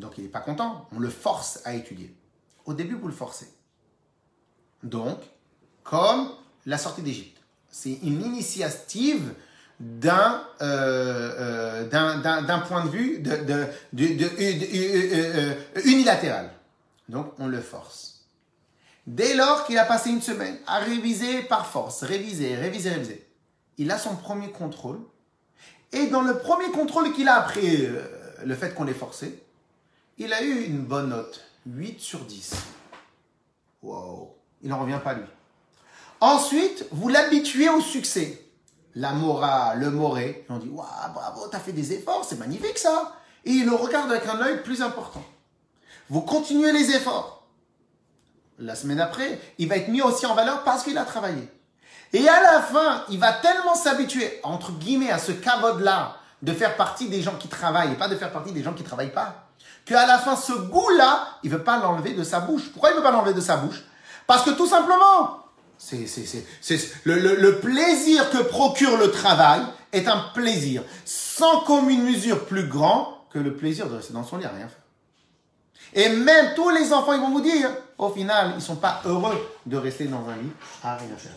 donc 0.01 0.17
il 0.17 0.23
n'est 0.25 0.29
pas 0.29 0.41
content. 0.41 0.89
On 0.91 0.99
le 0.99 1.09
force 1.09 1.61
à 1.63 1.73
étudier. 1.73 2.13
Au 2.65 2.73
début, 2.73 2.95
vous 2.95 3.07
le 3.07 3.13
forcez. 3.13 3.47
Donc, 4.83 5.19
comme 5.83 6.29
la 6.65 6.77
sortie 6.77 7.01
d'Égypte. 7.01 7.37
C'est 7.69 7.93
une 8.03 8.21
initiative 8.21 9.33
d'un 9.79 10.43
euh, 10.61 11.87
euh, 11.89 12.57
point 12.67 12.85
de 12.85 12.89
vue 12.89 13.23
euh, 13.25 13.71
unilatéral. 15.85 16.51
Donc, 17.07 17.33
on 17.39 17.47
le 17.47 17.61
force. 17.61 18.25
Dès 19.07 19.33
lors 19.33 19.65
qu'il 19.65 19.77
a 19.77 19.85
passé 19.85 20.09
une 20.09 20.21
semaine 20.21 20.57
à 20.67 20.79
réviser 20.79 21.41
par 21.43 21.65
force, 21.65 22.03
réviser, 22.03 22.55
réviser, 22.55 22.89
réviser, 22.91 23.27
il 23.77 23.89
a 23.89 23.97
son 23.97 24.15
premier 24.15 24.51
contrôle. 24.51 24.99
Et 25.91 26.07
dans 26.07 26.21
le 26.21 26.37
premier 26.37 26.69
contrôle 26.71 27.11
qu'il 27.13 27.27
a 27.27 27.35
après 27.35 27.89
le 28.45 28.55
fait 28.55 28.73
qu'on 28.75 28.83
l'ait 28.83 28.93
forcé, 28.93 29.43
Il 30.23 30.31
a 30.33 30.43
eu 30.43 30.65
une 30.65 30.83
bonne 30.83 31.09
note, 31.09 31.41
8 31.65 31.99
sur 31.99 32.19
10. 32.19 32.53
Wow, 33.81 34.35
il 34.61 34.69
n'en 34.69 34.79
revient 34.79 34.99
pas 35.03 35.15
lui. 35.15 35.23
Ensuite, 36.19 36.85
vous 36.91 37.07
l'habituez 37.07 37.69
au 37.69 37.81
succès. 37.81 38.47
La 38.93 39.13
mora, 39.13 39.73
le 39.73 39.89
moré, 39.89 40.45
on 40.49 40.59
dit 40.59 40.69
Waouh, 40.69 41.13
bravo, 41.15 41.47
t'as 41.47 41.57
fait 41.57 41.71
des 41.71 41.93
efforts, 41.93 42.23
c'est 42.23 42.37
magnifique 42.37 42.77
ça. 42.77 43.15
Et 43.45 43.49
il 43.49 43.65
le 43.65 43.73
regarde 43.73 44.11
avec 44.11 44.27
un 44.27 44.39
œil 44.41 44.61
plus 44.61 44.83
important. 44.83 45.23
Vous 46.07 46.21
continuez 46.21 46.71
les 46.71 46.91
efforts. 46.91 47.47
La 48.59 48.75
semaine 48.75 48.99
après, 48.99 49.41
il 49.57 49.69
va 49.69 49.77
être 49.77 49.87
mis 49.87 50.03
aussi 50.03 50.27
en 50.27 50.35
valeur 50.35 50.63
parce 50.63 50.83
qu'il 50.83 50.99
a 50.99 51.05
travaillé. 51.05 51.49
Et 52.13 52.29
à 52.29 52.43
la 52.43 52.61
fin, 52.61 53.05
il 53.09 53.17
va 53.17 53.33
tellement 53.33 53.73
s'habituer, 53.73 54.39
entre 54.43 54.71
guillemets, 54.73 55.09
à 55.09 55.17
ce 55.17 55.31
cavode-là, 55.31 56.17
de 56.43 56.53
faire 56.53 56.77
partie 56.77 57.09
des 57.09 57.23
gens 57.23 57.37
qui 57.37 57.47
travaillent 57.47 57.93
et 57.93 57.97
pas 57.97 58.07
de 58.07 58.15
faire 58.15 58.31
partie 58.31 58.51
des 58.51 58.61
gens 58.61 58.73
qui 58.73 58.83
ne 58.83 58.87
travaillent 58.87 59.13
pas, 59.13 59.47
qu'à 59.85 60.05
la 60.05 60.17
fin, 60.17 60.35
ce 60.35 60.53
goût-là, 60.53 61.27
il 61.43 61.51
ne 61.51 61.57
veut 61.57 61.63
pas 61.63 61.79
l'enlever 61.79 62.13
de 62.13 62.23
sa 62.23 62.39
bouche. 62.39 62.69
Pourquoi 62.71 62.89
il 62.89 62.93
ne 62.93 62.97
veut 62.97 63.03
pas 63.03 63.11
l'enlever 63.11 63.33
de 63.33 63.41
sa 63.41 63.57
bouche 63.57 63.83
Parce 64.27 64.43
que 64.43 64.51
tout 64.51 64.67
simplement, 64.67 65.39
c'est, 65.77 66.05
le, 67.05 67.15
le, 67.17 67.59
plaisir 67.59 68.29
que 68.29 68.37
procure 68.37 68.97
le 68.97 69.09
travail 69.09 69.61
est 69.91 70.07
un 70.07 70.19
plaisir 70.33 70.83
sans 71.05 71.61
commune 71.61 72.03
mesure 72.03 72.45
plus 72.45 72.67
grand 72.67 73.25
que 73.31 73.39
le 73.39 73.55
plaisir 73.55 73.89
de 73.89 73.95
rester 73.95 74.13
dans 74.13 74.23
son 74.23 74.37
lit 74.37 74.45
à 74.45 74.49
rien 74.49 74.67
faire. 74.67 74.77
Et 75.93 76.09
même 76.09 76.53
tous 76.55 76.69
les 76.69 76.93
enfants, 76.93 77.13
ils 77.13 77.19
vont 77.19 77.31
vous 77.31 77.41
dire, 77.41 77.69
au 77.97 78.09
final, 78.09 78.51
ils 78.51 78.55
ne 78.55 78.61
sont 78.61 78.75
pas 78.75 79.01
heureux 79.05 79.35
de 79.65 79.77
rester 79.77 80.05
dans 80.05 80.27
un 80.29 80.35
lit 80.35 80.51
à 80.83 80.95
rien 80.95 81.17
faire. 81.17 81.31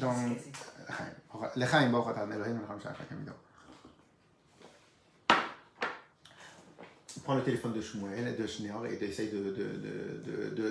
Donc, 0.00 0.14
le 7.34 7.42
téléphone 7.42 7.72
de 7.72 7.80
Shmuel, 7.80 8.36
de 8.36 8.46
Schneor 8.46 8.86
et 8.86 9.02
essaye 9.04 9.30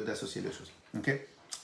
d'associer 0.05 0.41
de, 0.41 0.47
de, 0.47 0.51
les 0.51 0.57
choses. 0.57 0.71
Ok? 0.97 1.19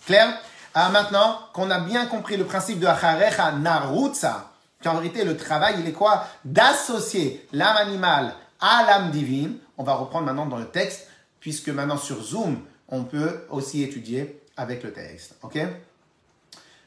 Clair? 0.06 0.40
Ah, 0.74 0.90
Maintenant 0.90 1.40
qu'on 1.54 1.70
a 1.72 1.80
bien 1.80 2.06
compris 2.06 2.38
le 2.38 2.46
principe 2.46 2.80
de 2.80 2.86
Acharecha 2.86 3.54
Narutza, 3.54 4.52
qu'en 4.84 4.96
vérité 4.96 5.24
le 5.24 5.38
travail 5.38 5.76
il 5.80 5.88
est 5.88 5.94
quoi? 5.94 6.28
D'associer 6.44 7.48
l'âme 7.54 7.78
animale 7.78 8.36
à 8.60 8.84
l'âme 8.86 9.12
divine. 9.12 9.58
On 9.78 9.84
va 9.84 9.94
reprendre 9.94 10.26
maintenant 10.26 10.46
dans 10.46 10.58
le 10.58 10.68
texte, 10.68 11.08
puisque 11.40 11.70
maintenant 11.70 11.98
sur 11.98 12.22
Zoom, 12.22 12.60
on 12.90 13.04
peut 13.04 13.46
aussi 13.50 13.84
étudier 13.84 14.42
avec 14.58 14.84
le 14.84 14.94
texte. 14.94 15.36
Ok? 15.44 15.58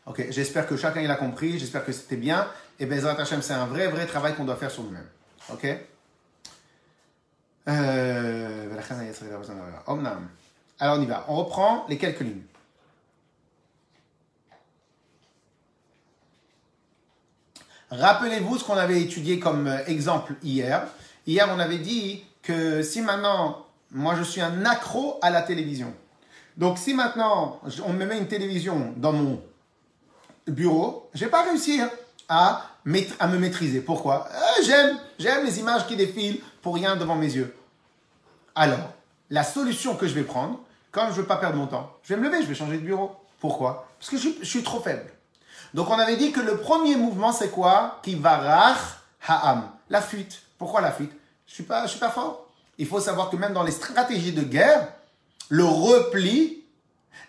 Ok, 0.06 0.26
j'espère 0.30 0.66
que 0.66 0.76
chacun 0.76 1.00
il 1.02 1.10
a 1.10 1.16
compris, 1.16 1.58
j'espère 1.58 1.84
que 1.84 1.92
c'était 1.92 2.16
bien. 2.16 2.48
Et 2.80 2.86
Bezrat 2.86 3.20
Hashem, 3.20 3.42
c'est 3.42 3.52
un 3.52 3.66
vrai, 3.66 3.88
vrai 3.88 4.06
travail 4.06 4.34
qu'on 4.34 4.44
doit 4.44 4.56
faire 4.56 4.70
sur 4.70 4.82
nous-mêmes. 4.82 5.08
Ok? 5.52 5.66
Euh, 7.68 8.68
Alors 10.80 10.98
on 10.98 11.02
y 11.02 11.06
va, 11.06 11.24
on 11.28 11.36
reprend 11.36 11.84
les 11.88 11.98
quelques 11.98 12.20
lignes. 12.20 12.42
Rappelez-vous 17.90 18.58
ce 18.58 18.64
qu'on 18.64 18.76
avait 18.76 19.00
étudié 19.00 19.38
comme 19.38 19.66
euh, 19.66 19.84
exemple 19.86 20.34
hier. 20.42 20.86
Hier, 21.26 21.48
on 21.54 21.58
avait 21.58 21.78
dit 21.78 22.24
que 22.42 22.82
si 22.82 23.00
maintenant, 23.00 23.66
moi 23.90 24.14
je 24.16 24.22
suis 24.22 24.40
un 24.40 24.64
accro 24.64 25.18
à 25.22 25.30
la 25.30 25.42
télévision. 25.42 25.92
Donc 26.56 26.78
si 26.78 26.92
maintenant, 26.94 27.60
on 27.84 27.92
me 27.92 28.04
met 28.04 28.18
une 28.18 28.26
télévision 28.28 28.92
dans 28.96 29.12
mon 29.12 29.42
bureau, 30.46 31.08
je 31.14 31.24
vais 31.24 31.30
pas 31.30 31.44
réussir 31.44 31.88
à, 32.28 32.66
à 33.20 33.26
me 33.26 33.38
maîtriser. 33.38 33.80
Pourquoi? 33.80 34.28
Euh, 34.32 34.62
J'aime, 34.64 34.98
j'aime 35.18 35.44
les 35.46 35.58
images 35.58 35.86
qui 35.86 35.96
défilent 35.96 36.40
pour 36.60 36.74
rien 36.74 36.96
devant 36.96 37.14
mes 37.14 37.32
yeux. 37.32 37.54
Alors, 38.58 38.92
la 39.30 39.44
solution 39.44 39.94
que 39.94 40.08
je 40.08 40.14
vais 40.14 40.24
prendre, 40.24 40.58
comme 40.90 41.04
je 41.04 41.12
ne 41.12 41.16
veux 41.18 41.26
pas 41.26 41.36
perdre 41.36 41.56
mon 41.56 41.68
temps, 41.68 41.92
je 42.02 42.12
vais 42.12 42.20
me 42.20 42.26
lever, 42.26 42.42
je 42.42 42.48
vais 42.48 42.56
changer 42.56 42.78
de 42.78 42.82
bureau. 42.82 43.14
Pourquoi? 43.38 43.86
Parce 44.00 44.10
que 44.10 44.16
je, 44.18 44.44
suis 44.44 44.64
trop 44.64 44.80
faible. 44.80 45.12
Donc 45.74 45.88
on 45.90 45.96
avait 45.96 46.16
dit 46.16 46.32
que 46.32 46.40
le 46.40 46.56
premier 46.56 46.96
mouvement, 46.96 47.30
c'est 47.30 47.50
quoi? 47.50 48.02
Ha'am. 49.28 49.70
La 49.90 50.02
fuite. 50.02 50.42
Pourquoi 50.58 50.80
la 50.80 50.90
fuite? 50.90 51.12
Je 51.46 51.52
ne 51.52 51.54
suis, 51.54 51.62
pas, 51.62 51.86
suis 51.86 52.00
pas 52.00 52.10
fort. 52.10 52.48
Il 52.78 52.86
faut 52.88 52.98
savoir 52.98 53.30
que 53.30 53.36
même 53.36 53.52
dans 53.52 53.62
les 53.62 53.70
stratégies 53.70 54.32
de 54.32 54.42
guerre, 54.42 54.88
le 55.50 55.64
repli 55.64 56.64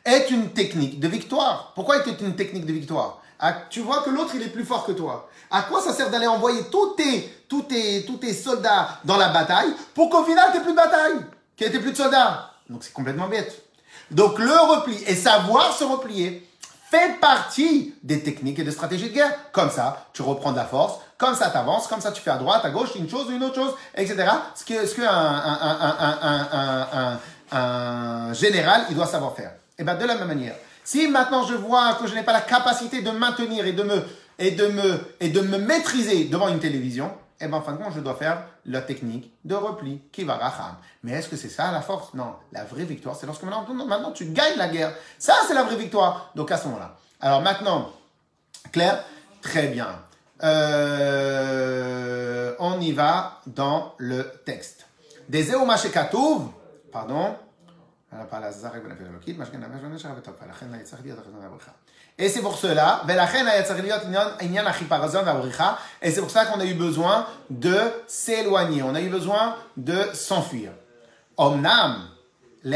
est 0.05 0.31
une 0.31 0.49
technique 0.49 0.99
de 0.99 1.07
victoire. 1.07 1.73
Pourquoi 1.75 1.97
est 1.97 2.21
une 2.21 2.35
technique 2.35 2.65
de 2.65 2.73
victoire? 2.73 3.21
Ah, 3.37 3.53
Tu 3.69 3.81
vois 3.81 4.01
que 4.01 4.09
l'autre, 4.09 4.31
il 4.33 4.41
est 4.41 4.49
plus 4.49 4.65
fort 4.65 4.83
que 4.83 4.93
toi. 4.93 5.29
À 5.51 5.61
quoi 5.61 5.79
ça 5.79 5.93
sert 5.93 6.09
d'aller 6.09 6.27
envoyer 6.27 6.63
tous 6.71 6.95
tes, 6.95 7.31
tous, 7.49 7.63
tes, 7.63 8.05
tous 8.05 8.17
tes 8.17 8.33
soldats 8.33 8.99
dans 9.03 9.17
la 9.17 9.29
bataille 9.29 9.73
pour 9.93 10.09
qu'au 10.09 10.23
final, 10.23 10.51
tu 10.53 10.61
plus 10.61 10.71
de 10.71 10.77
bataille, 10.77 11.19
qu'il 11.57 11.69
n'y 11.69 11.75
ait 11.75 11.79
plus 11.79 11.91
de 11.91 11.97
soldats 11.97 12.51
Donc 12.69 12.83
c'est 12.83 12.93
complètement 12.93 13.27
bête. 13.27 13.63
Donc 14.11 14.39
le 14.39 14.75
repli 14.75 15.03
et 15.07 15.15
savoir 15.15 15.75
se 15.75 15.83
replier 15.83 16.47
fait 16.89 17.19
partie 17.19 17.93
des 18.01 18.23
techniques 18.23 18.57
et 18.59 18.63
des 18.63 18.71
stratégies 18.71 19.09
de 19.09 19.13
guerre. 19.13 19.51
Comme 19.51 19.69
ça, 19.69 20.07
tu 20.13 20.21
reprends 20.21 20.51
de 20.51 20.57
la 20.57 20.65
force, 20.65 20.99
comme 21.17 21.35
ça, 21.35 21.49
tu 21.51 21.57
avances, 21.57 21.87
comme 21.87 22.01
ça, 22.01 22.11
tu 22.11 22.21
fais 22.21 22.31
à 22.31 22.37
droite, 22.37 22.65
à 22.65 22.71
gauche, 22.71 22.95
une 22.95 23.09
chose, 23.09 23.29
une 23.29 23.43
autre 23.43 23.55
chose, 23.55 23.75
etc. 23.95 24.27
Ce 24.55 24.63
que, 24.63 24.87
ce 24.87 24.95
que 24.95 25.01
un, 25.01 25.89
un 27.51 28.33
général, 28.33 28.85
il 28.89 28.95
doit 28.95 29.05
savoir 29.05 29.35
faire. 29.35 29.51
Et 29.77 29.83
bien 29.83 29.95
de 29.95 30.05
la 30.05 30.15
même 30.15 30.27
manière, 30.27 30.55
si 30.83 31.07
maintenant 31.07 31.45
je 31.45 31.53
vois 31.53 31.93
que 31.95 32.07
je 32.07 32.15
n'ai 32.15 32.23
pas 32.23 32.33
la 32.33 32.41
capacité 32.41 33.01
de 33.01 33.11
maintenir 33.11 33.65
et 33.65 33.73
de 33.73 33.83
me, 33.83 34.03
et 34.39 34.51
de 34.51 34.67
me, 34.67 34.99
et 35.19 35.29
de 35.29 35.41
me 35.41 35.57
maîtriser 35.57 36.25
devant 36.25 36.47
une 36.47 36.59
télévision, 36.59 37.11
eh 37.41 37.47
bien 37.47 37.57
en 37.57 37.61
fin 37.61 37.73
de 37.73 37.77
compte, 37.77 37.93
je 37.95 38.01
dois 38.01 38.15
faire 38.15 38.43
la 38.65 38.81
technique 38.81 39.33
de 39.45 39.55
repli 39.55 40.01
qui 40.11 40.23
va 40.25 40.35
racham. 40.35 40.75
Mais 41.03 41.13
est-ce 41.13 41.29
que 41.29 41.37
c'est 41.37 41.49
ça 41.49 41.71
la 41.71 41.81
force 41.81 42.13
Non. 42.13 42.35
La 42.51 42.65
vraie 42.65 42.83
victoire, 42.83 43.15
c'est 43.15 43.25
lorsque 43.25 43.43
maintenant, 43.43 44.11
tu 44.11 44.25
gagnes 44.25 44.57
la 44.57 44.67
guerre. 44.67 44.93
Ça, 45.17 45.33
c'est 45.47 45.53
la 45.53 45.63
vraie 45.63 45.77
victoire. 45.77 46.31
Donc 46.35 46.51
à 46.51 46.57
ce 46.57 46.65
moment-là. 46.67 46.97
Alors 47.21 47.41
maintenant, 47.41 47.91
Claire, 48.71 49.03
très 49.41 49.67
bien. 49.67 49.87
Euh, 50.43 51.35
on 52.59 52.79
y 52.81 52.91
va 52.91 53.39
dans 53.47 53.93
le 53.97 54.29
texte. 54.45 54.85
Pardon, 56.91 57.35
et 62.21 62.27
c'est 62.27 62.41
pour 62.41 62.57
cela, 62.57 63.01
et 66.01 66.11
c'est 66.11 66.19
pour 66.19 66.29
ça 66.29 66.45
qu'on 66.45 66.59
a 66.59 66.65
eu 66.65 66.73
besoin 66.73 67.25
de 67.49 67.77
s'éloigner, 68.07 68.83
on 68.83 68.93
a 68.93 68.99
eu 68.99 69.07
besoin 69.07 69.55
de 69.77 69.97
s'enfuir. 70.13 70.71
Omnam, 71.37 72.09
mais 72.65 72.75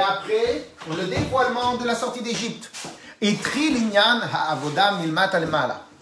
après 0.00 0.64
le 0.90 1.04
dévoilement 1.04 1.76
de 1.76 1.86
la 1.86 1.94
sortie 1.94 2.22
d'Égypte, 2.22 2.72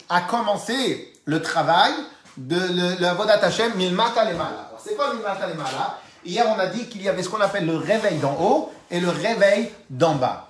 a 0.08 0.20
commencé 0.22 1.12
le 1.26 1.42
travail 1.42 1.92
de 2.38 3.02
l'avodat 3.02 3.44
Hashem 3.44 3.74
milmat 3.74 4.14
C'est 4.82 4.96
quoi 4.96 5.12
milmat 5.12 5.36
alemala 5.42 5.98
Hier, 6.26 6.46
on 6.48 6.58
a 6.58 6.66
dit 6.66 6.86
qu'il 6.86 7.02
y 7.02 7.08
avait 7.08 7.22
ce 7.22 7.28
qu'on 7.28 7.40
appelle 7.40 7.66
le 7.66 7.76
réveil 7.76 8.18
d'en 8.18 8.34
haut 8.40 8.72
et 8.90 9.00
le 9.00 9.10
réveil 9.10 9.70
d'en 9.90 10.14
bas. 10.14 10.48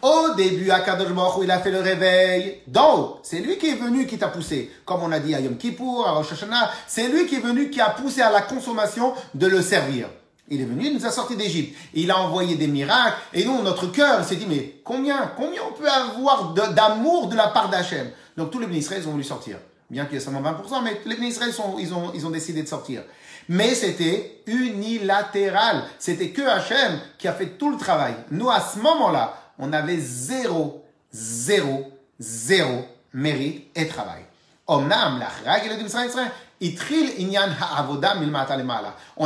Au 0.00 0.34
début, 0.34 0.70
Akadosh 0.70 1.12
Baruch 1.12 1.44
il 1.44 1.50
a 1.50 1.60
fait 1.60 1.70
le 1.70 1.80
réveil 1.80 2.60
d'en 2.66 2.98
haut. 2.98 3.20
C'est 3.22 3.40
lui 3.40 3.56
qui 3.56 3.70
est 3.70 3.74
venu 3.74 4.06
qui 4.06 4.18
t'a 4.18 4.28
poussé. 4.28 4.70
Comme 4.84 5.02
on 5.02 5.10
a 5.10 5.18
dit 5.18 5.34
à 5.34 5.40
Yom 5.40 5.56
Kippur, 5.56 6.06
à 6.06 6.12
Rosh 6.12 6.32
Hashanah, 6.32 6.70
c'est 6.86 7.08
lui 7.08 7.26
qui 7.26 7.36
est 7.36 7.40
venu 7.40 7.70
qui 7.70 7.80
a 7.80 7.88
poussé 7.88 8.20
à 8.20 8.30
la 8.30 8.42
consommation 8.42 9.14
de 9.34 9.46
le 9.46 9.62
servir. 9.62 10.08
Il 10.48 10.60
est 10.60 10.66
venu, 10.66 10.88
il 10.88 10.94
nous 10.94 11.06
a 11.06 11.10
sorti 11.10 11.36
d'Égypte. 11.36 11.74
Il 11.94 12.10
a 12.10 12.18
envoyé 12.18 12.54
des 12.56 12.66
miracles. 12.66 13.16
Et 13.32 13.44
nous, 13.44 13.62
notre 13.62 13.86
cœur 13.86 14.22
s'est 14.24 14.36
dit, 14.36 14.46
mais 14.46 14.74
combien, 14.84 15.32
combien 15.36 15.62
on 15.66 15.72
peut 15.72 15.88
avoir 15.88 16.52
d'amour 16.52 17.28
de, 17.28 17.36
la 17.36 17.48
part 17.48 17.70
d'Hachem? 17.70 18.10
Donc 18.36 18.50
tous 18.50 18.58
les 18.58 18.66
ministres, 18.66 18.92
ils 18.98 19.08
ont 19.08 19.12
voulu 19.12 19.24
sortir. 19.24 19.56
Bien 19.88 20.04
qu'il 20.04 20.14
y 20.14 20.16
ait 20.18 20.20
seulement 20.20 20.42
20%, 20.42 20.82
mais 20.84 21.00
les 21.06 21.16
ministres, 21.16 21.44
ils, 21.48 21.94
ont, 21.94 22.12
ils 22.14 22.26
ont 22.26 22.30
décidé 22.30 22.62
de 22.62 22.68
sortir. 22.68 23.04
Mais 23.48 23.74
c'était 23.74 24.42
unilatéral. 24.46 25.84
C'était 25.98 26.30
que 26.30 26.42
Hachem 26.42 27.00
qui 27.18 27.28
a 27.28 27.32
fait 27.32 27.58
tout 27.58 27.70
le 27.70 27.76
travail. 27.76 28.14
Nous, 28.30 28.50
à 28.50 28.60
ce 28.60 28.78
moment-là, 28.78 29.34
on 29.58 29.72
avait 29.72 29.98
zéro, 29.98 30.84
zéro, 31.10 31.92
zéro 32.18 32.86
mérite 33.12 33.70
et 33.74 33.88
travail. 33.88 34.22
On 34.66 34.90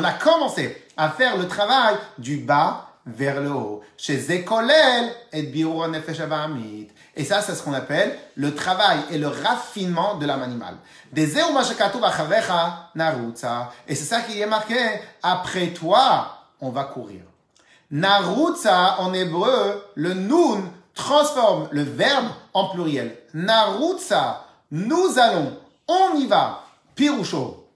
a 0.05 0.13
commencé 0.13 0.85
à 0.97 1.11
faire 1.11 1.37
le 1.37 1.47
travail 1.47 1.97
du 2.19 2.39
bas 2.39 2.89
vers 3.07 3.41
le 3.41 3.51
haut. 3.51 3.83
Chez 3.97 4.31
et 5.33 5.43
et 7.19 7.25
ça, 7.25 7.43
c'est 7.43 7.57
ce 7.57 7.65
qu'on 7.65 7.75
appelle 7.75 8.17
le 8.37 8.55
travail 8.55 9.01
et 9.11 9.19
le 9.19 9.27
raffinement 9.27 10.15
de 10.19 10.25
l'âme 10.25 10.43
animale. 10.43 10.77
Et 11.17 11.27
c'est 13.95 14.05
ça 14.05 14.21
qui 14.21 14.41
est 14.41 14.47
marqué. 14.47 14.79
Après 15.21 15.73
toi, 15.73 16.45
on 16.61 16.71
va 16.71 16.85
courir. 16.85 17.23
Narutza, 17.91 19.01
en 19.01 19.13
hébreu, 19.13 19.85
le 19.97 20.15
nun 20.15 20.71
transforme 20.95 21.67
le 21.73 21.83
verbe 21.83 22.29
en 22.55 22.69
pluriel. 22.69 23.19
Narutza, 23.35 24.47
nous 24.71 25.19
allons, 25.19 25.59
on 25.89 26.15
y 26.15 26.27
va. 26.29 26.63
Pirusho. 26.95 27.69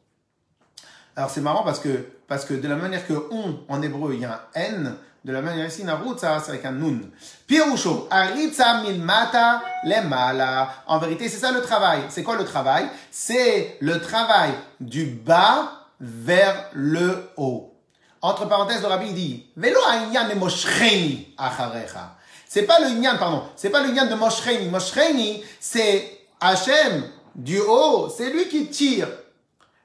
Alors 1.17 1.31
c'est 1.31 1.41
marrant 1.41 1.65
parce 1.65 1.81
que, 1.81 2.07
parce 2.29 2.45
que 2.45 2.55
de 2.55 2.69
la 2.69 2.77
manière 2.77 3.05
que 3.09 3.29
on 3.33 3.59
en 3.69 3.83
hébreu 3.83 4.15
il 4.15 4.21
y 4.21 4.25
a 4.25 4.49
un 4.55 4.61
N, 4.61 4.97
de 5.25 5.33
la 5.33 5.41
manière 5.41 5.67
ici 5.67 5.85
narutza 5.85 6.41
c'est 6.41 6.51
avec 6.51 6.65
un 6.65 6.73
nun. 6.73 7.01
Pirusho, 7.47 8.09
aritza 8.11 8.83
milmata 8.83 9.63
lemala. 9.85 10.69
En 10.87 10.99
vérité 10.99 11.29
c'est 11.29 11.39
ça 11.39 11.53
le 11.53 11.63
travail. 11.63 12.01
C'est 12.09 12.23
quoi 12.23 12.37
le 12.37 12.45
travail? 12.45 12.89
C'est 13.11 13.77
le 13.81 14.01
travail 14.01 14.53
du 14.81 15.05
bas 15.07 15.87
vers 16.01 16.71
le 16.73 17.31
haut. 17.37 17.73
Entre 18.21 18.47
parenthèses, 18.47 18.83
le 18.83 18.89
rabbi 18.89 19.13
dit, 19.13 19.47
Velo 19.57 19.81
de 19.81 20.35
moshreini 20.39 21.35
acharecha. 21.37 22.17
C'est 22.49 22.63
pas 22.63 22.79
le 22.81 22.89
inyan, 22.89 23.17
pardon, 23.19 23.43
c'est 23.57 23.71
pas 23.71 23.83
le 23.83 23.89
inyan 23.89 24.07
de 24.07 24.15
moshreini. 24.15 24.69
Moshreini, 24.69 25.43
c'est 25.59 26.21
Hachem 26.41 27.05
du 27.35 27.59
haut, 27.61 28.09
c'est 28.17 28.31
lui 28.31 28.49
qui 28.49 28.69
tire. 28.69 29.09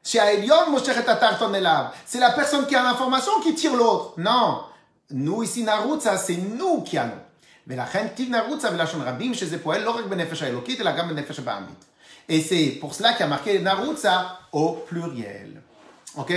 C'est 0.04 0.20
la 2.20 2.32
personne 2.32 2.66
qui 2.66 2.76
a 2.76 2.84
l'information 2.84 3.42
qui 3.44 3.54
tire 3.56 3.76
l'autre. 3.76 4.14
Non 4.18 4.62
Nous, 5.11 5.43
ici, 5.43 5.63
Narutza, 5.63 6.17
c'est 6.17 6.37
nous 6.37 6.83
qui 6.83 6.99
allons. 6.99 7.21
ולכן 7.67 8.09
טיב 8.09 8.31
נרוצה 8.31 8.69
ולשון 8.73 9.03
רבים 9.03 9.35
שזה 9.35 9.63
פועל 9.63 9.83
לא 9.83 9.91
רק 9.91 10.05
בנפש 10.05 10.43
האלוקית 10.43 10.81
אלא 10.81 10.97
גם 10.97 11.09
בנפש 11.09 11.39
הבעמית. 11.39 11.85
Et 12.29 12.41
c'est 12.41 12.79
pour 12.81 12.95
cela 12.95 13.13
qu'il 13.13 13.21
y 13.21 13.23
a 13.23 13.27
marqué 13.27 13.59
Narutza 13.61 14.39
au 14.53 14.85
pluriel. 14.87 15.61
Ok 16.17 16.33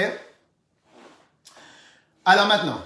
Alors 2.26 2.48
maintenant, 2.48 2.82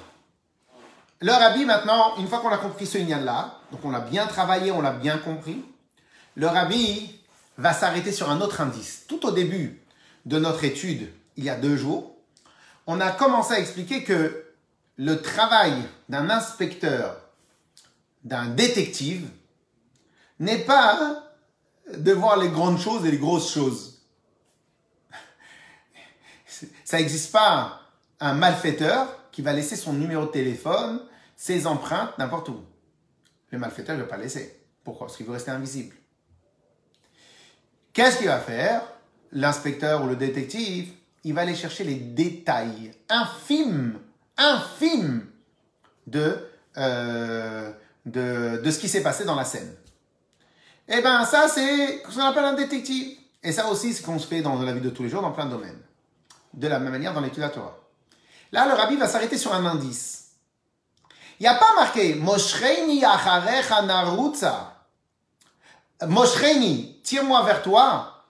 le 1.21 1.31
rabbi 1.31 1.65
maintenant, 1.65 2.17
une 2.17 2.27
fois 2.27 2.39
qu'on 2.39 2.49
a 2.49 2.57
compris 2.57 2.85
ce 2.85 2.97
lien 2.97 3.19
là 3.19 3.59
donc 3.71 3.85
on 3.85 3.91
l'a 3.91 3.99
bien 3.99 4.25
travaillé, 4.25 4.71
on 4.71 4.81
l'a 4.81 4.91
bien 4.91 5.17
compris, 5.17 5.63
le 6.35 6.47
rabbi 6.47 7.15
va 7.57 7.73
s'arrêter 7.73 8.11
sur 8.11 8.29
un 8.29 8.41
autre 8.41 8.61
indice. 8.61 9.05
Tout 9.07 9.25
au 9.25 9.31
début 9.31 9.81
de 10.25 10.39
notre 10.39 10.63
étude, 10.63 11.11
il 11.37 11.43
y 11.43 11.49
a 11.49 11.55
deux 11.55 11.77
jours, 11.77 12.15
on 12.87 12.99
a 12.99 13.11
commencé 13.11 13.53
à 13.53 13.59
expliquer 13.59 14.03
que 14.03 14.42
le 14.96 15.20
travail 15.20 15.74
d'un 16.08 16.30
inspecteur, 16.30 17.20
d'un 18.22 18.48
détective, 18.48 19.28
n'est 20.38 20.58
pas 20.58 21.22
de 21.96 22.12
voir 22.12 22.36
les 22.36 22.48
grandes 22.48 22.80
choses 22.80 23.04
et 23.06 23.10
les 23.10 23.18
grosses 23.18 23.52
choses. 23.52 24.02
Ça 26.84 26.98
n'existe 26.98 27.32
pas 27.32 27.80
un 28.20 28.34
malfaiteur 28.34 29.30
qui 29.30 29.42
va 29.42 29.52
laisser 29.52 29.76
son 29.76 29.92
numéro 29.92 30.26
de 30.26 30.30
téléphone, 30.30 31.00
ses 31.36 31.66
empreintes, 31.66 32.16
n'importe 32.18 32.48
où. 32.48 32.64
Le 33.50 33.58
malfaiteur 33.58 33.96
ne 33.96 34.02
va 34.02 34.08
pas 34.08 34.16
laisser. 34.16 34.64
Pourquoi? 34.84 35.06
Parce 35.06 35.16
qu'il 35.16 35.26
veut 35.26 35.32
rester 35.32 35.50
invisible. 35.50 35.94
Qu'est-ce 37.92 38.18
qu'il 38.18 38.28
va 38.28 38.40
faire? 38.40 38.82
L'inspecteur 39.32 40.04
ou 40.04 40.08
le 40.08 40.16
détective, 40.16 40.92
il 41.24 41.34
va 41.34 41.40
aller 41.42 41.54
chercher 41.54 41.84
les 41.84 41.96
détails 41.96 42.92
infimes, 43.08 43.98
infimes 44.36 45.26
de, 46.06 46.38
euh, 46.76 47.72
de, 48.06 48.60
de 48.62 48.70
ce 48.70 48.78
qui 48.78 48.88
s'est 48.88 49.02
passé 49.02 49.24
dans 49.24 49.34
la 49.34 49.44
scène. 49.44 49.74
Eh 50.88 51.00
bien, 51.00 51.24
ça, 51.24 51.48
c'est 51.48 52.02
ce 52.08 52.14
qu'on 52.14 52.24
appelle 52.24 52.44
un 52.44 52.52
détective. 52.54 53.16
Et 53.42 53.52
ça 53.52 53.68
aussi, 53.68 53.92
c'est 53.92 54.00
ce 54.00 54.06
qu'on 54.06 54.18
se 54.18 54.26
fait 54.26 54.42
dans 54.42 54.60
la 54.60 54.72
vie 54.72 54.80
de 54.80 54.90
tous 54.90 55.02
les 55.02 55.08
jours, 55.08 55.22
dans 55.22 55.32
plein 55.32 55.46
de 55.46 55.50
domaines. 55.50 55.80
De 56.52 56.68
la 56.68 56.78
même 56.78 56.92
manière 56.92 57.12
dans 57.14 57.20
l'étude 57.20 57.50
Torah. 57.52 57.76
Là, 58.52 58.66
le 58.66 58.74
rabbi 58.74 58.96
va 58.96 59.08
s'arrêter 59.08 59.36
sur 59.36 59.52
un 59.52 59.64
indice. 59.66 60.28
Il 61.40 61.42
n'y 61.42 61.48
a 61.48 61.56
pas 61.56 61.74
marqué 61.74 62.14
Moshreini 62.14 63.04
acharecha 63.04 63.82
narutza. 63.82 64.86
Moshreini, 66.06 67.00
tire-moi 67.02 67.42
vers 67.42 67.62
toi. 67.62 68.24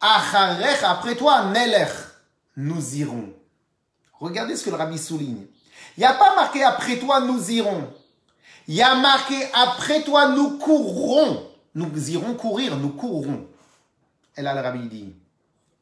Acharech, 0.00 0.82
après 0.82 1.14
toi, 1.14 1.44
Nelech, 1.44 1.92
nous 2.56 2.96
irons. 2.96 3.32
Regardez 4.20 4.54
ce 4.54 4.64
que 4.64 4.70
le 4.70 4.76
rabbi 4.76 4.98
souligne. 4.98 5.46
Il 5.96 6.00
n'y 6.00 6.06
a 6.06 6.12
pas 6.14 6.36
marqué 6.36 6.62
après 6.62 6.98
toi, 6.98 7.20
nous 7.20 7.50
irons. 7.50 7.92
Il 8.68 8.74
y 8.74 8.82
a 8.82 8.94
marqué 8.94 9.36
après 9.54 10.04
toi, 10.04 10.28
nous 10.28 10.58
courrons. 10.58 11.50
Nous 11.74 12.10
irons 12.10 12.34
courir, 12.34 12.76
nous 12.76 12.90
courrons. 12.90 13.48
Et 14.36 14.42
là, 14.42 14.54
le 14.54 14.60
rabbi 14.60 14.88
dit, 14.88 15.14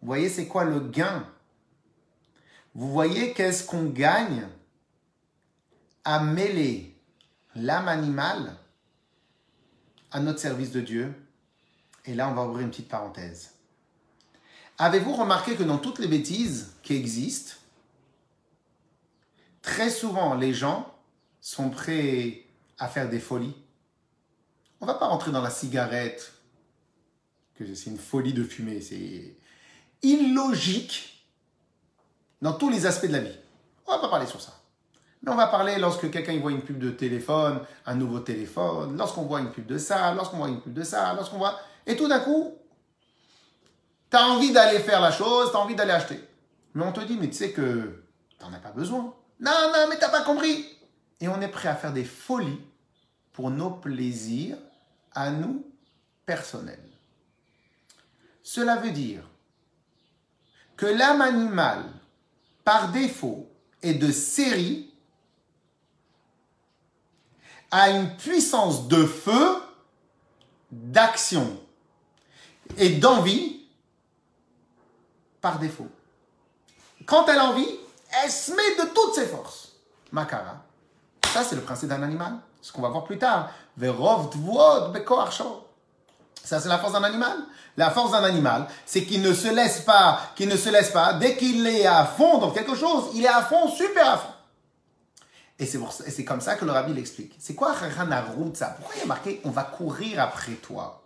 vous 0.01 0.07
voyez, 0.07 0.29
c'est 0.29 0.47
quoi 0.47 0.65
le 0.65 0.81
gain? 0.81 1.27
Vous 2.75 2.91
voyez 2.93 3.33
qu'est-ce 3.33 3.65
qu'on 3.65 3.85
gagne 3.85 4.47
à 6.05 6.21
mêler 6.21 6.97
l'âme 7.57 7.89
animale 7.89 8.57
à 10.13 10.21
notre 10.21 10.39
service 10.39 10.71
de 10.71 10.81
Dieu? 10.81 11.13
Et 12.05 12.15
là, 12.15 12.29
on 12.29 12.35
va 12.35 12.45
ouvrir 12.45 12.65
une 12.65 12.71
petite 12.71 12.89
parenthèse. 12.89 13.51
Avez-vous 14.79 15.15
remarqué 15.15 15.57
que 15.57 15.65
dans 15.65 15.79
toutes 15.79 15.99
les 15.99 16.07
bêtises 16.07 16.75
qui 16.83 16.95
existent, 16.95 17.55
très 19.69 19.91
souvent 19.91 20.35
les 20.35 20.55
gens 20.55 20.95
sont 21.43 21.69
prêts 21.69 22.47
à 22.79 22.89
faire 22.89 23.09
des 23.09 23.21
folies 23.21 23.55
On 24.81 24.87
va 24.87 24.95
pas 24.95 25.07
rentrer 25.07 25.31
dans 25.31 25.43
la 25.43 25.51
cigarette, 25.51 26.33
que 27.55 27.75
c'est 27.75 27.91
une 27.91 27.99
folie 27.99 28.33
de 28.33 28.45
fumer, 28.45 28.81
c'est 28.81 29.37
illogique 30.03 31.27
dans 32.41 32.55
tous 32.55 32.71
les 32.71 32.87
aspects 32.87 33.07
de 33.07 33.13
la 33.13 33.19
vie. 33.19 33.37
On 33.87 33.93
va 33.93 33.99
pas 33.99 34.09
parler 34.09 34.27
sur 34.27 34.41
ça. 34.41 34.53
Mais 35.23 35.31
on 35.33 35.35
va 35.35 35.49
parler 35.49 35.77
lorsque 35.79 36.11
quelqu'un 36.11 36.39
voit 36.39 36.53
une 36.53 36.63
pub 36.63 36.79
de 36.79 36.91
téléphone, 36.91 37.61
un 37.85 37.95
nouveau 37.95 38.21
téléphone, 38.21 38.97
lorsqu'on 38.97 39.25
voit 39.25 39.41
une 39.41 39.51
pub 39.51 39.67
de 39.67 39.77
ça, 39.77 40.15
lorsqu'on 40.15 40.39
voit 40.39 40.49
une 40.49 40.63
pub 40.63 40.73
de 40.73 40.83
ça, 40.83 41.13
lorsqu'on 41.15 41.39
voit... 41.39 41.59
Et 41.87 41.97
tout 41.97 42.09
d'un 42.09 42.21
coup, 42.21 42.57
tu 44.11 44.17
as 44.17 44.29
envie 44.29 44.53
d'aller 44.53 44.79
faire 44.79 45.01
la 45.01 45.11
chose, 45.11 45.51
tu 45.51 45.57
as 45.57 45.61
envie 45.61 45.75
d'aller 45.75 45.93
acheter. 45.93 46.21
Mais 46.75 46.85
on 46.85 46.93
te 46.93 47.01
dit, 47.01 47.19
mais 47.21 47.27
tu 47.27 47.35
sais 47.35 47.53
que 47.53 48.05
tu 48.39 48.45
n'en 48.45 48.53
as 48.53 48.61
pas 48.61 48.71
besoin. 48.71 49.13
Non, 49.41 49.73
non, 49.73 49.87
mais 49.89 49.97
tu 49.97 50.03
n'as 50.03 50.11
pas 50.11 50.23
compris. 50.23 50.67
Et 51.21 51.29
on 51.29 51.41
est 51.41 51.49
prêt 51.49 51.69
à 51.69 51.77
faire 51.77 51.93
des 51.93 52.05
folies 52.05 52.61
pour 53.33 53.51
nos 53.51 53.71
plaisirs 53.71 54.59
à 55.15 55.31
nous 55.31 55.65
personnels. 56.27 56.79
Cela 58.43 58.77
veut 58.77 58.91
dire 58.91 59.23
que 60.77 60.87
l'âme 60.87 61.21
animale, 61.21 61.85
par 62.65 62.91
défaut, 62.93 63.49
est 63.83 63.95
de 63.95 64.11
série 64.11 64.89
a 67.71 67.91
une 67.91 68.17
puissance 68.17 68.89
de 68.89 69.05
feu, 69.05 69.63
d'action 70.71 71.61
et 72.77 72.91
d'envie 72.91 73.67
par 75.41 75.59
défaut. 75.59 75.89
Quand 77.07 77.27
elle 77.29 77.39
a 77.39 77.47
envie, 77.47 77.69
elle 78.23 78.31
se 78.31 78.53
met 78.53 78.85
de 78.85 78.89
toutes 78.95 79.15
ses 79.15 79.27
forces. 79.27 79.73
Makara. 80.13 80.57
Ça, 81.33 81.45
c'est 81.45 81.57
le 81.57 81.63
principe 81.63 81.89
d'un 81.89 82.03
animal. 82.03 82.35
Ce 82.61 82.73
qu'on 82.73 82.83
va 82.83 82.89
voir 82.89 83.05
plus 83.05 83.19
tard. 83.19 83.51
Ça, 86.45 86.61
c'est 86.61 86.69
la 86.69 86.79
force 86.79 86.93
d'un 86.93 87.05
animal. 87.05 87.37
La 87.77 87.91
force 87.91 88.11
d'un 88.11 88.25
animal, 88.25 88.67
c'est 88.87 89.05
qu'il 89.05 89.23
ne 89.23 89.33
se 89.33 89.49
laisse 89.49 89.81
pas, 89.83 90.21
qu'il 90.35 90.49
ne 90.49 90.57
se 90.57 90.69
laisse 90.69 90.91
pas, 90.91 91.13
dès 91.13 91.37
qu'il 91.37 91.65
est 91.67 91.87
à 91.87 92.05
fond 92.05 92.39
dans 92.39 92.51
quelque 92.51 92.75
chose, 92.75 93.11
il 93.15 93.25
est 93.25 93.29
à 93.29 93.43
fond, 93.43 93.69
super 93.69 94.15
à 94.15 94.19
fond. 94.19 94.33
Et 95.61 95.67
c'est 95.67 96.25
comme 96.25 96.41
ça 96.41 96.55
que 96.57 96.65
le 96.65 96.73
rabbi 96.73 96.93
l'explique. 96.93 97.35
C'est 97.39 97.55
quoi 97.55 97.75
ça 97.75 98.67
Pourquoi 98.77 98.95
il 98.97 99.01
y 99.01 99.03
a 99.03 99.07
marqué 99.07 99.41
on 99.45 99.51
va 99.51 99.65
courir 99.65 100.21
après 100.21 100.53
toi? 100.53 101.03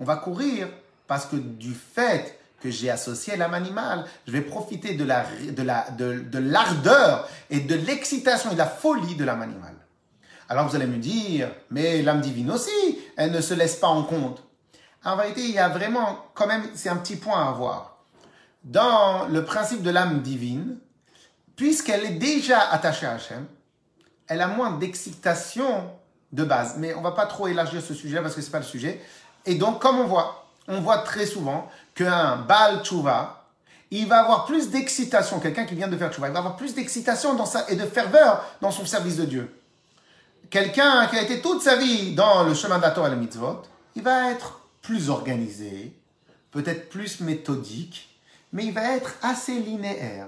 On 0.00 0.04
va 0.04 0.16
courir 0.16 0.68
parce 1.06 1.26
que 1.26 1.36
du 1.36 1.74
fait 1.74 2.37
que 2.60 2.70
j'ai 2.70 2.90
associé 2.90 3.36
l'âme 3.36 3.54
animale, 3.54 4.04
je 4.26 4.32
vais 4.32 4.40
profiter 4.40 4.94
de 4.94 5.04
la 5.04 5.24
de 5.50 5.62
la 5.62 5.90
de, 5.90 6.38
l'ardeur 6.38 7.28
et 7.50 7.60
de 7.60 7.74
l'excitation 7.74 8.50
et 8.50 8.54
de 8.54 8.58
la 8.58 8.66
folie 8.66 9.14
de 9.14 9.24
l'âme 9.24 9.42
animale. 9.42 9.76
Alors 10.48 10.66
vous 10.66 10.74
allez 10.74 10.86
me 10.86 10.96
dire, 10.96 11.50
mais 11.70 12.02
l'âme 12.02 12.20
divine 12.20 12.50
aussi, 12.50 12.98
elle 13.16 13.32
ne 13.32 13.40
se 13.40 13.54
laisse 13.54 13.76
pas 13.76 13.88
en 13.88 14.02
compte. 14.02 14.42
En 15.04 15.16
vérité, 15.16 15.42
il 15.42 15.52
y 15.52 15.58
a 15.58 15.68
vraiment, 15.68 16.26
quand 16.34 16.46
même, 16.46 16.64
c'est 16.74 16.88
un 16.88 16.96
petit 16.96 17.16
point 17.16 17.48
à 17.48 17.52
voir. 17.52 17.98
Dans 18.64 19.26
le 19.28 19.44
principe 19.44 19.82
de 19.82 19.90
l'âme 19.90 20.22
divine, 20.22 20.78
puisqu'elle 21.54 22.04
est 22.04 22.18
déjà 22.18 22.60
attachée 22.60 23.06
à 23.06 23.12
Hachem, 23.12 23.46
elle 24.26 24.40
a 24.40 24.48
moins 24.48 24.72
d'excitation 24.72 25.90
de 26.32 26.44
base. 26.44 26.76
Mais 26.78 26.94
on 26.94 27.02
va 27.02 27.12
pas 27.12 27.26
trop 27.26 27.48
élargir 27.48 27.80
ce 27.82 27.94
sujet 27.94 28.20
parce 28.20 28.34
que 28.34 28.40
c'est 28.40 28.50
pas 28.50 28.58
le 28.58 28.64
sujet. 28.64 29.00
Et 29.46 29.54
donc, 29.54 29.80
comme 29.80 29.98
on 29.98 30.06
voit, 30.06 30.47
on 30.68 30.80
voit 30.80 30.98
très 30.98 31.26
souvent 31.26 31.70
qu'un 31.94 32.36
Baal 32.36 32.82
Tchouva, 32.84 33.44
il 33.90 34.06
va 34.06 34.20
avoir 34.20 34.44
plus 34.44 34.68
d'excitation, 34.68 35.40
quelqu'un 35.40 35.64
qui 35.64 35.74
vient 35.74 35.88
de 35.88 35.96
faire 35.96 36.12
Tchouva, 36.12 36.28
il 36.28 36.32
va 36.32 36.40
avoir 36.40 36.56
plus 36.56 36.74
d'excitation 36.74 37.36
et 37.68 37.74
de 37.74 37.86
ferveur 37.86 38.44
dans 38.60 38.70
son 38.70 38.84
service 38.84 39.16
de 39.16 39.24
Dieu. 39.24 39.54
Quelqu'un 40.50 41.06
qui 41.06 41.16
a 41.16 41.22
été 41.22 41.40
toute 41.40 41.62
sa 41.62 41.76
vie 41.76 42.14
dans 42.14 42.44
le 42.44 42.54
chemin 42.54 42.78
d'Ator 42.78 43.06
et 43.06 43.10
le 43.10 43.16
mitzvot, 43.16 43.62
il 43.96 44.02
va 44.02 44.30
être 44.30 44.60
plus 44.82 45.10
organisé, 45.10 45.94
peut-être 46.50 46.88
plus 46.90 47.20
méthodique, 47.20 48.08
mais 48.52 48.64
il 48.66 48.72
va 48.72 48.94
être 48.94 49.12
assez 49.22 49.58
linéaire. 49.58 50.26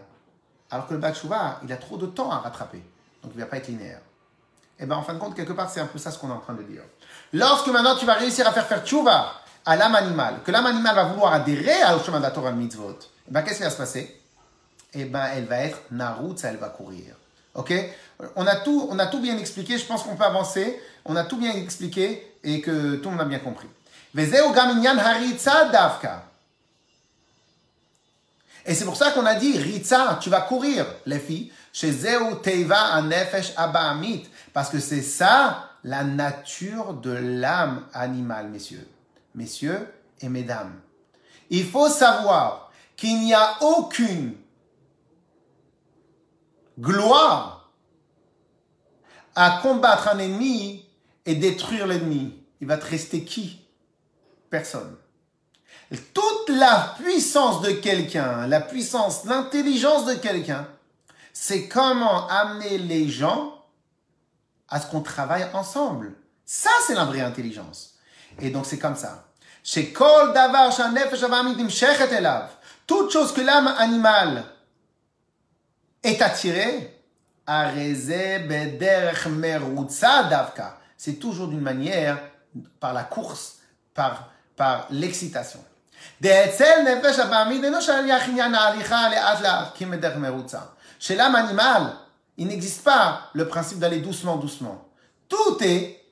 Alors 0.71 0.87
que 0.87 0.95
le 0.95 1.01
Baal 1.01 1.15
Tchouva, 1.15 1.61
il 1.65 1.73
a 1.73 1.77
trop 1.77 1.97
de 1.97 2.07
temps 2.07 2.31
à 2.31 2.39
rattraper. 2.39 2.83
Donc 3.23 3.33
il 3.35 3.39
ne 3.39 3.43
va 3.43 3.49
pas 3.49 3.59
être 3.59 3.69
linéaire. 3.69 4.01
Et 4.79 4.85
eh 4.85 4.87
bien 4.87 4.97
en 4.97 5.03
fin 5.03 5.13
de 5.13 5.19
compte, 5.19 5.35
quelque 5.35 5.53
part, 5.53 5.69
c'est 5.69 5.81
un 5.81 5.87
peu 5.87 5.99
ça 5.99 6.11
ce 6.11 6.19
qu'on 6.19 6.31
est 6.31 6.33
en 6.33 6.39
train 6.39 6.55
de 6.55 6.63
dire. 6.63 6.83
Lorsque 7.35 7.69
maintenant 7.69 7.97
tu 7.97 8.07
vas 8.07 8.15
réussir 8.15 8.49
à 8.49 8.53
faire 8.53 8.67
faire 8.67 8.83
tchouva 8.83 9.40
à 9.65 9.77
l'âme 9.77 9.95
animale, 9.95 10.41
que 10.45 10.51
l'âme 10.51 10.67
animale 10.67 10.95
va 10.95 11.05
vouloir 11.05 11.33
adhérer 11.33 11.95
au 11.95 12.03
chemin 12.03 12.19
de 12.19 12.25
la 12.25 12.31
Torah 12.31 12.53
mitzvot, 12.53 12.99
eh 13.29 13.33
bien 13.33 13.43
qu'est-ce 13.43 13.59
qui 13.59 13.65
va 13.65 13.71
se 13.71 13.77
passer? 13.77 14.21
Eh 14.93 15.05
ben, 15.05 15.27
elle 15.35 15.45
va 15.45 15.59
être 15.59 15.79
narutza, 15.91 16.49
elle 16.49 16.57
va 16.57 16.69
courir. 16.69 17.15
Ok? 17.55 17.73
On 18.37 18.47
a, 18.47 18.57
tout, 18.57 18.89
on 18.91 18.99
a 18.99 19.07
tout 19.07 19.21
bien 19.21 19.39
expliqué, 19.39 19.79
je 19.79 19.87
pense 19.87 20.03
qu'on 20.03 20.17
peut 20.17 20.25
avancer. 20.25 20.81
On 21.05 21.17
a 21.17 21.25
tout 21.25 21.39
bien 21.39 21.53
expliqué 21.53 22.35
et 22.45 22.61
que 22.61 22.97
tout 22.97 23.09
le 23.09 23.17
monde 23.17 23.21
a 23.21 23.25
bien 23.25 23.39
compris. 23.39 23.69
Et 28.67 28.75
c'est 28.75 28.85
pour 28.85 28.97
ça 28.97 29.13
qu'on 29.13 29.25
a 29.25 29.35
dit, 29.35 29.57
Ritza, 29.59 30.19
tu 30.21 30.29
vas 30.29 30.43
courir, 30.43 30.85
les 31.07 31.19
filles, 31.19 31.51
chez 31.73 31.93
Zeu 31.93 32.19
Teiva 32.43 32.95
Anefesh 32.95 33.53
Abahamit, 33.57 34.29
parce 34.53 34.69
que 34.69 34.79
c'est 34.81 35.03
ça 35.03 35.71
la 35.85 36.05
nature 36.05 36.95
de 36.95 37.13
l'âme 37.13 37.85
animale, 37.95 38.49
messieurs. 38.49 38.87
Messieurs 39.35 39.89
et 40.21 40.29
mesdames. 40.29 40.81
Il 41.51 41.65
faut 41.65 41.89
savoir 41.89 42.73
qu'il 42.97 43.21
n'y 43.21 43.35
a 43.35 43.63
aucune 43.63 44.35
gloire 46.79 47.71
à 49.35 49.61
combattre 49.63 50.09
un 50.09 50.19
ennemi 50.19 50.87
et 51.27 51.35
détruire 51.35 51.87
l'ennemi. 51.87 52.43
Il 52.61 52.67
va 52.67 52.77
te 52.77 52.87
rester 52.87 53.25
qui? 53.25 53.61
Personne. 54.51 54.97
Toute 56.15 56.49
la 56.49 56.95
puissance 56.99 57.63
de 57.63 57.73
quelqu'un, 57.73 58.47
la 58.47 58.61
puissance, 58.61 59.25
l'intelligence 59.25 60.07
de 60.07 60.15
quelqu'un, 60.15 60.69
c'est 61.33 61.69
comment 61.69 62.29
amener 62.29 62.79
les 62.79 63.09
gens 63.09 63.65
à 64.69 64.81
ce 64.81 64.87
qu'on 64.87 65.01
travaille 65.01 65.47
ensemble. 65.53 66.15
Ça, 66.45 66.71
c'est 66.87 66.95
la 66.95 67.05
vraie 67.05 67.21
intelligence. 67.21 67.90
Et 68.41 68.51
donc, 68.51 68.67
c'est 68.67 68.79
comme 68.79 68.97
ça. 68.97 69.27
Chez 69.63 69.93
Kol 69.93 70.33
Davar, 70.33 70.73
toute 72.87 73.13
chose 73.13 73.33
que 73.33 73.41
l'âme 73.41 73.69
animale 73.79 74.45
est 76.03 76.23
attirée, 76.23 76.97
c'est 80.97 81.15
toujours 81.19 81.49
d'une 81.49 81.61
manière, 81.61 82.19
par 82.79 82.93
la 82.93 83.05
course, 83.05 83.59
par, 83.95 84.31
par 84.57 84.87
l'excitation. 84.91 85.63
Chez 90.99 91.17
l'âme 91.17 91.35
animale, 91.35 91.93
il 92.37 92.47
n'existe 92.47 92.85
pas 92.85 93.31
le 93.35 93.49
principe 93.49 93.79
d'aller 93.79 94.01
doucement, 94.01 94.37
doucement. 94.37 94.89
Tout 95.29 95.59
est, 95.61 96.03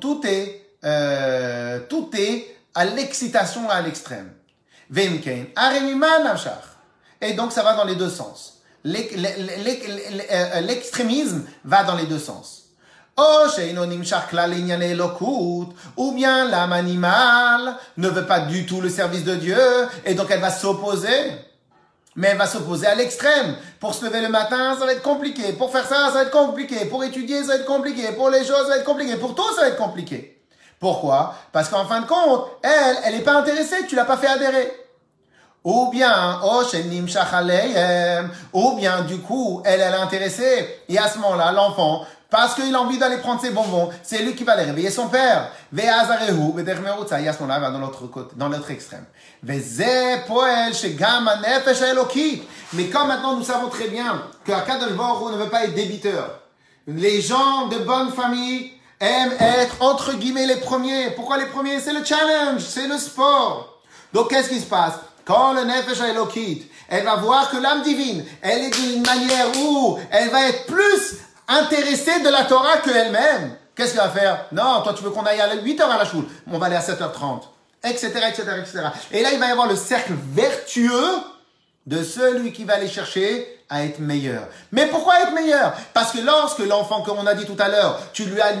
tout 0.00 0.20
est, 0.24 0.65
euh, 0.86 1.80
tout 1.88 2.10
est 2.16 2.56
à 2.74 2.84
l'excitation 2.84 3.68
à 3.68 3.80
l'extrême. 3.80 4.30
Et 7.20 7.32
donc 7.32 7.52
ça 7.52 7.62
va 7.62 7.74
dans 7.74 7.84
les 7.84 7.96
deux 7.96 8.10
sens. 8.10 8.62
Euh, 8.86 10.60
l'extrémisme 10.60 11.44
va 11.64 11.82
dans 11.82 11.96
les 11.96 12.06
deux 12.06 12.20
sens. 12.20 12.62
Ou 15.96 16.12
bien 16.12 16.48
l'âme 16.48 16.72
animale 16.72 17.76
ne 17.96 18.08
veut 18.08 18.26
pas 18.26 18.40
du 18.40 18.66
tout 18.66 18.80
le 18.80 18.90
service 18.90 19.24
de 19.24 19.34
Dieu 19.34 19.58
et 20.04 20.14
donc 20.14 20.30
elle 20.30 20.40
va 20.40 20.50
s'opposer. 20.50 21.32
Mais 22.14 22.28
elle 22.28 22.38
va 22.38 22.46
s'opposer 22.46 22.86
à 22.86 22.94
l'extrême. 22.94 23.56
Pour 23.80 23.94
se 23.94 24.04
lever 24.04 24.20
le 24.20 24.28
matin, 24.28 24.76
ça 24.78 24.86
va 24.86 24.92
être 24.92 25.02
compliqué. 25.02 25.52
Pour 25.52 25.70
faire 25.70 25.86
ça, 25.86 26.06
ça 26.06 26.12
va 26.12 26.22
être 26.22 26.30
compliqué. 26.30 26.86
Pour 26.86 27.04
étudier, 27.04 27.40
ça 27.42 27.48
va 27.48 27.54
être 27.56 27.66
compliqué. 27.66 28.12
Pour 28.12 28.30
les 28.30 28.38
choses, 28.38 28.62
ça 28.62 28.68
va 28.68 28.76
être 28.78 28.84
compliqué. 28.84 29.16
Pour 29.16 29.34
tout, 29.34 29.54
ça 29.54 29.62
va 29.62 29.68
être 29.68 29.76
compliqué. 29.76 30.35
Pourquoi? 30.80 31.34
Parce 31.52 31.68
qu'en 31.68 31.86
fin 31.86 32.00
de 32.00 32.06
compte, 32.06 32.46
elle, 32.62 32.96
elle 33.04 33.14
n'est 33.14 33.22
pas 33.22 33.36
intéressée. 33.36 33.86
Tu 33.88 33.96
l'as 33.96 34.04
pas 34.04 34.16
fait 34.16 34.26
adhérer. 34.26 34.72
Ou 35.64 35.90
bien, 35.90 36.40
oh, 36.44 36.62
ou 38.52 38.76
bien, 38.76 39.00
du 39.02 39.18
coup, 39.18 39.62
elle, 39.64 39.80
elle 39.80 39.94
est 39.94 39.96
intéressée. 39.96 40.82
Et 40.88 40.96
à 40.96 41.08
ce 41.08 41.18
moment-là, 41.18 41.50
l'enfant, 41.50 42.06
parce 42.30 42.54
qu'il 42.54 42.74
a 42.74 42.80
envie 42.80 42.98
d'aller 42.98 43.16
prendre 43.18 43.40
ses 43.40 43.50
bonbons, 43.50 43.90
c'est 44.02 44.22
lui 44.22 44.34
qui 44.34 44.44
va 44.44 44.52
aller 44.52 44.64
réveiller 44.64 44.90
son 44.90 45.08
père. 45.08 45.50
Et 45.76 45.88
à 45.88 46.04
ce 46.04 47.38
moment-là, 47.40 47.58
va 47.58 47.70
dans 47.70 47.78
l'autre 47.78 48.06
côté, 48.06 48.34
dans 48.36 48.48
l'autre 48.48 48.70
extrême. 48.70 49.04
Mais 49.42 49.60
comme 52.86 53.08
maintenant 53.08 53.36
nous 53.36 53.44
savons 53.44 53.68
très 53.68 53.88
bien 53.88 54.22
que 54.44 54.52
ne 54.52 55.36
veut 55.36 55.50
pas 55.50 55.64
être 55.64 55.74
débiteur. 55.74 56.42
Les 56.86 57.20
gens 57.20 57.66
de 57.66 57.78
bonne 57.78 58.12
famille 58.12 58.72
aiment 59.00 59.34
être 59.38 59.76
entre 59.80 60.14
guillemets 60.14 60.46
les 60.46 60.56
premiers. 60.56 61.10
Pourquoi 61.10 61.38
les 61.38 61.46
premiers? 61.46 61.80
C'est 61.80 61.92
le 61.92 62.04
challenge, 62.04 62.62
c'est 62.62 62.88
le 62.88 62.98
sport. 62.98 63.80
Donc 64.12 64.30
qu'est-ce 64.30 64.48
qui 64.48 64.60
se 64.60 64.66
passe? 64.66 64.94
Quand 65.24 65.52
le 65.52 65.64
Nefesh 65.64 66.00
Elokit, 66.00 66.70
elle 66.88 67.04
va 67.04 67.16
voir 67.16 67.50
que 67.50 67.56
l'âme 67.56 67.82
divine, 67.82 68.24
elle 68.42 68.64
est 68.64 68.70
d'une 68.70 69.02
manière 69.02 69.48
où 69.58 69.98
elle 70.10 70.30
va 70.30 70.48
être 70.48 70.66
plus 70.66 71.18
intéressée 71.48 72.20
de 72.20 72.28
la 72.28 72.44
Torah 72.44 72.78
qu'elle-même. 72.78 73.56
Qu'est-ce 73.74 73.94
qu'elle 73.94 74.02
va 74.02 74.10
faire? 74.10 74.46
Non, 74.52 74.82
toi 74.82 74.94
tu 74.96 75.02
veux 75.02 75.10
qu'on 75.10 75.24
aille 75.24 75.40
à 75.40 75.54
8h 75.54 75.82
à 75.82 75.98
la 75.98 76.04
choule. 76.04 76.24
On 76.50 76.58
va 76.58 76.66
aller 76.66 76.76
à 76.76 76.80
7h30 76.80 77.42
etc., 77.88 78.08
etc., 78.28 78.42
etc. 78.60 78.78
Et 79.12 79.22
là, 79.22 79.32
il 79.32 79.38
va 79.38 79.48
y 79.48 79.50
avoir 79.50 79.68
le 79.68 79.76
cercle 79.76 80.12
vertueux 80.32 81.20
de 81.86 82.02
celui 82.02 82.52
qui 82.52 82.64
va 82.64 82.74
aller 82.74 82.88
chercher 82.88 83.55
à 83.68 83.84
être 83.84 83.98
meilleur. 83.98 84.46
Mais 84.72 84.86
pourquoi 84.86 85.22
être 85.22 85.32
meilleur? 85.32 85.72
Parce 85.92 86.12
que 86.12 86.20
lorsque 86.20 86.60
l'enfant, 86.60 87.02
comme 87.02 87.18
on 87.18 87.26
a 87.26 87.34
dit 87.34 87.44
tout 87.44 87.56
à 87.58 87.68
l'heure, 87.68 88.00
tu 88.12 88.24
lui 88.24 88.40
as, 88.40 88.54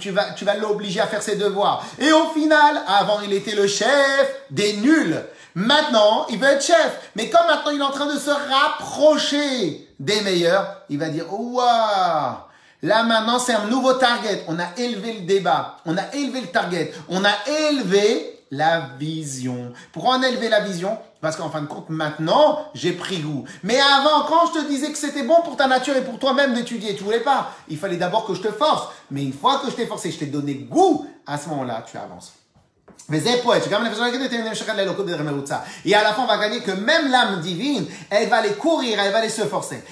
tu 0.00 0.10
vas, 0.10 0.30
tu 0.30 0.44
vas 0.44 0.54
l'obliger 0.54 1.00
à 1.00 1.06
faire 1.06 1.22
ses 1.22 1.36
devoirs. 1.36 1.84
Et 1.98 2.12
au 2.12 2.26
final, 2.28 2.82
avant, 2.86 3.20
il 3.20 3.32
était 3.32 3.54
le 3.54 3.66
chef 3.66 4.34
des 4.50 4.74
nuls. 4.74 5.20
Maintenant, 5.54 6.26
il 6.30 6.38
veut 6.38 6.48
être 6.48 6.64
chef. 6.64 7.10
Mais 7.16 7.28
comme 7.28 7.46
maintenant, 7.46 7.72
il 7.72 7.80
est 7.80 7.84
en 7.84 7.90
train 7.90 8.12
de 8.12 8.18
se 8.18 8.30
rapprocher 8.30 9.88
des 9.98 10.20
meilleurs, 10.22 10.82
il 10.88 10.98
va 10.98 11.08
dire, 11.08 11.26
waouh 11.32 12.36
Là 12.84 13.02
maintenant, 13.02 13.38
c'est 13.38 13.54
un 13.54 13.64
nouveau 13.64 13.94
target. 13.94 14.44
On 14.46 14.58
a 14.58 14.66
élevé 14.76 15.14
le 15.14 15.20
débat. 15.20 15.78
On 15.86 15.96
a 15.96 16.14
élevé 16.14 16.42
le 16.42 16.48
target. 16.48 16.92
On 17.08 17.24
a 17.24 17.32
élevé 17.70 18.33
la 18.56 18.90
vision. 18.98 19.72
Pourquoi 19.92 20.26
élevé 20.26 20.48
la 20.48 20.60
vision 20.60 20.98
Parce 21.20 21.36
qu'en 21.36 21.50
fin 21.50 21.62
de 21.62 21.66
compte, 21.66 21.90
maintenant, 21.90 22.66
j'ai 22.74 22.92
pris 22.92 23.18
goût. 23.18 23.44
Mais 23.62 23.78
avant, 23.80 24.24
quand 24.28 24.46
je 24.46 24.60
te 24.60 24.68
disais 24.68 24.92
que 24.92 24.98
c'était 24.98 25.24
bon 25.24 25.36
pour 25.42 25.56
ta 25.56 25.66
nature 25.66 25.96
et 25.96 26.02
pour 26.02 26.18
toi-même 26.18 26.54
d'étudier, 26.54 26.94
tu 26.94 27.04
voulais 27.04 27.20
pas. 27.20 27.50
Il 27.68 27.78
fallait 27.78 27.96
d'abord 27.96 28.26
que 28.26 28.34
je 28.34 28.42
te 28.42 28.52
force. 28.52 28.88
Mais 29.10 29.24
une 29.24 29.32
fois 29.32 29.58
que 29.58 29.70
je 29.70 29.76
t'ai 29.76 29.86
forcé, 29.86 30.10
je 30.10 30.18
t'ai 30.18 30.26
donné 30.26 30.54
goût, 30.54 31.06
à 31.26 31.38
ce 31.38 31.48
moment-là, 31.48 31.84
tu 31.90 31.96
avances. 31.96 32.32
Et 33.12 33.20
à 35.94 36.02
la 36.02 36.14
fin, 36.14 36.22
on 36.22 36.26
va 36.26 36.38
gagner 36.38 36.60
que 36.60 36.70
même 36.70 37.10
l'âme 37.10 37.40
divine, 37.40 37.84
elle 38.08 38.30
va 38.30 38.36
aller 38.36 38.54
courir, 38.54 38.98
elle 38.98 39.12
va 39.12 39.18
aller 39.18 39.28
se 39.28 39.42
forcer. 39.42 39.84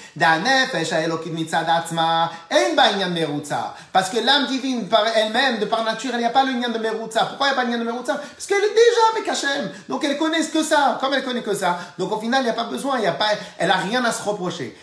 Parce 3.91 4.09
que 4.09 4.17
l'âme 4.17 4.47
divine, 4.47 4.87
par 4.87 5.05
elle-même, 5.15 5.59
de 5.59 5.65
par 5.65 5.83
nature, 5.83 6.09
il 6.13 6.19
n'y 6.19 6.25
a 6.25 6.31
pas 6.31 6.43
le 6.43 6.53
lien 6.53 6.69
de 6.69 6.79
Merutza. 6.79 7.25
Pourquoi 7.25 7.49
il 7.49 7.51
n'y 7.51 7.53
a 7.53 7.57
pas 7.61 7.65
le 7.65 7.71
lien 7.73 7.77
de 7.77 7.83
Merutza 7.83 8.15
Parce 8.15 8.47
qu'elle 8.47 8.63
est 8.63 8.73
déjà 8.73 9.01
avec 9.11 9.27
Hachem. 9.27 9.69
Donc 9.87 10.03
elle 10.03 10.17
connaît 10.17 10.43
que 10.43 10.63
ça. 10.63 10.97
Comme 10.99 11.13
elle 11.13 11.23
connaît 11.23 11.43
que 11.43 11.53
ça. 11.53 11.77
Donc 11.99 12.11
au 12.11 12.19
final, 12.19 12.41
il 12.41 12.45
n'y 12.45 12.49
a 12.49 12.53
pas 12.53 12.63
besoin, 12.63 12.97
il 12.97 13.03
y 13.03 13.07
a 13.07 13.11
pas, 13.11 13.27
elle 13.59 13.69
a 13.69 13.77
rien 13.77 14.03
à 14.05 14.11
se 14.11 14.23
reprocher. 14.23 14.75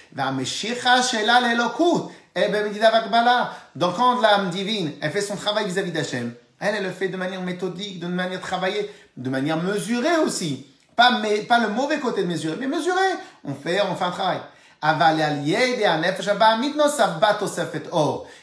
Donc 3.75 3.97
quand 3.97 4.21
l'âme 4.21 4.51
divine, 4.51 4.93
elle 5.01 5.11
fait 5.11 5.21
son 5.21 5.35
travail 5.35 5.65
vis-à-vis 5.65 5.91
d'Hachem, 5.91 6.33
elle, 6.61 6.75
elle 6.77 6.85
le 6.85 6.91
fait 6.91 7.09
de 7.09 7.17
manière 7.17 7.41
méthodique, 7.41 7.99
de 7.99 8.07
manière 8.07 8.41
travaillée, 8.41 8.91
de 9.17 9.31
manière 9.31 9.63
mesurée 9.63 10.19
aussi. 10.25 10.67
Pas, 10.95 11.11
le 11.23 11.69
mauvais 11.69 11.99
côté 11.99 12.23
de 12.23 12.29
mesurer, 12.29 12.57
mais 12.61 12.67
mesurer. 12.67 13.01
On 13.45 13.55
fait, 13.55 13.81
on 13.81 13.97
fait 13.97 14.05
un 14.05 14.11
travail. 14.11 14.39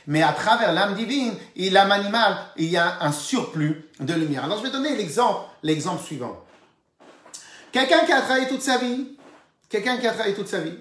Mais 0.08 0.24
à 0.24 0.32
travers 0.34 0.72
l'âme 0.74 0.96
divine 0.96 1.34
et 1.56 1.70
l'âme 1.70 1.92
animale, 1.92 2.38
il 2.58 2.66
y 2.66 2.78
a 2.78 2.98
un 3.02 3.12
surplus 3.12 3.86
de 4.00 4.14
lumière. 4.14 4.46
Alors 4.46 4.58
je 4.58 4.64
vais 4.64 4.72
donner 4.72 4.96
l'exemple, 4.96 5.42
l'exemple 5.62 6.04
suivant. 6.04 6.44
Quelqu'un 7.72 8.06
qui 8.06 8.12
a 8.12 8.22
travaillé 8.22 8.48
toute 8.48 8.62
sa 8.62 8.78
vie, 8.78 9.18
quelqu'un 9.70 9.98
qui 9.98 10.08
a 10.08 10.14
travaillé 10.14 10.36
toute 10.36 10.48
sa 10.48 10.60
vie, 10.60 10.78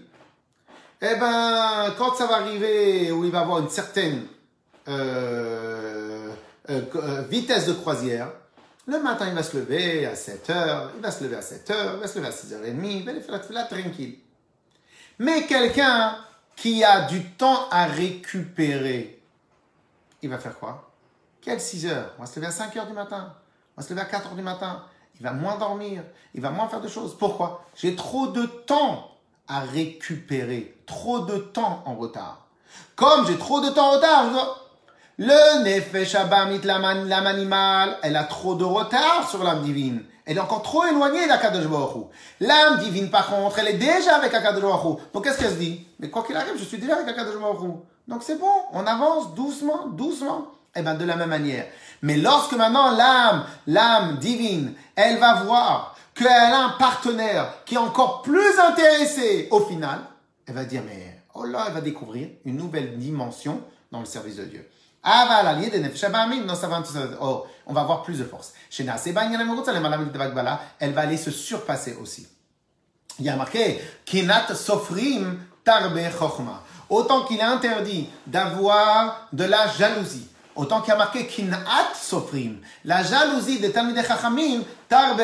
eh 1.02 1.14
ben, 1.16 1.94
quand 1.98 2.14
ça 2.14 2.26
va 2.26 2.36
arriver 2.36 3.12
où 3.12 3.24
il 3.24 3.30
va 3.30 3.40
avoir 3.40 3.58
une 3.58 3.68
certaine 3.68 4.26
euh, 4.88 5.75
euh, 6.70 6.82
euh, 6.94 7.22
vitesse 7.22 7.66
de 7.66 7.72
croisière, 7.72 8.30
le 8.86 9.00
matin, 9.00 9.26
il 9.28 9.34
va 9.34 9.42
se 9.42 9.56
lever 9.56 10.06
à 10.06 10.14
7 10.14 10.50
heures, 10.50 10.92
il 10.96 11.02
va 11.02 11.10
se 11.10 11.24
lever 11.24 11.36
à 11.36 11.42
7 11.42 11.70
heures, 11.70 11.94
il 11.94 12.00
va 12.00 12.06
se 12.06 12.18
lever 12.18 12.28
à 12.28 12.30
6h30, 12.30 12.86
il 12.86 13.04
va 13.04 13.10
aller 13.10 13.20
faire 13.20 13.40
la 13.50 13.64
tranquille. 13.64 14.18
Mais 15.18 15.46
quelqu'un 15.46 16.18
qui 16.54 16.84
a 16.84 17.06
du 17.06 17.24
temps 17.32 17.68
à 17.70 17.86
récupérer, 17.86 19.20
il 20.22 20.30
va 20.30 20.38
faire 20.38 20.58
quoi? 20.58 20.90
Quelle 21.40 21.60
6 21.60 21.86
heures? 21.86 22.12
On 22.18 22.22
va 22.22 22.26
se 22.26 22.36
lever 22.36 22.46
à 22.46 22.52
5 22.52 22.76
heures 22.76 22.86
du 22.86 22.92
matin, 22.92 23.34
on 23.76 23.80
va 23.80 23.86
se 23.86 23.92
lever 23.92 24.02
à 24.02 24.06
4 24.06 24.28
heures 24.28 24.34
du 24.34 24.42
matin, 24.42 24.84
il 25.18 25.22
va 25.24 25.32
moins 25.32 25.56
dormir, 25.56 26.02
il 26.34 26.40
va 26.40 26.50
moins 26.50 26.68
faire 26.68 26.80
de 26.80 26.88
choses. 26.88 27.16
Pourquoi? 27.18 27.64
J'ai 27.74 27.96
trop 27.96 28.28
de 28.28 28.46
temps 28.46 29.10
à 29.48 29.60
récupérer, 29.60 30.76
trop 30.86 31.20
de 31.20 31.38
temps 31.38 31.82
en 31.86 31.94
retard. 31.94 32.46
Comme 32.94 33.26
j'ai 33.26 33.38
trop 33.38 33.60
de 33.60 33.70
temps 33.70 33.88
en 33.88 33.96
retard, 33.96 34.26
je 34.26 34.32
dois 34.32 34.65
le 35.18 35.62
Nefesh 35.64 36.14
Abamit, 36.14 36.60
l'âme 36.62 36.84
animale, 36.84 37.96
elle 38.02 38.16
a 38.16 38.24
trop 38.24 38.54
de 38.54 38.64
retard 38.64 39.28
sur 39.30 39.42
l'âme 39.42 39.62
divine. 39.62 40.02
Elle 40.26 40.36
est 40.36 40.40
encore 40.40 40.62
trop 40.62 40.84
éloignée 40.84 41.26
d'Akadosh 41.26 41.68
Baruch 41.68 42.08
L'âme 42.40 42.78
divine, 42.80 43.10
par 43.10 43.28
contre, 43.28 43.60
elle 43.60 43.68
est 43.68 43.78
déjà 43.78 44.16
avec 44.16 44.34
Akadosh 44.34 44.62
Baruch 44.62 44.98
Donc 45.14 45.24
qu'est-ce 45.24 45.38
qu'elle 45.38 45.52
se 45.52 45.54
dit? 45.54 45.86
Mais 46.00 46.10
quoi 46.10 46.22
qu'il 46.22 46.36
arrive, 46.36 46.58
je 46.58 46.64
suis 46.64 46.78
déjà 46.78 46.96
avec 46.96 47.08
Akadosh 47.08 47.40
Baruch 47.40 47.76
Donc 48.08 48.22
c'est 48.22 48.38
bon, 48.38 48.50
on 48.72 48.86
avance 48.86 49.34
doucement, 49.34 49.86
doucement. 49.86 50.48
Eh 50.74 50.82
bien, 50.82 50.94
de 50.94 51.04
la 51.06 51.16
même 51.16 51.30
manière. 51.30 51.64
Mais 52.02 52.18
lorsque 52.18 52.52
maintenant 52.52 52.94
l'âme, 52.94 53.46
l'âme 53.66 54.18
divine, 54.18 54.74
elle 54.96 55.18
va 55.18 55.44
voir 55.44 55.96
qu'elle 56.14 56.26
a 56.26 56.64
un 56.64 56.70
partenaire 56.78 57.64
qui 57.64 57.76
est 57.76 57.78
encore 57.78 58.20
plus 58.20 58.58
intéressé 58.58 59.48
au 59.50 59.60
final, 59.60 60.00
elle 60.46 60.54
va 60.54 60.64
dire, 60.64 60.82
mais 60.84 61.22
oh 61.34 61.44
là, 61.44 61.64
elle 61.68 61.72
va 61.72 61.80
découvrir 61.80 62.28
une 62.44 62.56
nouvelle 62.56 62.98
dimension 62.98 63.62
dans 63.90 64.00
le 64.00 64.06
service 64.06 64.36
de 64.36 64.44
Dieu. 64.44 64.68
Ah, 65.08 65.44
oh, 67.20 67.46
on 67.66 67.72
va 67.72 67.80
avoir 67.80 68.02
plus 68.02 68.18
de 68.18 68.24
force. 68.24 68.52
Elle 70.80 70.92
va 70.92 71.00
aller 71.02 71.16
se 71.16 71.30
surpasser 71.30 71.96
aussi. 72.02 72.26
Il 73.20 73.24
y 73.24 73.28
a 73.28 73.36
marqué, 73.36 73.80
Kinat 74.04 74.52
Sofrim 74.56 75.38
Tarbe 75.64 75.96
Autant 76.88 77.24
qu'il 77.24 77.38
est 77.38 77.42
interdit 77.42 78.10
d'avoir 78.26 79.28
de 79.32 79.44
la 79.44 79.68
jalousie 79.68 80.28
Autant 80.56 80.80
qu'il 80.80 80.88
y 80.88 80.92
a 80.92 80.96
marqué 80.96 81.26
kin'at 81.26 81.94
sofrim. 81.94 82.60
La 82.86 83.02
jalousie 83.02 83.60
des 83.60 83.72
Talmidei 83.72 84.02
Chachamim, 84.02 84.62
tarbe 84.88 85.20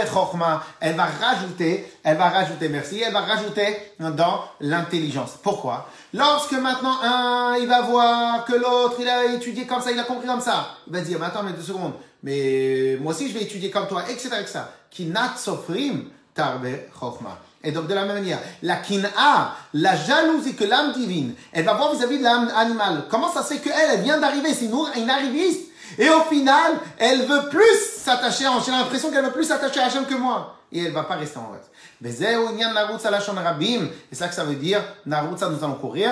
elle 0.80 0.94
va 0.94 1.06
rajouter, 1.06 1.90
elle 2.04 2.18
va 2.18 2.28
rajouter, 2.28 2.68
merci, 2.68 3.00
elle 3.00 3.14
va 3.14 3.22
rajouter 3.22 3.94
dans 3.98 4.44
l'intelligence. 4.60 5.38
Pourquoi? 5.42 5.88
Lorsque 6.14 6.52
maintenant 6.52 6.98
un, 7.02 7.56
il 7.58 7.66
va 7.66 7.80
voir 7.82 8.44
que 8.44 8.52
l'autre, 8.52 8.96
il 9.00 9.08
a 9.08 9.32
étudié 9.32 9.66
comme 9.66 9.80
ça, 9.80 9.90
il 9.90 9.98
a 9.98 10.04
compris 10.04 10.26
comme 10.26 10.40
ça, 10.40 10.76
il 10.86 10.92
va 10.92 11.00
dire, 11.00 11.18
mais 11.18 11.26
attends, 11.26 11.42
mais 11.42 11.52
deux 11.52 11.62
secondes, 11.62 11.94
mais 12.22 12.98
moi 13.00 13.14
aussi 13.14 13.28
je 13.28 13.34
vais 13.34 13.44
étudier 13.44 13.70
comme 13.70 13.86
toi, 13.86 14.04
etc., 14.10 14.28
etc. 14.40 14.60
Kinat 14.90 15.36
sofrim, 15.38 16.10
tarbe 16.34 16.66
chokma. 16.98 17.38
Et 17.64 17.70
donc, 17.70 17.86
de 17.86 17.94
la 17.94 18.04
même 18.04 18.16
manière, 18.16 18.40
la 18.62 18.76
kin'a, 18.76 19.54
la 19.74 19.96
jalousie 19.96 20.54
que 20.54 20.64
l'âme 20.64 20.92
divine, 20.92 21.34
elle 21.52 21.64
va 21.64 21.74
voir 21.74 21.94
vis-à-vis 21.94 22.18
de 22.18 22.24
l'âme 22.24 22.50
animale. 22.56 23.04
Comment 23.08 23.32
ça 23.32 23.42
se 23.42 23.54
fait 23.54 23.60
qu'elle, 23.60 23.72
elle 23.92 24.02
vient 24.02 24.18
d'arriver, 24.18 24.52
c'est 24.52 24.66
une 24.66 25.10
arriviste. 25.10 25.68
Et 25.98 26.08
au 26.08 26.22
final, 26.22 26.72
elle 26.98 27.26
veut 27.26 27.48
plus 27.50 27.98
s'attacher 27.98 28.46
à 28.46 28.52
J'ai 28.64 28.72
l'impression 28.72 29.10
qu'elle 29.10 29.24
veut 29.24 29.32
plus 29.32 29.44
s'attacher 29.44 29.80
à 29.80 29.86
Hachem 29.86 30.06
que 30.06 30.14
moi. 30.14 30.56
Et 30.72 30.84
elle 30.84 30.92
va 30.92 31.04
pas 31.04 31.16
rester 31.16 31.38
en 31.38 31.50
reste. 31.52 31.70
Et 32.03 32.11
c'est 32.11 32.35
ça 34.15 34.27
que 34.27 34.35
ça 34.35 34.43
veut 34.43 34.55
dire, 34.55 34.83
Narutsa, 35.05 35.49
nous 35.49 35.63
allons 35.63 35.75
courir. 35.75 36.11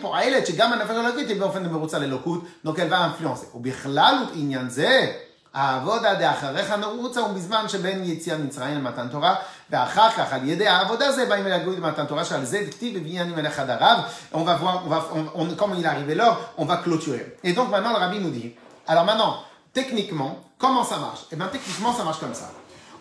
pour 0.00 0.16
Aïlet, 0.16 0.46
שגם 0.46 0.72
הנפש 0.72 0.90
אלוקית 0.90 1.28
היא 1.28 1.40
באופן 1.40 1.68
מרוצה 1.68 1.98
לאלוקות, 1.98 2.44
donc 2.64 2.78
elle 2.78 2.88
va 2.88 3.06
influencer. 3.06 3.54
ובכלל 3.54 4.24
עניין 4.34 4.68
זה, 4.68 5.12
העבודה 5.54 6.14
דאחריך 6.14 6.70
נרוצה 6.70 7.20
הוא 7.20 7.32
בזמן 7.32 7.68
שבין 7.68 8.04
יציאת 8.04 8.40
מצרים 8.40 8.74
למתן 8.74 9.08
תורה, 9.08 9.34
ואחר 9.70 10.10
כך 10.10 10.32
על 10.32 10.48
ידי 10.48 10.68
העבודה 10.68 11.12
זה 11.12 11.26
באים 11.26 11.46
אל 11.46 11.52
הגוי 11.52 11.76
למתן 11.76 12.06
תורה, 12.06 12.24
שעל 12.24 12.44
זה 12.44 12.64
דכתיב 12.66 12.96
הביאנים 12.96 13.38
אליך 13.38 13.60
דרב, 13.60 13.98
on 14.32 14.36
va 14.36 14.38
voir, 14.38 14.84
on 14.84 14.88
va, 14.88 15.08
on, 15.12 15.40
on, 15.40 15.54
comme 15.56 15.74
il 15.74 15.84
est 15.84 15.88
arrivé 15.88 16.14
l'heure, 16.14 16.52
on 16.56 16.64
va 16.64 16.76
clôturer. 16.76 17.36
Et 17.44 17.52
donc 17.52 17.70
maintenant 17.70 17.90
le 17.90 17.96
rabbi 17.96 18.18
nous 18.18 18.30
dit, 18.30 18.54
alors 18.86 19.04
maintenant, 19.04 19.42
techniquement, 19.72 20.38
comment 20.58 20.84
ça 20.84 20.98
marche 20.98 21.20
Eh 21.32 21.36
bien 21.36 21.46
techniquement 21.46 21.92
ça 21.92 22.04
marche 22.04 22.20
comme 22.20 22.34
ça. 22.34 22.50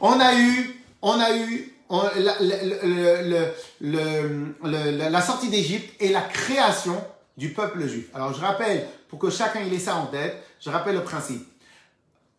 On 0.02 0.20
a 0.20 0.34
eu, 0.34 0.84
on 1.02 1.20
a 1.20 1.32
eu 1.32 1.73
la, 3.81 5.23
sortie 5.23 5.49
d'Égypte 5.49 5.95
et 6.01 6.09
la 6.11 6.23
création 6.23 7.03
du 7.37 7.53
peuple 7.53 7.87
juif. 7.87 8.07
Alors 8.15 8.33
je 8.33 8.41
rappelle, 8.41 8.87
pour 9.09 9.19
que 9.19 9.31
chacun 9.31 9.61
ait 9.61 9.79
ça 9.79 9.97
en 9.97 10.07
tête, 10.07 10.43
je 10.61 10.71
rappelle 10.71 10.95
le 10.95 11.05
principe. 11.05 11.47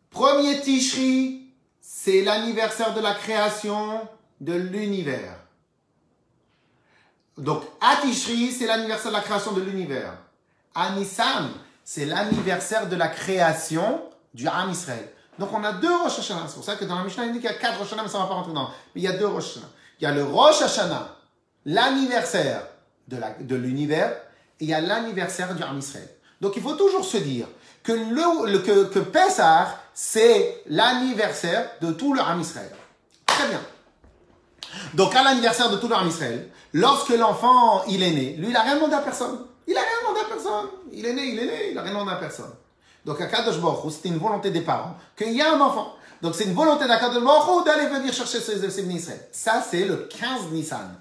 Premier 0.09 0.61
Tishri, 0.61 1.49
c'est 1.81 2.23
l'anniversaire 2.23 2.93
de 2.93 3.01
la 3.01 3.13
création 3.13 4.07
de 4.41 4.53
l'univers. 4.53 5.37
Donc, 7.37 7.63
Atishri, 7.81 8.51
c'est 8.51 8.65
l'anniversaire 8.65 9.11
de 9.11 9.17
la 9.17 9.21
création 9.21 9.51
de 9.51 9.61
l'univers. 9.61 10.13
Anissan, 10.73 11.49
c'est 11.83 12.05
l'anniversaire 12.05 12.87
de 12.87 12.95
la 12.95 13.09
création 13.09 14.01
du 14.33 14.47
Ham 14.47 14.71
Israël. 14.71 15.09
Donc, 15.37 15.49
on 15.53 15.63
a 15.63 15.73
deux 15.73 15.95
Rosh 15.95 16.19
Hashanah. 16.19 16.47
C'est 16.47 16.55
pour 16.55 16.63
ça 16.63 16.75
que 16.75 16.85
dans 16.85 16.95
la 16.95 17.03
Mishnah, 17.03 17.25
il 17.25 17.33
dit 17.33 17.39
qu'il 17.39 17.49
y 17.49 17.53
a 17.53 17.57
quatre 17.57 17.77
Rosh 17.79 17.87
Hashanah, 17.87 18.03
mais 18.03 18.09
ça 18.09 18.17
ne 18.17 18.23
va 18.23 18.29
pas 18.29 18.35
rentrer 18.35 18.53
dans. 18.53 18.69
Mais 18.93 19.01
il 19.01 19.03
y 19.03 19.07
a 19.07 19.13
deux 19.13 19.27
Rosh 19.27 19.51
Hashanah. 19.51 19.69
Il 19.99 20.03
y 20.03 20.07
a 20.07 20.11
le 20.11 20.23
Rosh 20.23 20.61
Hashanah, 20.61 21.15
l'anniversaire 21.65 22.67
de 23.07 23.55
l'univers, 23.55 24.11
et 24.59 24.65
il 24.65 24.69
y 24.69 24.73
a 24.73 24.81
l'anniversaire 24.81 25.53
du 25.55 25.63
Ham 25.63 25.77
Israël. 25.77 26.09
Donc, 26.41 26.53
il 26.55 26.61
faut 26.61 26.75
toujours 26.75 27.03
se 27.03 27.17
dire 27.17 27.47
que, 27.83 27.91
le, 27.91 29.01
Pessah, 29.03 29.67
c'est 29.93 30.63
l'anniversaire 30.67 31.69
de 31.81 31.91
tout 31.91 32.13
le 32.13 32.21
Ham 32.21 32.39
Israël. 32.39 32.71
Très 33.25 33.47
bien. 33.47 33.61
Donc, 34.93 35.15
à 35.15 35.23
l'anniversaire 35.23 35.69
de 35.69 35.77
tout 35.77 35.87
le 35.87 35.95
Ham 35.95 36.07
Israël, 36.07 36.49
lorsque 36.73 37.09
l'enfant, 37.09 37.83
il 37.87 38.03
est 38.03 38.11
né, 38.11 38.35
lui, 38.37 38.47
il 38.47 38.53
n'a 38.53 38.61
rien 38.61 38.75
demandé 38.75 38.95
à 38.95 38.99
personne. 38.99 39.39
Il 39.67 39.73
n'a 39.73 39.81
rien 39.81 40.01
demandé 40.01 40.19
à 40.21 40.33
personne. 40.33 40.67
Il 40.91 41.05
est 41.05 41.13
né, 41.13 41.23
il 41.23 41.39
est 41.39 41.45
né, 41.45 41.69
il 41.69 41.75
n'a 41.75 41.81
rien 41.81 41.91
demandé 41.91 42.11
à 42.11 42.15
personne. 42.15 42.51
Donc, 43.05 43.21
à 43.21 43.27
Kadosh 43.27 43.59
Baruch 43.59 43.93
c'était 43.93 44.09
une 44.09 44.17
volonté 44.17 44.49
des 44.49 44.61
parents 44.61 44.95
qu'il 45.15 45.33
y 45.33 45.41
a 45.41 45.55
un 45.55 45.61
enfant. 45.61 45.95
Donc, 46.21 46.33
c'est 46.35 46.45
une 46.45 46.53
volonté 46.53 46.87
d'Akadosh 46.87 47.23
d'aller 47.65 47.87
venir 47.87 48.11
chercher 48.11 48.39
ses, 48.39 48.69
ses 48.69 48.83
Israël. 48.83 49.27
Ça, 49.31 49.61
c'est 49.61 49.85
le 49.85 50.09
15 50.09 50.51
Nissan. 50.51 50.95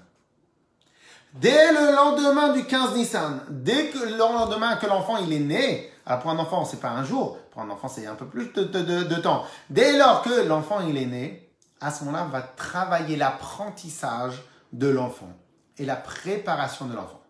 Dès 1.35 1.73
le 1.73 1.93
lendemain 1.93 2.53
du 2.53 2.63
15 2.63 2.95
Nissan, 2.95 3.41
dès 3.49 3.87
que 3.87 3.97
le 3.97 4.15
lendemain 4.15 4.77
que 4.77 4.85
l'enfant 4.85 5.17
il 5.17 5.33
est 5.33 5.39
né, 5.39 5.91
alors 6.05 6.21
pour 6.21 6.31
un 6.31 6.37
enfant 6.37 6.63
c'est 6.63 6.79
pas 6.79 6.91
un 6.91 7.03
jour, 7.03 7.37
pour 7.51 7.61
un 7.61 7.69
enfant 7.69 7.89
c'est 7.89 8.07
un 8.07 8.15
peu 8.15 8.25
plus 8.25 8.53
de, 8.53 9.15
temps. 9.15 9.43
Dès 9.69 9.97
lors 9.97 10.21
que 10.21 10.47
l'enfant 10.47 10.79
il 10.87 10.95
est 10.95 11.05
né, 11.05 11.49
à 11.81 11.91
ce 11.91 12.05
moment-là 12.05 12.25
on 12.25 12.31
va 12.31 12.41
travailler 12.41 13.17
l'apprentissage 13.17 14.43
de 14.71 14.87
l'enfant 14.87 15.33
et 15.77 15.83
la 15.83 15.97
préparation 15.97 16.85
de 16.85 16.95
l'enfant. 16.95 17.21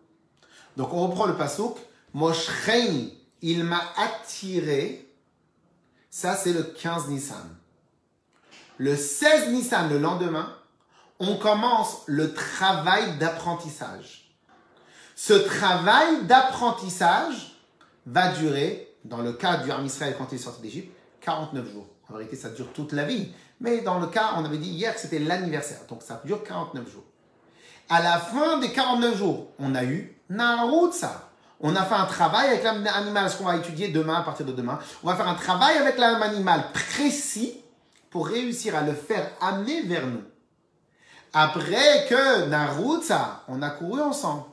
Donc 0.76 0.92
on 0.92 1.08
reprend 1.08 1.26
le 1.26 1.34
pasouk, 1.34 1.76
Moshreini, 2.14 3.18
il 3.48 3.62
m'a 3.62 3.80
attiré, 3.96 5.08
ça 6.10 6.34
c'est 6.34 6.52
le 6.52 6.64
15 6.64 7.06
Nissan. 7.08 7.56
Le 8.78 8.96
16 8.96 9.50
Nissan, 9.50 9.88
le 9.88 9.98
lendemain, 9.98 10.52
on 11.20 11.36
commence 11.36 12.02
le 12.06 12.34
travail 12.34 13.16
d'apprentissage. 13.18 14.34
Ce 15.14 15.32
travail 15.32 16.24
d'apprentissage 16.24 17.56
va 18.06 18.32
durer, 18.32 18.96
dans 19.04 19.22
le 19.22 19.32
cas 19.32 19.58
du 19.58 19.70
Ham 19.70 19.86
Israël 19.86 20.16
quand 20.18 20.26
il 20.32 20.34
est 20.34 20.38
sorti 20.38 20.62
d'Égypte, 20.62 20.92
49 21.20 21.72
jours. 21.72 21.86
En 22.08 22.14
vérité, 22.14 22.34
ça 22.34 22.50
dure 22.50 22.72
toute 22.72 22.92
la 22.92 23.04
vie. 23.04 23.32
Mais 23.60 23.80
dans 23.80 24.00
le 24.00 24.08
cas, 24.08 24.32
on 24.36 24.44
avait 24.44 24.58
dit 24.58 24.70
hier 24.70 24.92
que 24.92 25.00
c'était 25.00 25.20
l'anniversaire. 25.20 25.86
Donc 25.88 26.02
ça 26.02 26.20
dure 26.24 26.42
49 26.42 26.90
jours. 26.90 27.04
À 27.88 28.02
la 28.02 28.18
fin 28.18 28.58
des 28.58 28.72
49 28.72 29.16
jours, 29.16 29.52
on 29.60 29.76
a 29.76 29.84
eu 29.84 30.20
Narutsa. 30.30 31.25
On 31.60 31.74
a 31.74 31.82
fait 31.84 31.94
un 31.94 32.04
travail 32.04 32.48
avec 32.48 32.62
l'âme 32.62 32.86
animal, 32.86 33.30
ce 33.30 33.36
qu'on 33.36 33.44
va 33.44 33.56
étudier 33.56 33.88
demain, 33.88 34.16
à 34.16 34.22
partir 34.22 34.44
de 34.44 34.52
demain. 34.52 34.78
On 35.02 35.08
va 35.08 35.16
faire 35.16 35.28
un 35.28 35.34
travail 35.34 35.78
avec 35.78 35.96
l'âme 35.96 36.22
animal 36.22 36.72
précis 36.72 37.60
pour 38.10 38.28
réussir 38.28 38.76
à 38.76 38.82
le 38.82 38.92
faire 38.92 39.30
amener 39.40 39.82
vers 39.82 40.06
nous. 40.06 40.22
Après 41.32 42.06
que 42.08 42.46
Narutsa, 42.46 43.42
on 43.48 43.62
a 43.62 43.70
couru 43.70 44.00
ensemble. 44.00 44.44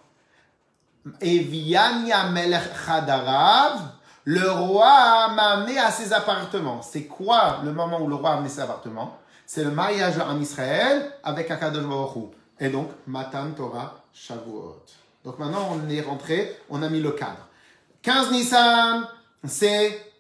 Et 1.19 1.39
Vianya 1.39 2.29
Melech 2.29 2.71
Khadarav, 2.85 3.81
le 4.25 4.49
roi 4.49 5.29
m'a 5.29 5.51
amené 5.51 5.77
à 5.79 5.91
ses 5.91 6.13
appartements. 6.13 6.81
C'est 6.81 7.05
quoi 7.05 7.59
le 7.63 7.73
moment 7.73 8.01
où 8.01 8.07
le 8.07 8.15
roi 8.15 8.31
a 8.31 8.33
amené 8.35 8.49
ses 8.49 8.61
appartements? 8.61 9.17
C'est 9.45 9.65
le 9.65 9.71
mariage 9.71 10.17
en 10.19 10.39
Israël 10.39 11.11
avec 11.23 11.51
Akadosh 11.51 11.83
Et 12.59 12.69
donc, 12.69 12.89
Matan 13.05 13.51
Torah 13.51 13.95
Shavuot. 14.13 15.02
Donc 15.23 15.39
maintenant, 15.39 15.69
on 15.71 15.89
est 15.89 16.01
rentré, 16.01 16.57
on 16.69 16.81
a 16.81 16.89
mis 16.89 16.99
le 16.99 17.11
cadre. 17.11 17.47
15 18.01 18.31
Nissan, 18.31 19.07
c'est 19.45 20.13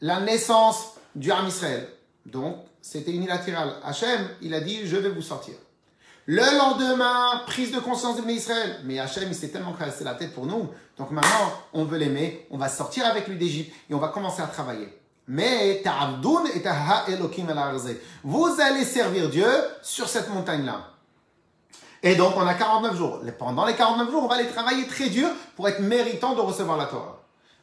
la 0.00 0.20
naissance 0.20 0.94
du 1.14 1.30
Ham 1.30 1.46
Israël. 1.46 1.88
Donc, 2.26 2.56
c'était 2.80 3.12
unilatéral. 3.12 3.74
Hachem, 3.84 4.28
il 4.40 4.54
a 4.54 4.60
dit, 4.60 4.86
je 4.86 4.96
vais 4.96 5.10
vous 5.10 5.22
sortir. 5.22 5.54
Le 6.26 6.58
lendemain, 6.58 7.42
prise 7.46 7.72
de 7.72 7.80
conscience 7.80 8.16
de 8.16 8.30
Israël. 8.30 8.80
Mais 8.84 8.98
Hachem, 8.98 9.24
il 9.28 9.34
s'est 9.34 9.48
tellement 9.48 9.72
cassé 9.72 10.04
la 10.04 10.14
tête 10.14 10.34
pour 10.34 10.46
nous. 10.46 10.68
Donc 10.96 11.10
maintenant, 11.10 11.52
on 11.72 11.84
veut 11.84 11.98
l'aimer, 11.98 12.46
on 12.50 12.58
va 12.58 12.68
sortir 12.68 13.06
avec 13.06 13.26
lui 13.26 13.36
d'Égypte 13.36 13.72
et 13.90 13.94
on 13.94 13.98
va 13.98 14.08
commencer 14.08 14.42
à 14.42 14.46
travailler. 14.46 14.88
Mais 15.26 15.82
vous 18.24 18.60
allez 18.60 18.84
servir 18.84 19.30
Dieu 19.30 19.46
sur 19.82 20.08
cette 20.08 20.28
montagne-là. 20.28 20.91
Et 22.02 22.14
donc, 22.16 22.34
on 22.36 22.46
a 22.46 22.54
49 22.54 22.96
jours. 22.96 23.20
Pendant 23.38 23.64
les 23.64 23.74
49 23.74 24.10
jours, 24.10 24.24
on 24.24 24.28
va 24.28 24.34
aller 24.36 24.48
travailler 24.48 24.86
très 24.86 25.08
dur 25.08 25.28
pour 25.56 25.68
être 25.68 25.80
méritant 25.80 26.34
de 26.34 26.40
recevoir 26.40 26.76
la 26.76 26.86
Torah. 26.86 27.20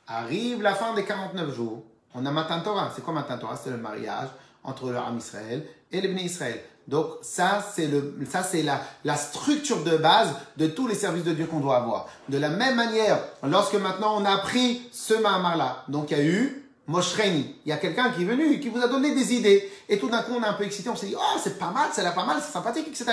Arrive 0.08 0.62
la 0.62 0.74
fin 0.74 0.94
des 0.94 1.04
49 1.04 1.54
jours. 1.56 1.84
On 2.16 2.26
a 2.26 2.32
Matan 2.32 2.62
Torah. 2.62 2.92
C'est 2.96 3.04
quoi 3.04 3.14
Matan 3.14 3.38
Torah? 3.38 3.60
C'est 3.62 3.70
le 3.70 3.78
mariage 3.78 4.30
entre 4.64 4.90
le 4.90 4.98
Ram 4.98 5.18
Israël 5.18 5.66
et 5.92 6.02
les 6.02 6.10
Israël. 6.24 6.62
Donc 6.88 7.08
ça, 7.22 7.64
c'est 7.74 7.86
le, 7.86 8.18
ça 8.28 8.44
la, 8.64 8.82
la 9.04 9.16
structure 9.16 9.84
de 9.84 9.98
base 9.98 10.30
de 10.58 10.68
tous 10.68 10.88
les 10.88 10.96
services 10.96 11.24
de 11.24 11.34
Dieu 11.34 11.46
qu'on 11.46 11.60
doit 11.60 11.78
avoir. 11.78 12.08
De 12.30 12.38
la 12.40 12.50
même 12.50 12.76
manière, 12.76 13.20
lorsque 13.44 13.76
maintenant 13.76 14.16
on 14.20 14.26
a 14.26 14.38
pris 14.40 14.90
ce 14.92 15.14
Mahamar 15.14 15.56
là, 15.56 15.84
donc 15.88 16.10
il 16.10 16.18
y 16.18 16.20
a 16.20 16.24
eu 16.24 16.69
Moshreini. 16.90 17.56
Il 17.66 17.70
y 17.70 17.72
a 17.72 17.78
quelqu'un 17.78 18.10
qui 18.10 18.24
est 18.24 18.26
venu 18.26 18.60
qui 18.60 18.70
vous 18.70 18.82
a 18.82 18.88
donné 18.88 19.14
des 19.14 19.36
idées. 19.36 19.72
Et 19.88 20.00
tout 20.00 20.10
d'un 20.10 20.24
coup, 20.24 20.32
on 20.36 20.44
est 20.44 20.48
un 20.48 20.54
peu 20.54 20.64
excité, 20.64 20.90
on 20.90 20.96
s'est 20.96 21.06
dit, 21.06 21.16
oh, 21.16 21.40
c'est 21.42 21.60
pas 21.60 21.70
mal, 21.70 21.90
c'est 21.94 22.02
là 22.02 22.12
pas 22.12 22.26
mal, 22.26 22.42
c'est 22.44 22.52
sympathique, 22.52 22.88
etc.. 22.88 23.06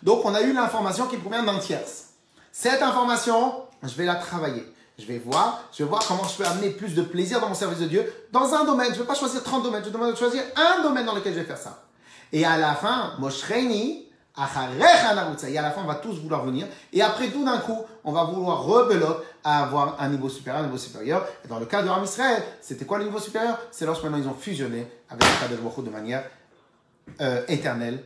Donc, 0.00 0.24
on 0.24 0.32
a 0.32 0.42
eu 0.42 0.52
l'information 0.52 1.06
qui 1.06 1.16
provient 1.16 1.42
d'un 1.42 1.58
tierce. 1.58 2.10
Cette 2.52 2.82
information, 2.82 3.64
je 3.82 3.94
vais 3.94 4.04
la 4.04 4.14
travailler. 4.14 4.64
Je 4.96 5.04
vais 5.06 5.18
voir, 5.18 5.64
je 5.72 5.82
vais 5.82 5.88
voir 5.88 6.06
comment 6.06 6.22
je 6.26 6.36
peux 6.36 6.46
amener 6.46 6.70
plus 6.70 6.94
de 6.94 7.02
plaisir 7.02 7.40
dans 7.40 7.48
mon 7.48 7.54
service 7.54 7.80
de 7.80 7.86
Dieu 7.86 8.10
dans 8.30 8.54
un 8.54 8.64
domaine. 8.64 8.88
Je 8.90 8.94
ne 8.94 9.00
vais 9.00 9.06
pas 9.06 9.14
choisir 9.14 9.42
30 9.42 9.64
domaines, 9.64 9.82
je 9.84 9.90
de 9.90 10.16
choisir 10.16 10.42
un 10.54 10.82
domaine 10.82 11.04
dans 11.04 11.14
lequel 11.14 11.34
je 11.34 11.40
vais 11.40 11.44
faire 11.44 11.58
ça. 11.58 11.82
Et 12.32 12.44
à 12.44 12.56
la 12.56 12.74
fin, 12.76 13.14
Moshreini, 13.18 14.05
et 14.38 15.58
à 15.58 15.62
la 15.62 15.70
fin, 15.70 15.80
on 15.82 15.86
va 15.86 15.94
tous 15.94 16.20
vouloir 16.20 16.44
venir. 16.44 16.66
Et 16.92 17.00
après, 17.00 17.28
tout 17.28 17.44
d'un 17.44 17.58
coup, 17.58 17.84
on 18.04 18.12
va 18.12 18.24
vouloir 18.24 18.62
rebelote 18.64 19.24
à 19.42 19.62
avoir 19.62 19.96
un 19.98 20.08
niveau 20.08 20.28
supérieur, 20.28 20.62
un 20.62 20.66
niveau 20.66 20.76
supérieur. 20.76 21.26
Et 21.44 21.48
dans 21.48 21.58
le 21.58 21.64
cas 21.64 21.82
de 21.82 21.88
Ram 21.88 22.04
Israël, 22.04 22.42
c'était 22.60 22.84
quoi 22.84 22.98
le 22.98 23.04
niveau 23.04 23.18
supérieur? 23.18 23.58
C'est 23.70 23.86
lorsque 23.86 24.02
maintenant 24.02 24.18
ils 24.18 24.28
ont 24.28 24.36
fusionné 24.38 24.86
avec 25.08 25.22
le 25.24 25.40
cas 25.40 25.48
de 25.48 25.82
de 25.82 25.90
manière 25.90 26.24
euh, 27.20 27.42
éternelle. 27.48 28.02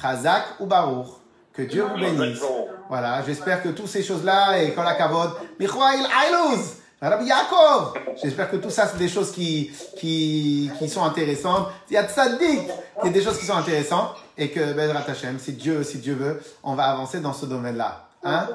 Chazak 0.00 0.60
ou 0.60 0.66
Baruch. 0.66 1.06
Que 1.54 1.62
Dieu 1.62 1.82
vous 1.82 1.98
bénisse. 1.98 2.40
Voilà, 2.88 3.22
j'espère 3.24 3.62
que 3.62 3.70
toutes 3.70 3.88
ces 3.88 4.02
choses-là, 4.02 4.62
et 4.62 4.72
quand 4.72 4.82
la 4.82 4.94
kavod, 4.94 5.30
Ailuz, 5.58 6.76
Rabbi 7.00 7.24
Yaakov. 7.26 7.94
J'espère 8.22 8.50
que 8.50 8.56
tout 8.56 8.68
ça, 8.68 8.86
c'est 8.86 8.98
des 8.98 9.08
choses 9.08 9.32
qui, 9.32 9.72
qui, 9.96 10.70
qui 10.78 10.88
sont 10.88 11.02
intéressantes. 11.02 11.68
Il 11.88 11.94
y 11.94 11.96
a 11.96 12.02
des 12.02 13.22
choses 13.22 13.38
qui 13.38 13.46
sont 13.46 13.56
intéressantes. 13.56 14.16
Et 14.40 14.50
que, 14.50 14.72
Ben 14.72 14.90
Hashem, 14.96 15.38
si 15.38 15.52
Dieu, 15.52 15.84
si 15.84 15.98
Dieu 15.98 16.14
veut, 16.14 16.42
on 16.62 16.74
va 16.74 16.84
avancer 16.84 17.20
dans 17.20 17.34
ce 17.34 17.44
domaine-là. 17.44 18.06
Hein? 18.24 18.48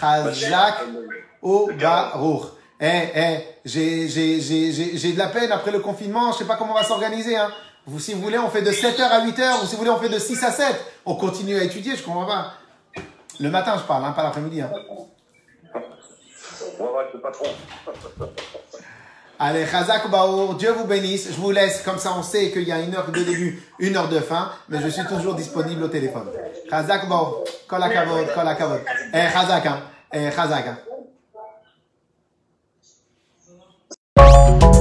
Chazak 0.00 0.84
ou 1.42 1.68
Baruch. 1.78 2.44
Eh, 2.80 3.08
eh, 3.14 3.38
j'ai, 3.64 4.06
de 4.06 5.18
la 5.18 5.26
peine 5.26 5.50
après 5.50 5.72
le 5.72 5.80
confinement, 5.80 6.30
je 6.30 6.38
sais 6.38 6.44
pas 6.44 6.56
comment 6.56 6.72
on 6.72 6.76
va 6.76 6.84
s'organiser, 6.84 7.36
hein. 7.36 7.50
Vous, 7.86 7.98
si 7.98 8.14
vous 8.14 8.20
voulez, 8.20 8.38
on 8.38 8.50
fait 8.50 8.62
de 8.62 8.70
7h 8.70 9.00
à 9.00 9.24
8h, 9.24 9.62
ou 9.62 9.66
si 9.66 9.72
vous 9.72 9.78
voulez, 9.78 9.90
on 9.90 9.98
fait 9.98 10.08
de 10.08 10.18
6 10.18 10.44
à 10.44 10.50
7. 10.50 10.76
On 11.04 11.14
continue 11.14 11.56
à 11.56 11.64
étudier, 11.64 11.96
je 11.96 12.02
comprends 12.02 12.26
pas. 12.26 12.52
Le 13.40 13.50
matin, 13.50 13.76
je 13.78 13.84
parle, 13.84 14.04
hein, 14.04 14.12
pas 14.12 14.22
l'après-midi, 14.22 14.60
hein. 14.60 14.70
Allez, 19.38 19.66
Chazak 19.66 20.10
Baour, 20.10 20.54
Dieu 20.54 20.72
vous 20.72 20.86
bénisse. 20.86 21.28
Je 21.30 21.38
vous 21.38 21.50
laisse, 21.50 21.82
comme 21.82 21.98
ça 21.98 22.14
on 22.18 22.22
sait 22.22 22.50
qu'il 22.50 22.62
y 22.62 22.72
a 22.72 22.80
une 22.80 22.94
heure 22.94 23.10
de 23.10 23.22
début, 23.22 23.62
une 23.78 23.94
heure 23.96 24.08
de 24.08 24.20
fin, 24.20 24.50
mais 24.68 24.78
je 24.80 24.88
suis 24.88 25.04
toujours 25.04 25.34
disponible 25.34 25.82
au 25.84 25.88
téléphone. 25.88 26.28
Chazak 26.70 27.06
Baour, 27.08 27.44
kol 27.68 27.80
kavod, 27.92 28.26
kol 28.34 28.56
kavod. 28.56 28.80
Eh, 29.12 29.28
Chazak, 29.32 29.66
hein. 29.66 29.80
Eh, 30.12 30.30
Chazak, 30.30 30.66
hein. 30.66 30.78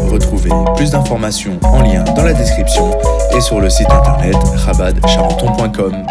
Retrouvez 0.10 0.52
plus 0.78 0.92
d'informations 0.92 1.60
en 1.64 1.82
lien 1.82 2.06
dans 2.16 2.24
la 2.24 2.34
description 2.34 2.98
et 3.36 3.42
sur 3.42 3.60
le 3.60 3.70
site 3.70 3.90
internet 3.92 4.38
rabadcharenton.com. 4.66 6.06